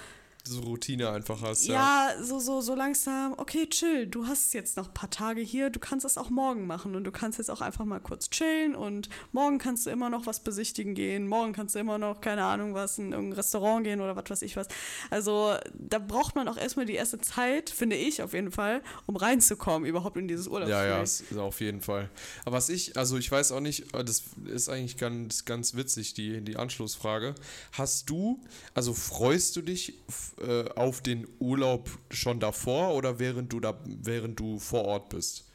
so 0.49 0.61
Routine 0.61 1.09
einfach 1.09 1.41
hast, 1.41 1.67
ja. 1.67 2.09
ja, 2.17 2.23
so, 2.23 2.39
so, 2.39 2.61
so 2.61 2.75
langsam, 2.75 3.33
okay, 3.37 3.67
chill, 3.67 4.07
du 4.07 4.27
hast 4.27 4.53
jetzt 4.53 4.77
noch 4.77 4.87
ein 4.87 4.93
paar 4.93 5.09
Tage 5.09 5.41
hier, 5.41 5.69
du 5.69 5.79
kannst 5.79 6.05
das 6.05 6.17
auch 6.17 6.29
morgen 6.29 6.67
machen 6.67 6.95
und 6.95 7.03
du 7.03 7.11
kannst 7.11 7.37
jetzt 7.37 7.49
auch 7.49 7.61
einfach 7.61 7.85
mal 7.85 7.99
kurz 7.99 8.29
chillen 8.29 8.75
und 8.75 9.09
morgen 9.31 9.57
kannst 9.57 9.85
du 9.85 9.89
immer 9.89 10.09
noch 10.09 10.25
was 10.25 10.41
besichtigen 10.41 10.95
gehen, 10.95 11.27
morgen 11.27 11.53
kannst 11.53 11.75
du 11.75 11.79
immer 11.79 11.97
noch, 11.97 12.21
keine 12.21 12.43
Ahnung, 12.43 12.73
was, 12.73 12.97
in 12.97 13.11
irgendein 13.11 13.33
Restaurant 13.33 13.83
gehen 13.83 14.01
oder 14.01 14.15
was 14.15 14.29
weiß 14.29 14.41
ich 14.41 14.55
was. 14.55 14.67
Also 15.09 15.55
da 15.73 15.99
braucht 15.99 16.35
man 16.35 16.47
auch 16.47 16.57
erstmal 16.57 16.85
die 16.85 16.95
erste 16.95 17.19
Zeit, 17.19 17.69
finde 17.69 17.95
ich 17.95 18.21
auf 18.21 18.33
jeden 18.33 18.51
Fall, 18.51 18.81
um 19.05 19.15
reinzukommen 19.15 19.87
überhaupt 19.87 20.17
in 20.17 20.27
dieses 20.27 20.47
Urlaub. 20.47 20.69
Ja, 20.69 20.85
ja, 20.85 21.01
es 21.01 21.23
auf 21.37 21.61
jeden 21.61 21.81
Fall. 21.81 22.09
Aber 22.45 22.57
was 22.57 22.69
ich, 22.69 22.97
also 22.97 23.17
ich 23.17 23.31
weiß 23.31 23.51
auch 23.51 23.59
nicht, 23.59 23.93
äh, 23.93 24.03
das 24.03 24.23
ist 24.45 24.69
eigentlich 24.69 24.97
ganz, 24.97 25.45
ganz 25.45 25.75
witzig, 25.75 26.13
die, 26.13 26.41
die 26.41 26.57
Anschlussfrage. 26.57 27.35
Hast 27.71 28.09
du, 28.09 28.39
also 28.73 28.93
freust 28.93 29.55
du 29.55 29.61
dich 29.61 29.99
äh, 30.41 30.69
auf 30.75 31.01
den 31.01 31.27
Urlaub 31.39 31.89
schon 32.11 32.39
davor 32.39 32.93
oder 32.95 33.19
während 33.19 33.51
du 33.53 33.59
da, 33.59 33.77
während 33.85 34.39
du 34.39 34.59
vor 34.59 34.85
Ort 34.85 35.09
bist? 35.09 35.45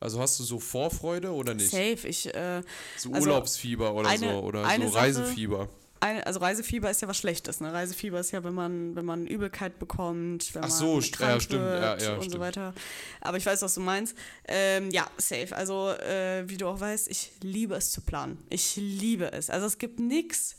Also 0.00 0.20
hast 0.20 0.38
du 0.38 0.44
so 0.44 0.58
Vorfreude 0.60 1.32
oder 1.32 1.54
nicht? 1.54 1.70
Safe, 1.70 2.06
ich, 2.06 2.26
äh, 2.34 2.62
So 2.98 3.12
also 3.12 3.26
Urlaubsfieber 3.28 3.94
oder 3.94 4.08
eine- 4.10 4.32
so 4.32 4.40
oder 4.40 4.64
so 4.64 4.82
Sache- 4.88 4.94
Reisefieber. 4.94 5.68
eine, 6.00 6.26
also 6.26 6.40
Reisefieber 6.40 6.90
ist 6.90 7.00
ja 7.00 7.08
was 7.08 7.16
Schlechtes, 7.16 7.60
ne? 7.60 7.72
Reisefieber 7.72 8.20
ist 8.20 8.30
ja, 8.30 8.44
wenn 8.44 8.52
man, 8.52 8.94
wenn 8.96 9.06
man 9.06 9.26
Übelkeit 9.26 9.78
bekommt, 9.78 10.54
wenn 10.54 10.64
Ach 10.64 10.68
man 10.68 10.78
so, 10.78 11.00
ja, 11.00 11.08
krank 11.10 11.40
stimmt, 11.42 11.62
wird 11.62 11.82
ja, 11.82 11.96
ja, 12.06 12.12
und 12.16 12.20
so 12.24 12.28
stimmt. 12.28 12.40
weiter. 12.42 12.74
Aber 13.22 13.38
ich 13.38 13.46
weiß, 13.46 13.62
was 13.62 13.72
du 13.74 13.80
meinst. 13.80 14.14
Ähm, 14.46 14.90
ja, 14.90 15.06
safe. 15.16 15.56
Also, 15.56 15.88
äh, 15.92 16.44
wie 16.46 16.58
du 16.58 16.66
auch 16.66 16.80
weißt, 16.80 17.08
ich 17.08 17.30
liebe 17.40 17.74
es 17.74 17.90
zu 17.90 18.02
planen. 18.02 18.36
Ich 18.50 18.76
liebe 18.76 19.32
es. 19.32 19.48
Also 19.48 19.64
es 19.66 19.78
gibt 19.78 20.00
nichts 20.00 20.56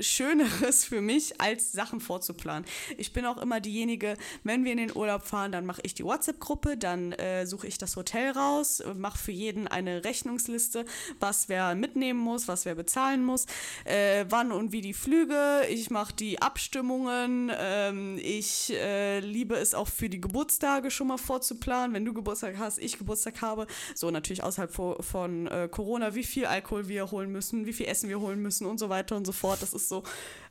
Schöneres 0.00 0.84
für 0.84 1.00
mich, 1.00 1.40
als 1.40 1.72
Sachen 1.72 2.00
vorzuplanen. 2.00 2.64
Ich 2.96 3.12
bin 3.12 3.26
auch 3.26 3.38
immer 3.38 3.60
diejenige, 3.60 4.16
wenn 4.44 4.64
wir 4.64 4.72
in 4.72 4.78
den 4.78 4.96
Urlaub 4.96 5.24
fahren, 5.24 5.52
dann 5.52 5.66
mache 5.66 5.82
ich 5.84 5.94
die 5.94 6.04
WhatsApp-Gruppe, 6.04 6.76
dann 6.76 7.12
äh, 7.12 7.46
suche 7.46 7.66
ich 7.66 7.78
das 7.78 7.96
Hotel 7.96 8.30
raus, 8.30 8.82
mache 8.96 9.18
für 9.18 9.32
jeden 9.32 9.68
eine 9.68 10.04
Rechnungsliste, 10.04 10.84
was 11.20 11.48
wer 11.48 11.74
mitnehmen 11.74 12.20
muss, 12.20 12.48
was 12.48 12.64
wer 12.64 12.74
bezahlen 12.74 13.24
muss, 13.24 13.46
äh, 13.84 14.24
wann 14.28 14.52
und 14.52 14.72
wie 14.72 14.80
die 14.80 14.94
Flüge. 14.94 15.62
Ich 15.68 15.90
mache 15.90 16.14
die 16.14 16.40
Abstimmungen. 16.40 17.52
Ähm, 17.54 18.18
ich 18.22 18.72
äh, 18.72 19.20
liebe 19.20 19.56
es 19.56 19.74
auch 19.74 19.88
für 19.88 20.08
die 20.08 20.20
Geburtstage 20.20 20.90
schon 20.90 21.08
mal 21.08 21.18
vorzuplanen. 21.18 21.94
Wenn 21.94 22.04
du 22.04 22.14
Geburtstag 22.14 22.56
hast, 22.58 22.78
ich 22.78 22.98
Geburtstag 22.98 23.42
habe. 23.42 23.66
So 23.94 24.10
natürlich 24.10 24.42
außerhalb 24.42 24.72
von, 24.72 25.02
von 25.02 25.46
äh, 25.48 25.68
Corona, 25.70 26.14
wie 26.14 26.24
viel 26.24 26.46
Alkohol 26.46 26.88
wir 26.88 27.10
holen 27.10 27.30
müssen, 27.30 27.66
wie 27.66 27.72
viel 27.72 27.86
Essen 27.86 28.08
wir 28.08 28.20
holen 28.20 28.40
müssen 28.40 28.66
und 28.66 28.78
so 28.78 28.88
weiter 28.88 29.16
und 29.16 29.26
so 29.26 29.32
fort. 29.32 29.61
Das 29.62 29.72
ist 29.72 29.88
so, 29.88 30.02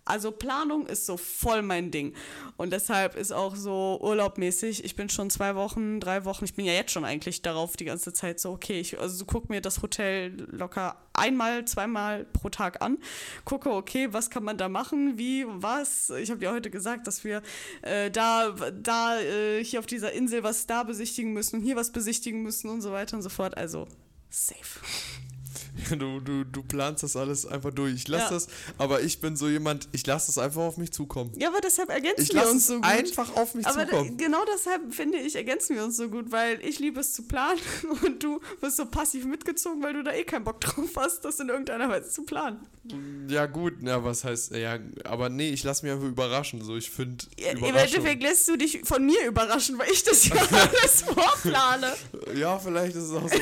also 0.03 0.31
Planung 0.31 0.87
ist 0.87 1.05
so 1.05 1.15
voll 1.17 1.61
mein 1.61 1.91
Ding. 1.91 2.13
Und 2.57 2.73
deshalb 2.73 3.15
ist 3.15 3.31
auch 3.31 3.55
so 3.55 3.99
urlaubmäßig, 4.01 4.83
ich 4.83 4.95
bin 4.95 5.09
schon 5.09 5.29
zwei 5.29 5.55
Wochen, 5.55 5.99
drei 5.99 6.25
Wochen, 6.25 6.45
ich 6.45 6.55
bin 6.55 6.65
ja 6.65 6.73
jetzt 6.73 6.91
schon 6.91 7.05
eigentlich 7.05 7.41
darauf 7.41 7.77
die 7.77 7.85
ganze 7.85 8.11
Zeit 8.13 8.39
so, 8.39 8.51
okay, 8.51 8.79
ich 8.79 8.99
also 8.99 9.15
so 9.15 9.25
guck 9.25 9.49
mir 9.49 9.61
das 9.61 9.81
Hotel 9.81 10.47
locker 10.49 10.97
einmal, 11.13 11.65
zweimal 11.65 12.25
pro 12.25 12.49
Tag 12.49 12.81
an, 12.81 12.97
gucke, 13.45 13.71
okay, 13.71 14.11
was 14.11 14.29
kann 14.29 14.43
man 14.43 14.57
da 14.57 14.69
machen, 14.69 15.17
wie, 15.17 15.45
was. 15.47 16.09
Ich 16.09 16.31
habe 16.31 16.43
ja 16.43 16.51
heute 16.51 16.71
gesagt, 16.71 17.05
dass 17.05 17.23
wir 17.23 17.41
äh, 17.83 18.09
da, 18.09 18.51
da, 18.71 19.19
äh, 19.19 19.63
hier 19.63 19.79
auf 19.79 19.85
dieser 19.85 20.11
Insel 20.13 20.43
was 20.43 20.65
da 20.65 20.83
besichtigen 20.83 21.33
müssen 21.33 21.61
hier 21.61 21.75
was 21.75 21.91
besichtigen 21.91 22.41
müssen 22.41 22.69
und 22.69 22.81
so 22.81 22.91
weiter 22.91 23.15
und 23.15 23.21
so 23.21 23.29
fort. 23.29 23.57
Also, 23.57 23.87
safe. 24.29 24.79
Du, 25.97 26.19
du, 26.19 26.43
du 26.45 26.63
planst 26.63 27.03
das 27.03 27.15
alles 27.15 27.45
einfach 27.45 27.71
durch. 27.71 27.93
Ich 27.95 28.07
lasse 28.07 28.23
Ja. 28.25 28.29
das, 28.31 28.47
aber 28.77 29.01
ich 29.01 29.19
bin 29.19 29.35
so 29.35 29.47
jemand, 29.47 29.87
ich 29.91 30.05
lasse 30.05 30.27
das 30.27 30.37
einfach 30.37 30.61
auf 30.61 30.77
mich 30.77 30.91
zukommen. 30.91 31.31
Ja, 31.37 31.47
aber 31.49 31.59
deshalb 31.61 31.89
ergänzen 31.89 32.21
Ich 32.21 32.33
wir 32.33 32.49
uns 32.49 32.67
so 32.67 32.75
gut. 32.75 32.85
einfach 32.85 33.35
auf 33.35 33.55
mich 33.55 33.65
Aber 33.65 33.85
zukommen. 33.87 34.17
genau 34.17 34.39
deshalb 34.53 34.93
finde 34.93 35.17
ich, 35.19 35.35
ergänzen 35.35 35.75
wir 35.75 35.83
uns 35.83 35.97
so 35.97 36.09
gut, 36.09 36.31
weil 36.31 36.59
ich 36.65 36.79
liebe 36.79 36.99
es 36.99 37.13
zu 37.13 37.23
planen 37.23 37.59
und 38.03 38.21
du 38.23 38.39
wirst 38.59 38.77
so 38.77 38.85
passiv 38.85 39.25
mitgezogen, 39.25 39.81
weil 39.83 39.93
du 39.93 40.03
da 40.03 40.11
eh 40.13 40.23
keinen 40.23 40.43
Bock 40.43 40.59
drauf 40.61 40.89
hast, 40.97 41.21
das 41.25 41.39
in 41.39 41.49
irgendeiner 41.49 41.89
Weise 41.89 42.09
zu 42.09 42.23
planen. 42.23 42.59
Ja, 43.29 43.45
gut, 43.45 43.73
ja, 43.81 44.03
was 44.03 44.23
heißt, 44.23 44.51
ja, 44.55 44.77
aber 45.03 45.29
nee, 45.29 45.49
ich 45.51 45.63
lasse 45.63 45.85
mich 45.85 45.93
einfach 45.93 46.07
überraschen. 46.07 46.61
So, 46.63 46.75
ich 46.75 46.89
finde. 46.89 47.25
Im 47.37 47.63
Endeffekt 47.63 48.23
lässt 48.23 48.47
du 48.47 48.57
dich 48.57 48.81
von 48.83 49.05
mir 49.05 49.25
überraschen, 49.25 49.77
weil 49.77 49.89
ich 49.91 50.03
das 50.03 50.27
ja 50.27 50.35
alles 50.51 51.01
vorplane. 51.03 51.93
Ja, 52.35 52.57
vielleicht 52.59 52.95
ist 52.95 53.03
es 53.03 53.11
auch 53.13 53.29
so. 53.29 53.37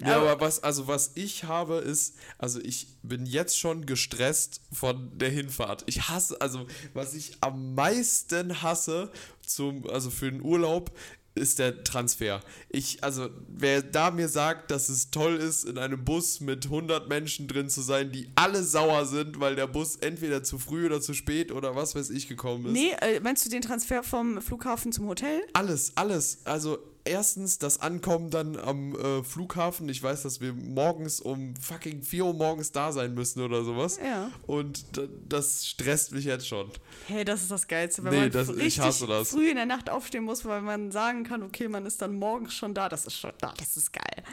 Ja, 0.00 0.16
Aber- 0.16 0.30
aber 0.32 0.40
was, 0.46 0.62
also 0.62 0.86
was 0.86 1.12
ich 1.14 1.44
habe, 1.44 1.76
ist, 1.76 2.16
also 2.38 2.60
ich 2.60 2.88
bin 3.02 3.26
jetzt 3.26 3.58
schon 3.58 3.86
gestresst 3.86 4.60
von 4.72 5.16
der 5.18 5.30
Hinfahrt. 5.30 5.84
Ich 5.86 6.08
hasse, 6.08 6.40
also 6.40 6.66
was 6.94 7.14
ich 7.14 7.36
am 7.40 7.74
meisten 7.74 8.62
hasse 8.62 9.10
zum, 9.46 9.88
also 9.88 10.10
für 10.10 10.30
den 10.30 10.42
Urlaub, 10.42 10.90
ist 11.36 11.60
der 11.60 11.84
Transfer. 11.84 12.40
Ich, 12.68 13.04
also, 13.04 13.30
wer 13.46 13.82
da 13.82 14.10
mir 14.10 14.28
sagt, 14.28 14.72
dass 14.72 14.88
es 14.88 15.12
toll 15.12 15.36
ist, 15.36 15.64
in 15.64 15.78
einem 15.78 16.04
Bus 16.04 16.40
mit 16.40 16.64
100 16.64 17.08
Menschen 17.08 17.46
drin 17.46 17.68
zu 17.70 17.82
sein, 17.82 18.10
die 18.10 18.30
alle 18.34 18.64
sauer 18.64 19.06
sind, 19.06 19.38
weil 19.38 19.54
der 19.54 19.68
Bus 19.68 19.94
entweder 19.96 20.42
zu 20.42 20.58
früh 20.58 20.84
oder 20.86 21.00
zu 21.00 21.14
spät 21.14 21.52
oder 21.52 21.76
was 21.76 21.94
weiß 21.94 22.10
ich 22.10 22.26
gekommen 22.26 22.66
ist. 22.66 22.72
Nee, 22.72 22.90
äh, 23.00 23.20
meinst 23.20 23.46
du 23.46 23.48
den 23.48 23.62
Transfer 23.62 24.02
vom 24.02 24.42
Flughafen 24.42 24.90
zum 24.90 25.06
Hotel? 25.06 25.40
Alles, 25.52 25.92
alles. 25.96 26.40
Also 26.44 26.78
erstens 27.04 27.58
das 27.58 27.80
Ankommen 27.80 28.30
dann 28.30 28.56
am 28.58 28.94
äh, 28.94 29.22
Flughafen. 29.22 29.88
Ich 29.88 30.02
weiß, 30.02 30.22
dass 30.22 30.40
wir 30.40 30.52
morgens 30.52 31.20
um 31.20 31.54
fucking 31.56 32.02
4 32.02 32.24
Uhr 32.26 32.34
morgens 32.34 32.72
da 32.72 32.92
sein 32.92 33.14
müssen 33.14 33.42
oder 33.42 33.64
sowas. 33.64 33.98
Ja. 34.04 34.30
Und 34.46 34.84
das 35.28 35.66
stresst 35.66 36.12
mich 36.12 36.24
jetzt 36.24 36.46
schon. 36.48 36.70
Hey, 37.06 37.24
das 37.24 37.42
ist 37.42 37.50
das 37.50 37.66
Geilste, 37.68 38.04
wenn 38.04 38.12
Nee, 38.12 38.20
man 38.20 38.30
das- 38.30 38.48
ich 38.48 38.56
richtig 38.56 38.80
hasse 38.80 39.06
das. 39.06 39.30
früh 39.30 39.48
in 39.50 39.56
der 39.56 39.66
Nacht 39.66 39.90
aufstehen 39.90 40.24
muss, 40.24 40.44
weil 40.44 40.62
man 40.62 40.90
sagen 40.92 41.24
kann, 41.24 41.42
okay, 41.42 41.68
man 41.68 41.86
ist 41.86 42.00
dann 42.02 42.14
morgens 42.14 42.54
schon 42.54 42.74
da. 42.74 42.88
Das 42.88 43.06
ist 43.06 43.16
schon 43.18 43.32
da. 43.40 43.52
Das 43.56 43.76
ist 43.76 43.92
geil. 43.92 44.24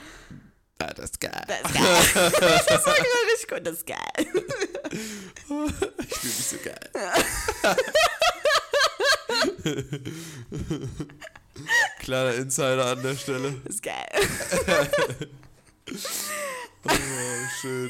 Ja, 0.80 0.94
das 0.94 1.06
ist 1.12 1.20
geil. 1.20 1.46
Das 1.48 1.60
ist 1.72 1.74
geil. 1.74 2.32
das 2.40 2.62
ist 2.80 2.88
richtig 2.88 3.06
richtig 3.34 3.50
gut, 3.50 3.66
das 3.66 3.78
ist 3.78 3.88
geil. 3.88 3.98
Ich 6.00 6.16
fühle 6.16 6.34
mich 6.34 6.46
so 6.46 6.58
geil. 6.64 6.92
Kleiner 12.00 12.34
Insider 12.36 12.86
an 12.86 13.04
der 13.04 13.16
Stelle. 13.16 13.56
Das 13.66 13.76
ist 13.76 13.84
geil. 13.84 14.08
Oh, 16.90 16.92
schön. 17.60 17.90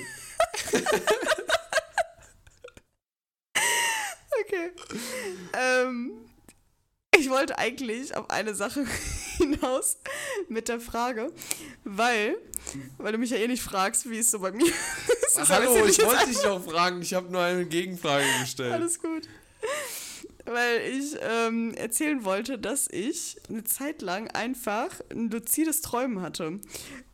Okay. 4.42 4.72
Ähm, 5.54 6.12
ich 7.16 7.30
wollte 7.30 7.58
eigentlich 7.58 8.16
auf 8.16 8.30
eine 8.30 8.56
Sache 8.56 8.86
hinaus 9.38 9.98
mit 10.50 10.68
der 10.68 10.80
Frage, 10.80 11.32
weil, 11.84 12.38
weil 12.98 13.12
du 13.12 13.18
mich 13.18 13.32
ja 13.32 13.38
eh 13.38 13.48
nicht 13.48 13.62
fragst, 13.64 14.10
wie 14.10 14.20
es 14.20 14.32
so 14.32 14.40
bei 14.40 14.52
mir 14.52 14.66
ist. 14.66 15.50
Hallo, 15.50 15.86
ich 15.86 16.04
wollte 16.04 16.28
dich 16.28 16.44
noch 16.44 16.64
fragen. 16.64 17.02
Ich 17.02 17.14
habe 17.14 17.32
nur 17.32 17.42
eine 17.42 17.66
Gegenfrage 17.66 18.26
gestellt. 18.42 18.74
Alles 18.74 19.00
gut. 19.00 19.28
Weil 20.48 20.82
ich 20.98 21.18
ähm, 21.22 21.74
erzählen 21.74 22.24
wollte, 22.24 22.58
dass 22.58 22.88
ich 22.90 23.36
eine 23.50 23.66
Zeit 23.66 24.02
lang 24.02 24.30
einfach 24.32 24.90
ein 25.12 25.30
luzides 25.30 25.82
Träumen 25.82 26.22
hatte. 26.22 26.60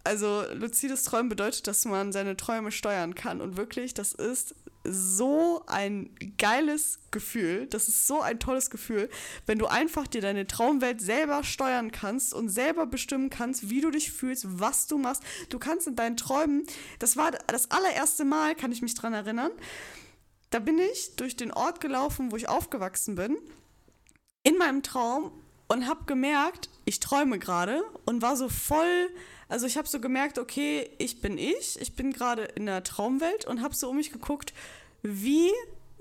Also 0.04 0.44
luzides 0.54 1.04
Träumen 1.04 1.30
bedeutet, 1.30 1.66
dass 1.66 1.86
man 1.86 2.12
seine 2.12 2.38
Träume 2.38 2.72
steuern 2.72 3.16
kann. 3.16 3.42
Und 3.42 3.58
wirklich, 3.58 3.94
das 3.94 4.14
ist 4.14 4.56
so 4.84 5.64
ein 5.66 6.10
geiles 6.38 7.00
Gefühl. 7.12 7.68
Das 7.68 7.88
ist 7.88 8.06
so 8.06 8.22
ein 8.22 8.40
tolles 8.40 8.70
Gefühl, 8.70 9.10
wenn 9.46 9.58
du 9.58 9.68
einfach 9.68 10.08
dir 10.08 10.22
deine 10.22 10.46
Traumwelt 10.46 11.02
selber 11.02 11.44
steuern 11.44 11.92
kannst 11.92 12.34
und 12.34 12.50
selber 12.50 12.86
bestimmen 12.86 13.30
kannst, 13.30 13.70
wie 13.70 13.82
du 13.82 13.92
dich 13.92 14.12
fühlst, 14.12 14.46
was 14.60 14.88
du 14.88 14.98
machst. 14.98 15.24
Du 15.50 15.58
kannst 15.58 15.88
in 15.88 15.96
deinen 15.96 16.18
Träumen, 16.18 16.68
das 17.00 17.18
war 17.18 17.32
das 17.48 17.72
allererste 17.72 18.26
Mal, 18.26 18.56
kann 18.56 18.72
ich 18.72 18.82
mich 18.82 18.94
dran 18.94 19.14
erinnern, 19.14 19.52
da 20.54 20.60
bin 20.60 20.78
ich 20.78 21.16
durch 21.16 21.36
den 21.36 21.52
Ort 21.52 21.82
gelaufen, 21.82 22.32
wo 22.32 22.36
ich 22.36 22.48
aufgewachsen 22.48 23.16
bin, 23.16 23.38
in 24.44 24.58
meinem 24.58 24.84
Traum 24.84 25.32
und 25.68 25.88
habe 25.88 26.06
gemerkt, 26.06 26.70
ich 26.86 27.00
träume 27.00 27.40
gerade 27.40 27.82
und 28.06 28.22
war 28.22 28.36
so 28.36 28.50
voll, 28.50 29.10
also 29.50 29.66
ich 29.66 29.78
habe 29.78 29.88
so 29.88 30.00
gemerkt, 30.00 30.38
okay, 30.38 30.92
ich 31.00 31.22
bin 31.22 31.40
ich, 31.40 31.82
ich 31.82 31.96
bin 31.96 32.14
gerade 32.14 32.44
in 32.44 32.68
der 32.68 32.84
Traumwelt 32.84 33.46
und 33.46 33.64
habe 33.64 33.74
so 33.74 33.90
um 33.90 33.98
mich 33.98 34.12
geguckt, 34.12 34.54
wie 35.02 35.50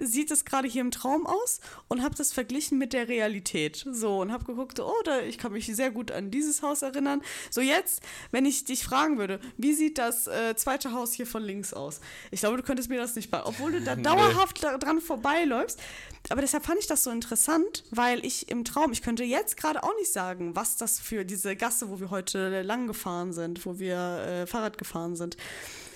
sieht 0.02 0.30
es 0.30 0.44
gerade 0.44 0.68
hier 0.68 0.80
im 0.80 0.90
Traum 0.90 1.26
aus 1.26 1.60
und 1.88 2.02
habe 2.02 2.14
das 2.14 2.32
verglichen 2.32 2.78
mit 2.78 2.92
der 2.92 3.08
Realität. 3.08 3.84
So 3.90 4.20
und 4.20 4.32
habe 4.32 4.44
geguckt, 4.44 4.80
oh, 4.80 4.92
da, 5.04 5.20
ich 5.20 5.38
kann 5.38 5.52
mich 5.52 5.66
sehr 5.66 5.90
gut 5.90 6.10
an 6.10 6.30
dieses 6.30 6.62
Haus 6.62 6.82
erinnern. 6.82 7.22
So 7.50 7.60
jetzt, 7.60 8.02
wenn 8.30 8.44
ich 8.46 8.64
dich 8.64 8.84
fragen 8.84 9.18
würde, 9.18 9.40
wie 9.56 9.72
sieht 9.72 9.98
das 9.98 10.26
äh, 10.26 10.54
zweite 10.56 10.92
Haus 10.92 11.12
hier 11.12 11.26
von 11.26 11.42
links 11.42 11.72
aus? 11.72 12.00
Ich 12.30 12.40
glaube, 12.40 12.56
du 12.56 12.62
könntest 12.62 12.88
mir 12.88 12.98
das 12.98 13.14
nicht 13.14 13.30
bei, 13.30 13.44
obwohl 13.44 13.72
du 13.72 13.80
da 13.80 13.96
Nee. 14.02 14.02
dauerhaft 14.02 14.64
da 14.64 14.78
dran 14.78 15.00
vorbeiläufst. 15.00 15.78
Aber 16.30 16.40
deshalb 16.40 16.64
fand 16.64 16.78
ich 16.78 16.86
das 16.86 17.04
so 17.04 17.10
interessant, 17.10 17.84
weil 17.90 18.24
ich 18.24 18.48
im 18.50 18.64
Traum, 18.64 18.92
ich 18.92 19.02
könnte 19.02 19.24
jetzt 19.24 19.56
gerade 19.56 19.82
auch 19.82 19.94
nicht 19.98 20.12
sagen, 20.12 20.56
was 20.56 20.76
das 20.76 20.98
für 20.98 21.24
diese 21.24 21.56
Gasse, 21.56 21.90
wo 21.90 22.00
wir 22.00 22.10
heute 22.10 22.62
lang 22.62 22.86
gefahren 22.86 23.32
sind, 23.32 23.64
wo 23.66 23.78
wir 23.78 23.96
äh, 23.96 24.46
Fahrrad 24.46 24.78
gefahren 24.78 25.16
sind, 25.16 25.36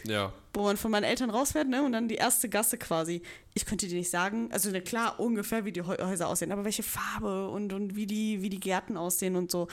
Ja. 0.08 0.32
wo 0.54 0.62
man 0.62 0.76
von 0.76 0.90
meinen 0.90 1.04
Eltern 1.04 1.30
rausfährt, 1.30 1.68
ne? 1.68 1.82
Und 1.82 1.92
dann 1.92 2.08
die 2.08 2.14
erste 2.14 2.48
Gasse 2.48 2.78
quasi. 2.78 3.22
Ich 3.54 3.66
könnte 3.66 3.86
dir 3.88 3.96
nicht 3.96 4.10
sagen, 4.10 4.48
also 4.52 4.70
ne, 4.70 4.80
klar, 4.80 5.20
ungefähr 5.20 5.64
wie 5.64 5.72
die 5.72 5.82
Häu- 5.82 6.02
Häuser 6.02 6.28
aussehen, 6.28 6.52
aber 6.52 6.64
welche 6.64 6.82
Farbe 6.82 7.48
und, 7.48 7.72
und 7.72 7.94
wie, 7.96 8.06
die, 8.06 8.42
wie 8.42 8.48
die 8.48 8.60
Gärten 8.60 8.96
aussehen 8.96 9.36
und 9.36 9.50
so. 9.50 9.68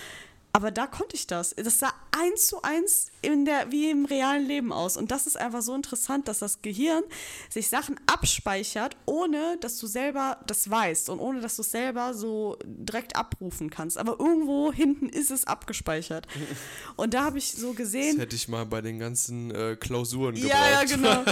Aber 0.56 0.70
da 0.70 0.86
konnte 0.86 1.16
ich 1.16 1.26
das. 1.26 1.56
Das 1.56 1.80
sah 1.80 1.92
eins 2.12 2.46
zu 2.46 2.62
eins 2.62 3.08
in 3.24 3.44
der, 3.44 3.72
wie 3.72 3.90
im 3.90 4.06
realen 4.06 4.46
Leben 4.46 4.72
aus. 4.72 4.98
Und 4.98 5.10
das 5.10 5.26
ist 5.26 5.36
einfach 5.36 5.64
so 5.64 5.74
interessant, 5.74 6.28
dass 6.28 6.40
das 6.40 6.62
Gehirn 6.62 7.04
sich 7.50 7.70
Sachen 7.70 8.00
abspeichert, 8.06 8.96
ohne 9.08 9.58
dass 9.62 9.80
du 9.80 9.88
selber 9.88 10.38
das 10.46 10.70
weißt 10.70 11.10
und 11.10 11.20
ohne 11.20 11.42
dass 11.42 11.56
du 11.56 11.64
es 11.64 11.72
selber 11.72 12.14
so 12.14 12.60
direkt 12.66 13.16
abrufen 13.16 13.72
kannst. 13.72 13.98
Aber 13.98 14.20
irgendwo 14.20 14.72
hinten 14.72 15.10
ist 15.10 15.32
es 15.32 15.46
abgespeichert. 15.46 16.28
Und 16.98 17.16
da 17.16 17.24
habe 17.24 17.40
ich 17.40 17.52
so 17.52 17.74
gesehen. 17.74 18.18
Das 18.18 18.26
hätte 18.26 18.36
ich 18.36 18.48
mal 18.48 18.68
bei 18.68 18.82
den 18.82 19.00
ganzen 19.00 19.50
äh, 19.50 19.76
Klausuren 19.76 20.36
gebraucht. 20.36 20.54
Ja, 20.54 20.70
ja, 20.70 20.84
genau. 20.84 21.24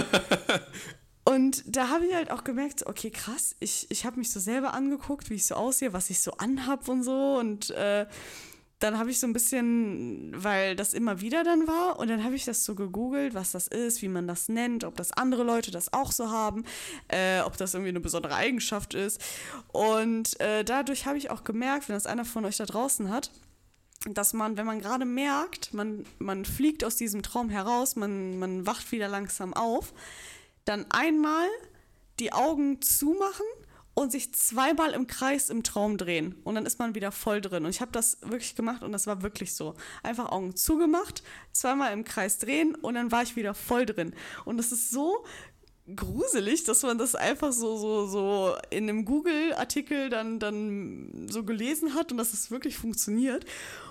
Und 1.24 1.62
da 1.66 1.88
habe 1.88 2.06
ich 2.06 2.14
halt 2.14 2.32
auch 2.32 2.42
gemerkt, 2.42 2.86
okay, 2.86 3.10
krass, 3.10 3.54
ich, 3.60 3.86
ich 3.90 4.04
habe 4.04 4.18
mich 4.18 4.32
so 4.32 4.40
selber 4.40 4.74
angeguckt, 4.74 5.30
wie 5.30 5.34
ich 5.34 5.46
so 5.46 5.54
aussehe, 5.54 5.92
was 5.92 6.10
ich 6.10 6.20
so 6.20 6.32
anhab 6.32 6.88
und 6.88 7.04
so. 7.04 7.36
Und 7.38 7.70
äh, 7.70 8.06
dann 8.82 8.98
habe 8.98 9.10
ich 9.10 9.20
so 9.20 9.28
ein 9.28 9.32
bisschen, 9.32 10.32
weil 10.34 10.74
das 10.74 10.92
immer 10.92 11.20
wieder 11.20 11.44
dann 11.44 11.68
war, 11.68 12.00
und 12.00 12.08
dann 12.08 12.24
habe 12.24 12.34
ich 12.34 12.44
das 12.44 12.64
so 12.64 12.74
gegoogelt, 12.74 13.32
was 13.32 13.52
das 13.52 13.68
ist, 13.68 14.02
wie 14.02 14.08
man 14.08 14.26
das 14.26 14.48
nennt, 14.48 14.82
ob 14.82 14.96
das 14.96 15.12
andere 15.12 15.44
Leute 15.44 15.70
das 15.70 15.92
auch 15.92 16.10
so 16.10 16.30
haben, 16.30 16.64
äh, 17.08 17.40
ob 17.42 17.56
das 17.56 17.74
irgendwie 17.74 17.90
eine 17.90 18.00
besondere 18.00 18.34
Eigenschaft 18.34 18.94
ist. 18.94 19.22
Und 19.68 20.38
äh, 20.40 20.64
dadurch 20.64 21.06
habe 21.06 21.16
ich 21.16 21.30
auch 21.30 21.44
gemerkt, 21.44 21.88
wenn 21.88 21.94
das 21.94 22.06
einer 22.06 22.24
von 22.24 22.44
euch 22.44 22.56
da 22.56 22.66
draußen 22.66 23.08
hat, 23.08 23.30
dass 24.10 24.32
man, 24.32 24.56
wenn 24.56 24.66
man 24.66 24.80
gerade 24.80 25.04
merkt, 25.04 25.72
man, 25.72 26.04
man 26.18 26.44
fliegt 26.44 26.82
aus 26.82 26.96
diesem 26.96 27.22
Traum 27.22 27.50
heraus, 27.50 27.94
man, 27.94 28.38
man 28.40 28.66
wacht 28.66 28.90
wieder 28.90 29.06
langsam 29.06 29.54
auf, 29.54 29.92
dann 30.64 30.86
einmal 30.90 31.46
die 32.18 32.32
Augen 32.32 32.82
zumachen 32.82 33.46
und 33.94 34.10
sich 34.10 34.32
zweimal 34.34 34.92
im 34.92 35.06
Kreis 35.06 35.50
im 35.50 35.62
Traum 35.62 35.98
drehen. 35.98 36.34
Und 36.44 36.54
dann 36.54 36.66
ist 36.66 36.78
man 36.78 36.94
wieder 36.94 37.12
voll 37.12 37.40
drin. 37.40 37.64
Und 37.64 37.70
ich 37.70 37.80
habe 37.80 37.92
das 37.92 38.18
wirklich 38.22 38.54
gemacht 38.54 38.82
und 38.82 38.92
das 38.92 39.06
war 39.06 39.22
wirklich 39.22 39.54
so. 39.54 39.74
Einfach 40.02 40.30
Augen 40.30 40.56
zugemacht, 40.56 41.22
zweimal 41.52 41.92
im 41.92 42.04
Kreis 42.04 42.38
drehen 42.38 42.74
und 42.74 42.94
dann 42.94 43.12
war 43.12 43.22
ich 43.22 43.36
wieder 43.36 43.54
voll 43.54 43.86
drin. 43.86 44.14
Und 44.44 44.56
das 44.56 44.72
ist 44.72 44.90
so 44.90 45.24
gruselig, 45.96 46.64
dass 46.64 46.82
man 46.82 46.96
das 46.96 47.14
einfach 47.14 47.52
so, 47.52 47.76
so, 47.76 48.06
so 48.06 48.54
in 48.70 48.88
einem 48.88 49.04
Google-Artikel 49.04 50.08
dann, 50.08 50.38
dann 50.38 51.26
so 51.28 51.44
gelesen 51.44 51.94
hat 51.94 52.12
und 52.12 52.18
dass 52.18 52.32
es 52.32 52.50
wirklich 52.50 52.76
funktioniert. 52.76 53.44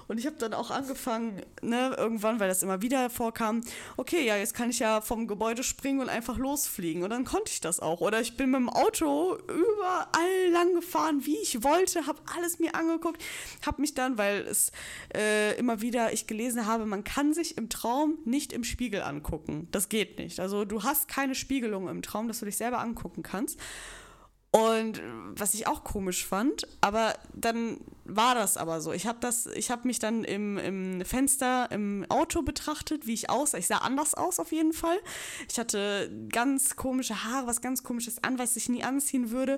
Und 0.08 0.18
ich 0.18 0.26
habe 0.26 0.36
dann 0.38 0.54
auch 0.54 0.72
angefangen, 0.72 1.42
ne, 1.62 1.96
irgendwann, 1.98 2.40
weil 2.40 2.48
das 2.48 2.64
immer 2.64 2.82
wieder 2.82 3.10
vorkam, 3.10 3.62
okay, 3.98 4.26
ja, 4.26 4.38
jetzt 4.38 4.54
kann 4.54 4.70
ich 4.70 4.80
ja 4.80 5.02
vom 5.02 5.28
Gebäude 5.28 5.64
springen 5.64 6.02
und 6.02 6.10
einfach 6.10 6.38
losfliegen. 6.38 7.04
Und 7.04 7.10
dann 7.10 7.26
konnte 7.26 7.52
ich 7.52 7.62
das 7.62 7.80
auch. 7.80 8.02
Oder 8.02 8.22
ich 8.22 8.38
bin 8.38 8.52
mit 8.52 8.60
dem 8.60 8.70
Auto 8.70 9.38
überall 9.48 10.52
lang 10.52 10.74
gefahren, 10.76 11.26
wie 11.26 11.38
ich 11.38 11.64
wollte, 11.64 12.08
habe 12.08 12.20
alles 12.38 12.60
mir 12.60 12.76
angeguckt, 12.76 13.24
habe 13.66 13.82
mich 13.82 13.94
dann, 13.94 14.18
weil 14.18 14.42
es 14.42 14.72
äh, 15.16 15.58
immer 15.58 15.82
wieder 15.82 16.14
ich 16.14 16.28
gelesen 16.28 16.66
habe, 16.66 16.86
man 16.86 17.04
kann 17.04 17.34
sich 17.34 17.58
im 17.58 17.70
Traum 17.70 18.18
nicht 18.26 18.54
im 18.54 18.64
Spiegel 18.64 19.02
angucken. 19.02 19.68
Das 19.72 19.90
geht 19.90 20.20
nicht. 20.20 20.40
Also 20.40 20.66
du 20.66 20.84
hast 20.84 21.08
keine 21.08 21.36
Spiegelung 21.36 21.88
im 21.88 22.02
Traum, 22.02 22.28
dass 22.28 22.40
du 22.40 22.46
dich 22.46 22.58
selber 22.58 22.80
angucken 22.80 23.24
kannst. 23.24 23.60
Und 24.52 25.02
was 25.34 25.54
ich 25.54 25.66
auch 25.66 25.86
komisch 25.86 26.26
fand, 26.26 26.68
aber 26.82 27.14
dann 27.34 27.78
war 28.04 28.36
das 28.36 28.58
aber 28.58 28.82
so. 28.82 28.92
Ich 28.92 29.08
habe 29.08 29.18
das, 29.22 29.46
ich 29.46 29.72
habe 29.72 29.88
mich 29.88 30.00
dann 30.00 30.26
im, 30.26 30.58
im 30.58 31.06
Fenster 31.06 31.72
im 31.72 32.06
Auto 32.10 32.42
betrachtet, 32.42 33.08
wie 33.08 33.14
ich 33.14 33.30
aussah. 33.30 33.58
Ich 33.58 33.68
sah 33.68 33.78
anders 33.78 34.14
aus 34.14 34.40
auf 34.40 34.52
jeden 34.52 34.74
Fall. 34.74 34.98
Ich 35.50 35.58
hatte 35.58 36.12
ganz 36.30 36.76
komische 36.76 37.24
Haare, 37.24 37.48
was 37.48 37.62
ganz 37.62 37.84
komisches 37.84 38.22
an, 38.26 38.40
was 38.40 38.58
ich 38.58 38.68
nie 38.68 38.84
anziehen 38.84 39.32
würde. 39.32 39.58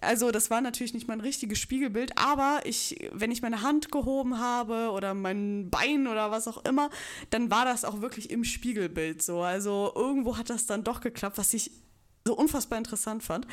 Also 0.00 0.30
das 0.30 0.48
war 0.48 0.60
natürlich 0.60 0.94
nicht 0.94 1.08
mein 1.08 1.20
richtiges 1.20 1.58
Spiegelbild, 1.58 2.16
aber 2.16 2.60
ich, 2.62 3.10
wenn 3.12 3.32
ich 3.32 3.42
meine 3.42 3.62
Hand 3.62 3.90
gehoben 3.90 4.38
habe 4.38 4.90
oder 4.90 5.12
mein 5.14 5.70
Bein 5.70 6.06
oder 6.06 6.30
was 6.30 6.46
auch 6.46 6.64
immer, 6.64 6.90
dann 7.30 7.50
war 7.50 7.64
das 7.64 7.84
auch 7.84 8.00
wirklich 8.00 8.30
im 8.30 8.44
Spiegelbild 8.44 9.22
so. 9.22 9.40
Also 9.40 9.90
irgendwo 9.96 10.36
hat 10.36 10.50
das 10.50 10.66
dann 10.66 10.84
doch 10.84 11.00
geklappt, 11.00 11.36
was 11.36 11.52
ich 11.52 11.72
so 12.24 12.36
unfassbar 12.36 12.78
interessant 12.78 13.24
fand. 13.24 13.46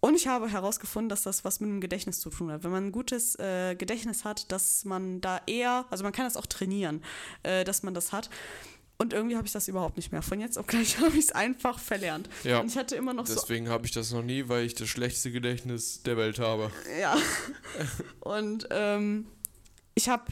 Und 0.00 0.14
ich 0.14 0.28
habe 0.28 0.48
herausgefunden, 0.48 1.08
dass 1.08 1.22
das 1.22 1.44
was 1.44 1.60
mit 1.60 1.70
dem 1.70 1.80
Gedächtnis 1.80 2.20
zu 2.20 2.30
tun 2.30 2.50
hat. 2.50 2.64
Wenn 2.64 2.70
man 2.70 2.86
ein 2.86 2.92
gutes 2.92 3.38
äh, 3.38 3.74
Gedächtnis 3.74 4.24
hat, 4.24 4.52
dass 4.52 4.84
man 4.84 5.20
da 5.20 5.40
eher, 5.46 5.86
also 5.90 6.04
man 6.04 6.12
kann 6.12 6.26
das 6.26 6.36
auch 6.36 6.46
trainieren, 6.46 7.02
äh, 7.42 7.64
dass 7.64 7.82
man 7.82 7.94
das 7.94 8.12
hat. 8.12 8.30
Und 8.98 9.12
irgendwie 9.12 9.36
habe 9.36 9.46
ich 9.46 9.52
das 9.52 9.68
überhaupt 9.68 9.96
nicht 9.96 10.12
mehr. 10.12 10.22
Von 10.22 10.40
jetzt 10.40 10.58
auf 10.58 10.66
gleich 10.66 10.98
habe 11.00 11.16
ich 11.16 11.26
es 11.26 11.32
einfach 11.32 11.78
verlernt. 11.78 12.28
Ja, 12.44 12.60
Und 12.60 12.68
ich 12.68 12.78
hatte 12.78 12.96
immer 12.96 13.12
noch 13.12 13.26
so 13.26 13.34
Deswegen 13.34 13.68
habe 13.68 13.86
ich 13.86 13.92
das 13.92 14.12
noch 14.12 14.22
nie, 14.22 14.48
weil 14.48 14.64
ich 14.64 14.74
das 14.74 14.88
schlechteste 14.88 15.32
Gedächtnis 15.32 16.02
der 16.02 16.16
Welt 16.16 16.38
habe. 16.38 16.70
Ja. 17.00 17.16
Und 18.20 18.68
ähm, 18.70 19.26
ich 19.94 20.08
habe 20.08 20.24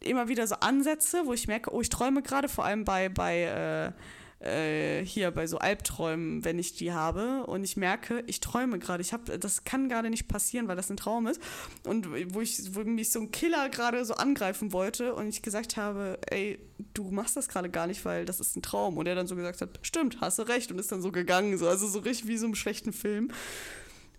immer 0.00 0.28
wieder 0.28 0.46
so 0.46 0.56
Ansätze, 0.56 1.22
wo 1.26 1.32
ich 1.32 1.46
merke, 1.46 1.72
oh, 1.72 1.80
ich 1.80 1.88
träume 1.88 2.22
gerade, 2.22 2.48
vor 2.48 2.64
allem 2.64 2.84
bei, 2.84 3.08
bei 3.08 3.42
äh, 3.42 3.92
äh, 4.40 5.04
hier 5.04 5.30
bei 5.30 5.46
so 5.46 5.58
Albträumen, 5.58 6.44
wenn 6.44 6.58
ich 6.58 6.74
die 6.74 6.92
habe 6.92 7.44
und 7.46 7.62
ich 7.62 7.76
merke, 7.76 8.24
ich 8.26 8.40
träume 8.40 8.78
gerade. 8.78 9.02
Ich 9.02 9.12
habe, 9.12 9.38
das 9.38 9.64
kann 9.64 9.88
gerade 9.88 10.10
nicht 10.10 10.28
passieren, 10.28 10.66
weil 10.66 10.76
das 10.76 10.90
ein 10.90 10.96
Traum 10.96 11.26
ist. 11.26 11.40
Und 11.84 12.08
wo 12.34 12.40
ich, 12.40 12.74
wo 12.74 12.80
mich 12.80 13.12
so 13.12 13.20
ein 13.20 13.30
Killer 13.30 13.68
gerade 13.68 14.04
so 14.04 14.14
angreifen 14.14 14.72
wollte 14.72 15.14
und 15.14 15.28
ich 15.28 15.42
gesagt 15.42 15.76
habe, 15.76 16.18
ey, 16.30 16.58
du 16.94 17.10
machst 17.10 17.36
das 17.36 17.48
gerade 17.48 17.68
gar 17.68 17.86
nicht, 17.86 18.04
weil 18.04 18.24
das 18.24 18.40
ist 18.40 18.56
ein 18.56 18.62
Traum. 18.62 18.96
Und 18.96 19.06
er 19.06 19.14
dann 19.14 19.26
so 19.26 19.36
gesagt 19.36 19.60
hat, 19.60 19.78
stimmt, 19.82 20.20
hast 20.20 20.38
du 20.38 20.42
recht 20.42 20.72
und 20.72 20.78
ist 20.78 20.90
dann 20.90 21.02
so 21.02 21.12
gegangen, 21.12 21.58
so 21.58 21.68
also 21.68 21.86
so 21.86 21.98
richtig 21.98 22.28
wie 22.28 22.36
so 22.38 22.46
im 22.46 22.54
schlechten 22.54 22.92
Film. 22.92 23.32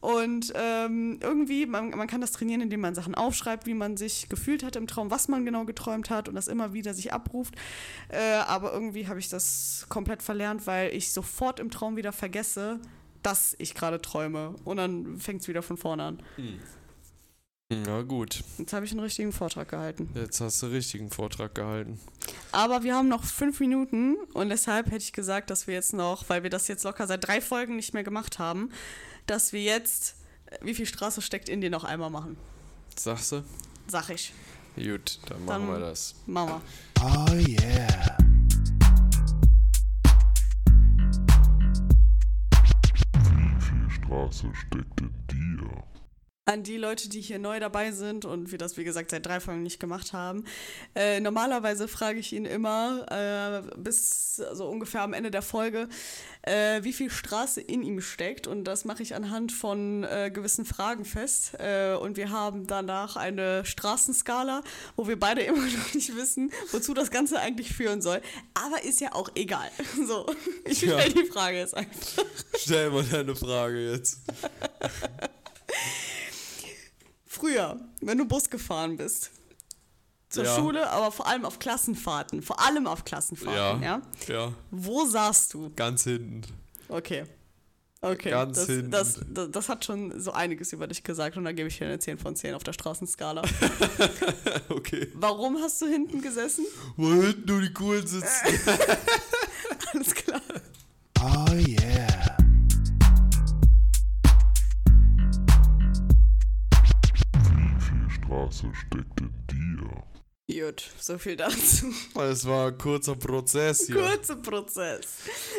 Und 0.01 0.51
ähm, 0.55 1.19
irgendwie, 1.21 1.65
man, 1.67 1.91
man 1.91 2.07
kann 2.07 2.21
das 2.21 2.31
trainieren, 2.31 2.61
indem 2.61 2.81
man 2.81 2.95
Sachen 2.95 3.13
aufschreibt, 3.15 3.67
wie 3.67 3.75
man 3.75 3.97
sich 3.97 4.27
gefühlt 4.29 4.63
hat 4.63 4.75
im 4.75 4.87
Traum, 4.87 5.11
was 5.11 5.27
man 5.27 5.45
genau 5.45 5.63
geträumt 5.65 6.09
hat 6.09 6.27
und 6.27 6.33
das 6.35 6.47
immer 6.47 6.73
wieder 6.73 6.93
sich 6.95 7.13
abruft. 7.13 7.55
Äh, 8.09 8.17
aber 8.47 8.73
irgendwie 8.73 9.07
habe 9.07 9.19
ich 9.19 9.29
das 9.29 9.85
komplett 9.89 10.23
verlernt, 10.23 10.65
weil 10.67 10.93
ich 10.93 11.13
sofort 11.13 11.59
im 11.59 11.69
Traum 11.69 11.95
wieder 11.97 12.11
vergesse, 12.11 12.79
dass 13.21 13.55
ich 13.59 13.75
gerade 13.75 14.01
träume. 14.01 14.55
Und 14.65 14.77
dann 14.77 15.19
fängt 15.19 15.41
es 15.41 15.47
wieder 15.47 15.61
von 15.61 15.77
vorne 15.77 16.03
an. 16.03 16.23
Na 17.69 18.01
gut, 18.01 18.43
Jetzt 18.57 18.73
habe 18.73 18.85
ich 18.85 18.91
einen 18.91 18.99
richtigen 18.99 19.31
Vortrag 19.31 19.69
gehalten. 19.69 20.09
jetzt 20.15 20.41
hast 20.41 20.61
du 20.61 20.65
richtigen 20.67 21.09
Vortrag 21.09 21.55
gehalten. 21.55 21.99
Aber 22.51 22.83
wir 22.83 22.95
haben 22.95 23.07
noch 23.07 23.23
fünf 23.23 23.61
Minuten 23.61 24.17
und 24.33 24.49
deshalb 24.49 24.87
hätte 24.87 24.97
ich 25.05 25.13
gesagt, 25.13 25.49
dass 25.49 25.67
wir 25.67 25.75
jetzt 25.75 25.93
noch, 25.93 26.27
weil 26.27 26.43
wir 26.43 26.49
das 26.49 26.67
jetzt 26.67 26.83
locker 26.83 27.07
seit 27.07 27.25
drei 27.25 27.39
Folgen 27.39 27.77
nicht 27.77 27.93
mehr 27.93 28.03
gemacht 28.03 28.39
haben, 28.39 28.71
dass 29.31 29.53
wir 29.53 29.61
jetzt, 29.63 30.15
äh, 30.47 30.57
wie 30.61 30.73
viel 30.75 30.85
Straße 30.85 31.21
steckt 31.21 31.47
in 31.49 31.61
dir 31.61 31.69
noch 31.69 31.85
einmal 31.85 32.09
machen. 32.09 32.35
Sagst 32.95 33.31
du? 33.31 33.43
Sag 33.87 34.09
ich. 34.09 34.33
Gut, 34.75 35.19
dann 35.27 35.45
Dann- 35.45 35.65
machen 35.67 35.67
wir 35.73 35.79
das. 35.79 36.15
Mama. 36.25 36.61
Oh 37.01 37.33
yeah. 37.33 38.17
Wie 43.13 43.61
viel 43.61 43.89
Straße 43.89 44.51
steckt 44.53 45.01
in 45.01 45.13
dir? 45.57 45.83
An 46.45 46.63
die 46.63 46.77
Leute, 46.77 47.07
die 47.07 47.21
hier 47.21 47.37
neu 47.37 47.59
dabei 47.59 47.91
sind 47.91 48.25
und 48.25 48.51
wir 48.51 48.57
das, 48.57 48.75
wie 48.75 48.83
gesagt, 48.83 49.11
seit 49.11 49.23
drei 49.27 49.39
Folgen 49.39 49.61
nicht 49.61 49.79
gemacht 49.79 50.11
haben. 50.11 50.43
Äh, 50.95 51.19
normalerweise 51.19 51.87
frage 51.87 52.17
ich 52.17 52.33
ihn 52.33 52.45
immer, 52.45 53.05
äh, 53.11 53.75
bis 53.77 54.39
also 54.39 54.67
ungefähr 54.67 55.03
am 55.03 55.13
Ende 55.13 55.29
der 55.29 55.43
Folge, 55.43 55.87
äh, 56.41 56.81
wie 56.81 56.93
viel 56.93 57.11
Straße 57.11 57.61
in 57.61 57.83
ihm 57.83 58.01
steckt. 58.01 58.47
Und 58.47 58.63
das 58.63 58.85
mache 58.85 59.03
ich 59.03 59.13
anhand 59.13 59.51
von 59.51 60.03
äh, 60.03 60.31
gewissen 60.33 60.65
Fragen 60.65 61.05
fest. 61.05 61.53
Äh, 61.59 61.93
und 61.93 62.17
wir 62.17 62.31
haben 62.31 62.65
danach 62.65 63.17
eine 63.17 63.63
Straßenskala, 63.63 64.63
wo 64.95 65.07
wir 65.07 65.19
beide 65.19 65.41
immer 65.43 65.59
noch 65.63 65.93
nicht 65.93 66.15
wissen, 66.15 66.51
wozu 66.71 66.95
das 66.95 67.11
Ganze 67.11 67.37
eigentlich 67.39 67.71
führen 67.71 68.01
soll. 68.01 68.19
Aber 68.55 68.83
ist 68.83 68.99
ja 68.99 69.13
auch 69.13 69.29
egal. 69.35 69.69
So, 70.07 70.25
ich 70.65 70.81
Ja. 70.81 70.99
stelle 70.99 71.23
die 71.23 71.29
Frage 71.29 71.57
jetzt 71.59 71.77
einfach. 71.77 72.25
Stell 72.57 72.89
mal 72.89 73.03
deine 73.03 73.35
Frage 73.35 73.91
jetzt. 73.91 74.21
Früher, 77.33 77.79
wenn 78.01 78.17
du 78.17 78.25
Bus 78.25 78.49
gefahren 78.49 78.97
bist. 78.97 79.31
Zur 80.27 80.43
Ja. 80.43 80.53
Schule, 80.53 80.89
aber 80.89 81.13
vor 81.13 81.27
allem 81.27 81.45
auf 81.45 81.59
Klassenfahrten. 81.59 82.41
Vor 82.41 82.59
allem 82.59 82.87
auf 82.87 83.05
Klassenfahrten, 83.05 83.81
ja. 83.81 84.01
Ja, 84.27 84.33
ja, 84.33 84.53
Wo 84.69 85.05
saßt 85.05 85.53
du? 85.53 85.71
ganz 85.77 86.03
hinten. 86.03 86.41
Okay. 86.89 87.23
Okay. 88.01 88.31
Ganz 88.31 88.57
das, 88.57 88.67
hinten. 88.67 88.91
das, 88.91 89.19
das, 89.29 89.49
das 89.49 89.69
hat 89.69 89.85
schon 89.85 90.19
so 90.19 90.33
einiges 90.33 90.73
über 90.73 90.87
dich 90.87 91.03
gesagt 91.05 91.37
und 91.37 91.45
da 91.45 91.53
gebe 91.53 91.69
ich 91.69 91.77
dir 91.77 91.85
eine 91.85 91.99
10 91.99 92.17
von 92.17 92.35
10 92.35 92.53
auf 92.53 92.63
der 92.63 92.73
Straßenskala. 92.73 93.43
Okay. 94.67 95.07
Warum 95.13 95.57
hast 95.57 95.81
du 95.81 95.85
hinten 95.87 96.21
gesessen? 96.21 96.65
Wo 96.97 97.13
hinten 97.13 97.45
nur 97.49 97.61
die 97.61 97.71
Coolen 97.73 98.05
sitzen. 98.07 98.25
Alles 99.93 100.13
klar. 100.15 100.41
Oh 101.21 101.53
yeah. 101.53 101.90
Straße 108.51 108.73
steckt 108.75 109.21
in 109.21 109.77
dir? 109.77 110.65
Gut, 110.65 110.83
so 110.99 111.17
viel 111.17 111.37
dazu. 111.37 111.93
Es 112.19 112.45
war 112.45 112.67
ein 112.67 112.77
kurzer 112.77 113.15
Prozess 113.15 113.87
hier. 113.87 113.95
Kurzer 113.95 114.35
Prozess. 114.35 115.07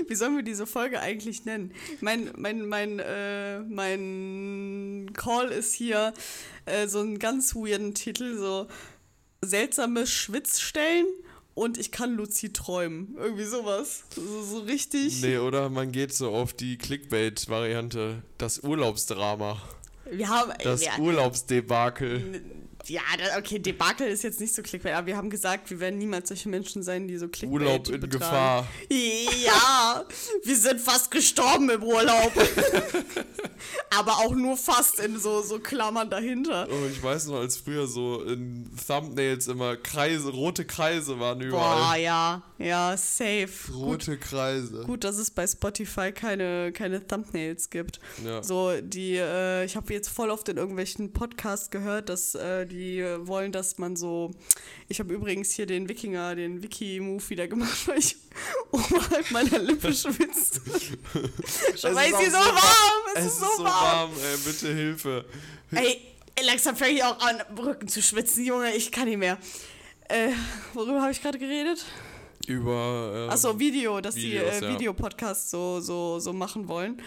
Wie 0.06 0.14
sollen 0.14 0.36
wir 0.36 0.42
diese 0.42 0.66
Folge 0.66 1.00
eigentlich 1.00 1.46
nennen? 1.46 1.72
Mein, 2.02 2.30
mein, 2.36 2.68
mein, 2.68 2.98
äh, 2.98 3.60
mein 3.60 5.10
Call 5.14 5.50
ist 5.50 5.72
hier 5.72 6.12
äh, 6.66 6.86
so 6.88 7.00
einen 7.00 7.18
ganz 7.18 7.54
weirden 7.54 7.94
Titel, 7.94 8.36
so 8.36 8.68
seltsame 9.40 10.06
Schwitzstellen 10.06 11.06
und 11.54 11.78
ich 11.78 11.90
kann 11.90 12.14
Luzi 12.14 12.52
träumen. 12.52 13.16
Irgendwie 13.16 13.44
sowas. 13.44 14.04
So, 14.14 14.42
so 14.42 14.58
richtig. 14.60 15.22
Nee, 15.22 15.38
oder 15.38 15.70
man 15.70 15.90
geht 15.92 16.12
so 16.12 16.30
auf 16.30 16.52
die 16.52 16.76
Clickbait-Variante. 16.76 18.22
Das 18.36 18.58
Urlaubsdrama. 18.58 19.56
Wir 20.10 20.28
haben. 20.28 20.52
Das 20.62 20.82
wir, 20.82 20.98
Urlaubsdebakel. 20.98 22.42
Ja, 22.86 23.02
da, 23.18 23.38
okay, 23.38 23.58
Debakel 23.58 24.08
ist 24.08 24.22
jetzt 24.22 24.40
nicht 24.40 24.54
so 24.54 24.62
Clickbait, 24.62 24.94
aber 24.94 25.06
wir 25.06 25.16
haben 25.16 25.30
gesagt, 25.30 25.70
wir 25.70 25.80
werden 25.80 25.98
niemals 25.98 26.28
solche 26.28 26.48
Menschen 26.48 26.82
sein, 26.82 27.08
die 27.08 27.16
so 27.16 27.28
Clickbait 27.28 27.60
Urlaub 27.60 27.88
in 27.88 28.00
betreiben. 28.00 28.10
Gefahr. 28.10 28.66
Ja, 28.90 30.04
wir 30.44 30.56
sind 30.56 30.80
fast 30.80 31.10
gestorben 31.10 31.70
im 31.70 31.82
Urlaub. 31.82 32.32
Aber 33.90 34.12
auch 34.18 34.34
nur 34.34 34.56
fast 34.56 34.98
in 35.00 35.18
so, 35.18 35.42
so 35.42 35.58
Klammern 35.58 36.10
dahinter. 36.10 36.66
Oh, 36.70 36.86
ich 36.90 37.02
weiß 37.02 37.26
noch, 37.26 37.36
als 37.36 37.56
früher 37.56 37.86
so 37.86 38.22
in 38.22 38.70
Thumbnails 38.86 39.48
immer 39.48 39.76
Kreise, 39.76 40.30
rote 40.30 40.64
Kreise 40.64 41.18
waren 41.20 41.40
überall. 41.40 41.78
Boah, 41.78 41.96
ja, 41.96 42.42
ja, 42.58 42.96
safe. 42.96 43.48
Gut, 43.68 43.76
rote 43.76 44.18
Kreise. 44.18 44.82
gut, 44.84 45.04
dass 45.04 45.18
es 45.18 45.30
bei 45.30 45.46
Spotify 45.46 46.12
keine, 46.12 46.72
keine 46.72 47.06
Thumbnails 47.06 47.70
gibt. 47.70 48.00
Ja. 48.24 48.42
So, 48.42 48.72
die, 48.80 49.16
äh, 49.16 49.64
ich 49.64 49.76
habe 49.76 49.92
jetzt 49.92 50.08
voll 50.08 50.30
oft 50.30 50.48
in 50.48 50.56
irgendwelchen 50.56 51.12
Podcasts 51.12 51.70
gehört, 51.70 52.08
dass 52.08 52.34
äh, 52.34 52.66
die 52.72 53.00
äh, 53.00 53.26
wollen, 53.26 53.52
dass 53.52 53.78
man 53.78 53.96
so. 53.96 54.30
Ich 54.88 54.98
habe 54.98 55.12
übrigens 55.12 55.52
hier 55.52 55.66
den 55.66 55.88
Wikinger, 55.88 56.34
den 56.34 56.62
Wiki-Move 56.62 57.28
wieder 57.28 57.46
gemacht, 57.46 57.86
weil 57.86 57.98
ich 57.98 58.16
oberhalb 58.70 59.30
meiner 59.30 59.58
Lippe 59.58 59.92
schwitze. 59.94 60.60
weil 61.82 62.10
ist 62.10 62.18
sie 62.18 62.24
so 62.26 62.30
so 62.30 62.36
warm, 62.38 63.02
es, 63.14 63.24
Es 63.24 63.32
ist 63.32 63.40
so 63.40 63.64
warm. 63.64 64.10
ey, 64.12 64.38
bitte 64.44 64.74
Hilfe. 64.74 65.24
Ey, 65.72 66.00
langsam 66.44 66.76
fange 66.76 66.92
ich 66.92 67.04
auch 67.04 67.18
an, 67.20 67.40
Rücken 67.58 67.88
zu 67.88 68.02
schwitzen, 68.02 68.44
Junge, 68.44 68.74
ich 68.74 68.90
kann 68.90 69.08
nicht 69.08 69.18
mehr. 69.18 69.38
Äh, 70.08 70.30
worüber 70.74 71.02
habe 71.02 71.12
ich 71.12 71.22
gerade 71.22 71.38
geredet? 71.38 71.84
Über. 72.46 73.12
Ähm, 73.14 73.30
Achso, 73.30 73.58
Video, 73.58 74.00
dass 74.00 74.16
Videos, 74.16 74.58
die 74.58 74.64
äh, 74.64 74.68
ja. 74.68 74.74
Videopodcasts 74.74 75.50
so, 75.50 75.80
so, 75.80 76.18
so 76.18 76.32
machen 76.32 76.68
wollen. 76.68 77.00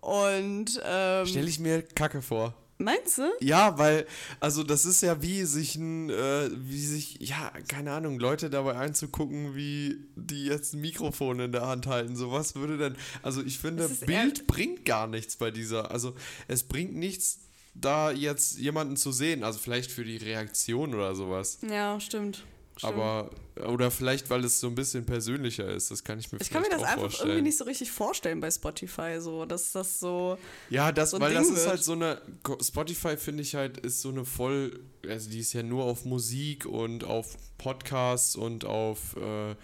Und, 0.00 0.80
ähm, 0.84 1.26
Stell 1.26 1.48
ich 1.48 1.58
mir 1.58 1.82
Kacke 1.82 2.22
vor. 2.22 2.54
Meinst 2.78 3.18
du? 3.18 3.30
Ja, 3.40 3.78
weil, 3.78 4.06
also 4.40 4.62
das 4.62 4.86
ist 4.86 5.02
ja 5.02 5.22
wie 5.22 5.44
sich 5.44 5.76
ein, 5.76 6.10
äh, 6.10 6.50
wie 6.52 6.84
sich, 6.84 7.18
ja, 7.20 7.52
keine 7.68 7.92
Ahnung, 7.92 8.18
Leute 8.18 8.50
dabei 8.50 8.76
einzugucken, 8.76 9.54
wie 9.54 9.98
die 10.16 10.46
jetzt 10.46 10.74
ein 10.74 10.80
Mikrofon 10.80 11.40
in 11.40 11.52
der 11.52 11.66
Hand 11.66 11.86
halten. 11.86 12.16
So 12.16 12.32
was 12.32 12.54
würde 12.54 12.78
denn, 12.78 12.96
also 13.22 13.42
ich 13.42 13.58
finde, 13.58 13.88
Bild 13.88 14.46
bringt 14.46 14.84
gar 14.84 15.06
nichts 15.06 15.36
bei 15.36 15.50
dieser, 15.50 15.90
also 15.90 16.14
es 16.48 16.64
bringt 16.64 16.94
nichts, 16.94 17.40
da 17.74 18.10
jetzt 18.10 18.58
jemanden 18.58 18.96
zu 18.96 19.12
sehen, 19.12 19.44
also 19.44 19.58
vielleicht 19.58 19.90
für 19.90 20.04
die 20.04 20.16
Reaktion 20.16 20.94
oder 20.94 21.14
sowas. 21.14 21.58
Ja, 21.68 22.00
stimmt. 22.00 22.44
Stimmt. 22.76 22.94
Aber, 22.94 23.30
oder 23.68 23.90
vielleicht, 23.90 24.28
weil 24.30 24.44
es 24.44 24.60
so 24.60 24.66
ein 24.66 24.74
bisschen 24.74 25.06
persönlicher 25.06 25.68
ist, 25.68 25.90
das 25.90 26.04
kann 26.04 26.18
ich 26.18 26.30
mir 26.30 26.40
ich 26.40 26.50
kann 26.50 26.62
mir 26.62 26.68
das 26.68 26.82
einfach 26.82 27.00
vorstellen. 27.00 27.30
irgendwie 27.30 27.48
nicht 27.48 27.58
so 27.58 27.64
richtig 27.64 27.90
vorstellen 27.90 28.40
bei 28.40 28.50
Spotify, 28.50 29.16
so, 29.18 29.46
dass 29.46 29.72
das 29.72 29.98
so. 29.98 30.38
Ja, 30.70 30.92
das, 30.92 31.12
so 31.12 31.20
weil 31.20 31.34
das 31.34 31.46
Ding 31.46 31.56
ist 31.56 31.62
wird. 31.62 31.70
halt 31.70 31.84
so 31.84 31.92
eine, 31.92 32.20
Spotify 32.60 33.16
finde 33.16 33.42
ich 33.42 33.54
halt, 33.54 33.78
ist 33.78 34.02
so 34.02 34.10
eine 34.10 34.24
voll, 34.24 34.80
also 35.08 35.30
die 35.30 35.40
ist 35.40 35.52
ja 35.52 35.62
nur 35.62 35.84
auf 35.84 36.04
Musik 36.04 36.66
und 36.66 37.04
auf 37.04 37.36
Podcasts 37.58 38.36
und 38.36 38.64
auf, 38.64 39.16
äh, 39.16 39.54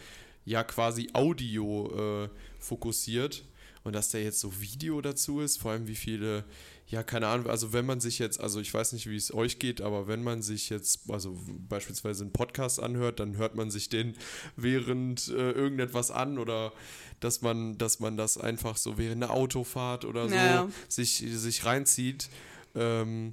ja, 0.44 0.64
quasi 0.64 1.10
Audio 1.12 2.24
äh, 2.24 2.28
fokussiert. 2.58 3.44
Und 3.84 3.94
dass 3.96 4.10
da 4.10 4.18
jetzt 4.18 4.38
so 4.38 4.60
Video 4.60 5.00
dazu 5.00 5.40
ist, 5.40 5.60
vor 5.60 5.72
allem 5.72 5.88
wie 5.88 5.96
viele, 5.96 6.44
ja, 6.92 7.02
keine 7.02 7.26
Ahnung, 7.26 7.46
also 7.48 7.72
wenn 7.72 7.86
man 7.86 8.00
sich 8.00 8.18
jetzt, 8.18 8.38
also 8.38 8.60
ich 8.60 8.72
weiß 8.72 8.92
nicht, 8.92 9.08
wie 9.08 9.16
es 9.16 9.32
euch 9.32 9.58
geht, 9.58 9.80
aber 9.80 10.08
wenn 10.08 10.22
man 10.22 10.42
sich 10.42 10.68
jetzt, 10.68 11.10
also 11.10 11.34
beispielsweise 11.66 12.22
einen 12.24 12.34
Podcast 12.34 12.82
anhört, 12.82 13.18
dann 13.18 13.38
hört 13.38 13.54
man 13.54 13.70
sich 13.70 13.88
den 13.88 14.14
während 14.56 15.28
äh, 15.28 15.52
irgendetwas 15.52 16.10
an 16.10 16.38
oder 16.38 16.70
dass 17.20 17.40
man, 17.40 17.78
dass 17.78 17.98
man 17.98 18.18
das 18.18 18.36
einfach 18.36 18.76
so 18.76 18.98
während 18.98 19.24
einer 19.24 19.32
Autofahrt 19.32 20.04
oder 20.04 20.28
so 20.28 20.34
Ja, 20.34 20.44
ja. 20.46 20.68
sich, 20.88 21.24
sich 21.26 21.64
reinzieht. 21.64 22.28
Ähm, 22.74 23.32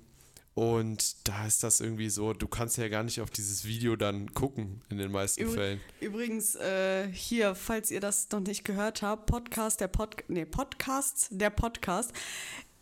und 0.54 1.28
da 1.28 1.46
ist 1.46 1.62
das 1.64 1.82
irgendwie 1.82 2.10
so, 2.10 2.34
du 2.34 2.48
kannst 2.48 2.78
ja 2.78 2.88
gar 2.88 3.04
nicht 3.04 3.20
auf 3.20 3.30
dieses 3.30 3.66
Video 3.66 3.96
dann 3.98 4.34
gucken, 4.34 4.82
in 4.90 4.98
den 5.00 5.12
meisten 5.12 5.44
Übr- 5.44 5.54
Fällen. 5.54 5.82
Übrigens, 6.00 6.56
äh, 6.56 7.08
hier, 7.12 7.56
falls 7.56 7.92
ihr 7.92 8.00
das 8.00 8.30
noch 8.32 8.42
nicht 8.42 8.64
gehört 8.64 9.02
habt, 9.02 9.26
Podcast, 9.26 9.82
der 9.82 9.90
Pod 9.90 10.16
nee, 10.30 10.46
Podcasts, 10.46 11.28
der 11.32 11.50
Podcast. 11.50 12.12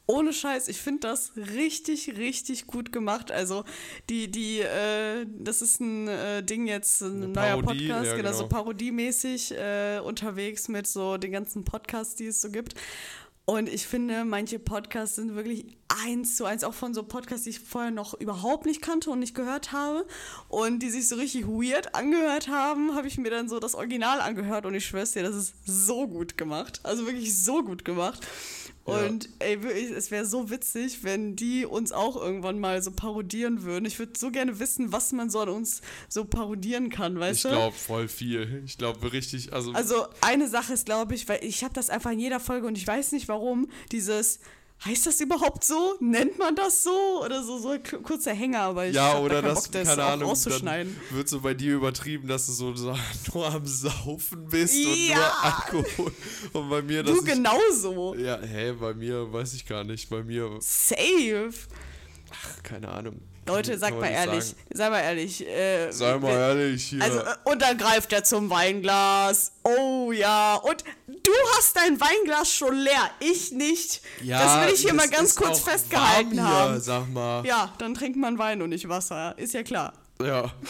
Ohne 0.07 0.31
Scheiß, 0.31 0.69
ich 0.69 0.81
finde 0.81 1.01
das 1.01 1.33
richtig, 1.35 2.17
richtig 2.17 2.65
gut 2.65 2.93
gemacht. 2.93 3.29
Also, 3.29 3.65
die, 4.09 4.31
die, 4.31 4.61
äh, 4.61 5.25
das 5.37 5.61
ist 5.61 5.81
ein 5.81 6.07
äh, 6.07 6.41
Ding 6.43 6.65
jetzt, 6.65 7.01
ein 7.01 7.23
Eine 7.23 7.27
neuer 7.27 7.61
Parodie, 7.61 7.87
Podcast, 7.87 8.05
ja, 8.05 8.15
genau, 8.15 8.31
so 8.31 8.37
genau. 8.47 8.47
parodiemäßig 8.47 9.51
äh, 9.51 9.99
unterwegs 9.99 10.69
mit 10.69 10.87
so 10.87 11.17
den 11.17 11.33
ganzen 11.33 11.65
Podcasts, 11.65 12.15
die 12.15 12.27
es 12.27 12.41
so 12.41 12.49
gibt. 12.49 12.75
Und 13.43 13.67
ich 13.69 13.85
finde, 13.85 14.23
manche 14.23 14.59
Podcasts 14.59 15.17
sind 15.17 15.35
wirklich 15.35 15.77
eins 16.03 16.35
zu 16.35 16.45
eins 16.45 16.63
auch 16.63 16.73
von 16.73 16.93
so 16.93 17.03
Podcasts, 17.03 17.43
die 17.43 17.51
ich 17.51 17.59
vorher 17.59 17.91
noch 17.91 18.13
überhaupt 18.13 18.65
nicht 18.65 18.81
kannte 18.81 19.09
und 19.09 19.19
nicht 19.19 19.35
gehört 19.35 19.71
habe 19.71 20.05
und 20.49 20.79
die 20.79 20.89
sich 20.89 21.07
so 21.07 21.15
richtig 21.15 21.47
weird 21.47 21.95
angehört 21.95 22.47
haben, 22.47 22.95
habe 22.95 23.07
ich 23.07 23.17
mir 23.17 23.29
dann 23.29 23.49
so 23.49 23.59
das 23.59 23.75
Original 23.75 24.21
angehört 24.21 24.65
und 24.65 24.73
ich 24.75 24.85
schwör's 24.85 25.11
dir, 25.13 25.23
das 25.23 25.35
ist 25.35 25.53
so 25.65 26.07
gut 26.07 26.37
gemacht. 26.37 26.79
Also 26.83 27.05
wirklich 27.05 27.37
so 27.37 27.63
gut 27.63 27.85
gemacht. 27.85 28.25
Und 28.85 29.27
ey, 29.39 29.61
wirklich, 29.63 29.91
es 29.91 30.11
wäre 30.11 30.25
so 30.25 30.49
witzig, 30.49 31.03
wenn 31.03 31.35
die 31.35 31.65
uns 31.65 31.91
auch 31.91 32.15
irgendwann 32.15 32.57
mal 32.57 32.81
so 32.81 32.91
parodieren 32.91 33.63
würden. 33.63 33.83
Ich 33.83 33.99
würde 33.99 34.13
so 34.17 34.31
gerne 34.31 34.61
wissen, 34.61 34.93
was 34.93 35.11
man 35.11 35.29
so 35.29 35.41
an 35.41 35.49
uns 35.49 35.81
so 36.07 36.23
parodieren 36.23 36.89
kann, 36.89 37.19
weißt 37.19 37.35
Ich 37.35 37.43
du? 37.43 37.49
glaube 37.49 37.75
voll 37.75 38.07
viel. 38.07 38.63
Ich 38.65 38.77
glaube 38.77 39.11
richtig, 39.11 39.51
also, 39.51 39.73
Also 39.73 40.07
eine 40.21 40.47
Sache 40.47 40.71
ist, 40.71 40.85
glaube 40.85 41.15
ich, 41.15 41.27
weil 41.27 41.43
ich 41.43 41.65
habe 41.65 41.73
das 41.73 41.89
einfach 41.89 42.11
in 42.11 42.19
jeder 42.19 42.39
Folge 42.39 42.65
und 42.65 42.77
ich 42.77 42.87
weiß 42.87 43.11
nicht 43.11 43.27
warum, 43.27 43.67
dieses, 43.91 44.39
heißt 44.85 45.05
das 45.07 45.19
überhaupt 45.21 45.63
so? 45.63 45.95
Nennt 45.99 46.37
man 46.37 46.55
das 46.55 46.83
so? 46.83 47.21
Oder 47.23 47.43
so, 47.43 47.57
so 47.57 47.69
ein 47.71 47.81
kurzer 48.03 48.33
Hänger, 48.33 48.61
aber 48.61 48.85
ich 48.85 48.95
ja, 48.95 49.13
da 49.13 49.19
oder 49.19 49.41
keinen 49.41 49.55
das, 49.55 49.63
Bock, 49.63 49.71
das 49.73 49.87
keine 49.89 50.03
Ahnung, 50.03 50.29
rauszuschneiden. 50.29 50.95
dann 51.09 51.17
wird 51.17 51.29
so 51.29 51.41
bei 51.41 51.53
dir 51.53 51.73
übertrieben, 51.75 52.27
dass 52.27 52.45
du 52.47 52.51
so, 52.53 52.75
so 52.75 52.95
nur 53.33 53.47
am 53.51 53.65
Saufen 53.65 54.45
bist 54.47 54.75
und 54.75 54.95
Ja. 55.07 55.15
nur 55.15 55.43
Alkohol. 55.43 56.11
Und 56.53 56.69
bei 56.69 56.81
mir, 56.81 57.03
das 57.03 57.15
Du 57.15 57.23
genauso. 57.23 58.15
Ja, 58.15 58.39
hä, 58.39 58.71
bei 58.73 58.93
mir 58.93 59.31
weiß 59.31 59.53
ich 59.53 59.65
gar 59.65 59.83
nicht. 59.83 60.09
Bei 60.09 60.23
mir, 60.23 60.57
Safe. 60.61 61.49
ach, 62.31 62.63
keine 62.63 62.89
Ahnung. 62.89 63.19
Leute, 63.47 63.77
sag 63.77 63.97
mal 63.97 64.07
ehrlich, 64.09 64.43
sagen. 64.43 64.57
sei 64.73 64.89
mal 64.89 64.99
ehrlich. 64.99 65.47
Äh, 65.47 65.89
Sei 65.91 66.17
mal 66.17 66.31
ehrlich 66.31 66.83
hier. 66.83 67.01
Also, 67.01 67.19
äh, 67.19 67.23
und 67.45 67.61
dann 67.61 67.77
greift 67.77 68.11
er 68.11 68.25
zum 68.25 68.49
Weinglas. 68.49 69.53
Oh 69.63 70.11
ja. 70.11 70.55
Und 70.55 70.83
du 71.31 71.57
hast 71.57 71.75
dein 71.75 71.99
Weinglas 71.99 72.51
schon 72.51 72.75
leer. 72.75 73.09
Ich 73.19 73.51
nicht. 73.51 74.01
das 74.27 74.65
will 74.65 74.73
ich 74.73 74.81
hier 74.81 74.93
mal 74.93 75.09
ganz 75.09 75.35
kurz 75.35 75.59
festgehalten 75.59 76.37
warm 76.37 76.47
haben. 76.47 76.71
Hier, 76.73 76.81
sag 76.81 77.09
mal. 77.11 77.45
Ja, 77.45 77.73
dann 77.77 77.93
trinkt 77.93 78.17
man 78.17 78.37
Wein 78.37 78.61
und 78.61 78.69
nicht 78.69 78.87
Wasser. 78.87 79.37
Ist 79.37 79.53
ja 79.53 79.63
klar. 79.63 79.93
ja. 80.21 80.51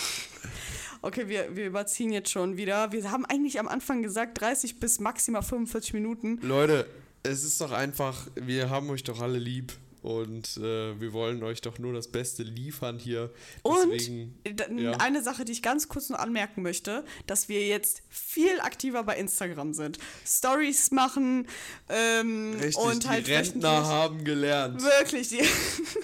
Okay, 1.04 1.28
wir, 1.28 1.56
wir 1.56 1.68
überziehen 1.68 2.12
jetzt 2.12 2.32
schon 2.32 2.58
wieder. 2.58 2.92
Wir 2.92 3.12
haben 3.12 3.24
eigentlich 3.24 3.60
am 3.60 3.68
Anfang 3.68 4.02
gesagt 4.02 4.42
30 4.42 4.80
bis 4.80 5.00
maximal 5.00 5.44
45 5.44 5.94
Minuten. 5.94 6.40
Leute, 6.42 6.88
es 7.24 7.44
ist 7.44 7.62
doch 7.62 7.72
einfach, 7.72 8.28
wir 8.36 8.70
haben 8.72 8.90
euch 8.90 9.04
doch 9.04 9.22
alle 9.22 9.38
lieb 9.38 9.74
und 10.08 10.56
äh, 10.56 11.00
wir 11.02 11.12
wollen 11.12 11.44
euch 11.44 11.60
doch 11.60 11.80
nur 11.80 11.92
das 11.92 12.08
Beste 12.08 12.42
liefern 12.42 12.98
hier. 12.98 13.30
Und 13.62 13.92
Deswegen, 13.92 14.40
d- 14.48 14.82
ja. 14.84 14.92
eine 15.00 15.22
Sache, 15.22 15.44
die 15.44 15.52
ich 15.52 15.62
ganz 15.62 15.90
kurz 15.90 16.08
noch 16.10 16.20
anmerken 16.20 16.62
möchte, 16.62 17.04
dass 17.26 17.50
wir 17.50 17.68
jetzt 17.68 18.04
viel 18.08 18.62
aktiver 18.62 19.04
bei 19.04 19.18
Instagram 19.18 19.74
sind. 19.74 19.98
Stories 20.26 20.92
machen 20.92 21.46
ähm, 21.90 22.54
richtig, 22.54 22.78
und 22.78 23.10
halt 23.10 23.28
die 23.28 23.34
Rentner 23.34 23.86
haben 23.86 24.24
gelernt. 24.24 24.82
Wirklich, 24.82 25.28
die, 25.28 25.42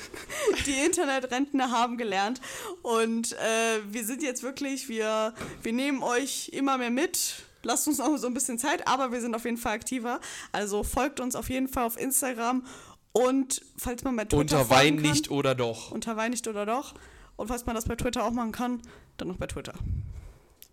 die 0.65 0.85
Internetrentner 0.85 1.71
haben 1.71 1.97
gelernt. 1.97 2.41
Und 2.81 3.31
äh, 3.33 3.79
wir 3.89 4.03
sind 4.05 4.21
jetzt 4.21 4.43
wirklich, 4.43 4.89
wir, 4.89 5.33
wir 5.61 5.71
nehmen 5.71 6.03
euch 6.03 6.49
immer 6.49 6.77
mehr 6.77 6.91
mit. 6.91 7.35
Lasst 7.65 7.87
uns 7.87 7.99
noch 7.99 8.17
so 8.17 8.27
ein 8.27 8.33
bisschen 8.33 8.59
Zeit, 8.59 8.85
aber 8.85 9.13
wir 9.13 9.21
sind 9.21 9.33
auf 9.33 9.45
jeden 9.45 9.55
Fall 9.55 9.75
aktiver. 9.75 10.19
Also 10.51 10.83
folgt 10.83 11.21
uns 11.21 11.37
auf 11.37 11.49
jeden 11.49 11.69
Fall 11.69 11.85
auf 11.85 11.97
Instagram. 11.97 12.65
Und 13.13 13.61
falls 13.77 14.03
man 14.03 14.15
bei 14.15 14.25
Twitter 14.25 14.39
Unter 14.39 14.69
Wein 14.69 14.95
kann, 14.97 15.11
nicht 15.11 15.31
oder 15.31 15.55
doch. 15.55 15.91
Unter 15.91 16.17
Wein 16.17 16.31
nicht 16.31 16.47
oder 16.47 16.65
doch. 16.65 16.95
Und 17.35 17.47
falls 17.47 17.65
man 17.65 17.75
das 17.75 17.85
bei 17.85 17.95
Twitter 17.95 18.25
auch 18.25 18.31
machen 18.31 18.51
kann, 18.51 18.81
dann 19.17 19.27
noch 19.27 19.37
bei 19.37 19.47
Twitter. 19.47 19.73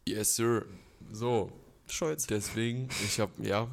Yes, 0.06 0.36
sir. 0.36 0.64
So, 1.12 1.52
Schulz. 1.86 2.26
deswegen, 2.26 2.88
ich 3.04 3.20
habe, 3.20 3.32
ja, 3.42 3.68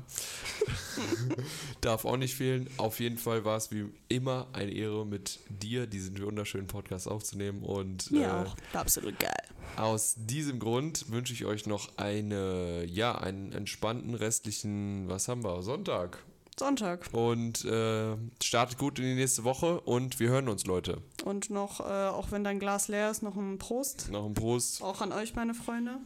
darf 1.82 2.04
auch 2.06 2.18
nicht 2.18 2.36
fehlen. 2.36 2.70
Auf 2.78 3.00
jeden 3.00 3.18
Fall 3.18 3.46
war 3.46 3.58
es 3.58 3.72
wie 3.72 3.86
immer 4.10 4.48
eine 4.54 4.72
Ehre, 4.72 5.06
mit 5.06 5.40
dir 5.50 5.88
diesen 5.88 6.22
wunderschönen 6.22 6.68
Podcast 6.68 7.08
aufzunehmen. 7.08 7.64
Und 7.64 8.12
Mir 8.12 8.28
äh, 8.28 8.32
auch. 8.32 8.56
Absolut 8.74 9.18
geil. 9.20 9.32
Aus 9.78 10.16
diesem 10.18 10.60
Grund 10.60 11.10
wünsche 11.10 11.34
ich 11.34 11.46
euch 11.46 11.68
noch 11.68 11.98
eine, 11.98 12.86
ja, 12.86 13.18
einen 13.18 13.54
entspannten 13.54 14.14
restlichen, 14.14 15.08
was 15.08 15.28
haben 15.28 15.44
wir, 15.44 15.62
Sonntag. 15.62 16.24
Sonntag. 16.60 17.08
Und 17.12 17.66
äh, 17.66 18.16
startet 18.42 18.78
gut 18.78 19.00
in 19.00 19.06
die 19.06 19.16
nächste 19.16 19.44
Woche 19.44 19.82
und 19.82 20.20
wir 20.20 20.30
hören 20.30 20.50
uns, 20.50 20.66
Leute. 20.66 21.02
Und 21.24 21.50
noch, 21.50 21.80
äh, 21.80 21.84
auch 21.84 22.32
wenn 22.32 22.44
dein 22.44 22.60
Glas 22.60 22.88
leer 22.88 23.12
ist, 23.12 23.24
noch 23.24 23.36
ein 23.36 23.58
Prost. 23.58 24.10
Noch 24.12 24.26
ein 24.26 24.34
Prost. 24.34 24.82
Auch 24.82 25.02
an 25.02 25.12
euch, 25.12 25.36
meine 25.36 25.54
Freunde. 25.54 26.00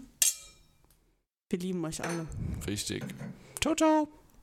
Wir 1.49 1.59
lieben 1.59 1.83
euch 1.83 2.03
alle. 2.03 2.27
Richtig. 2.67 3.03
Ciao, 3.61 3.75
ciao. 3.75 4.20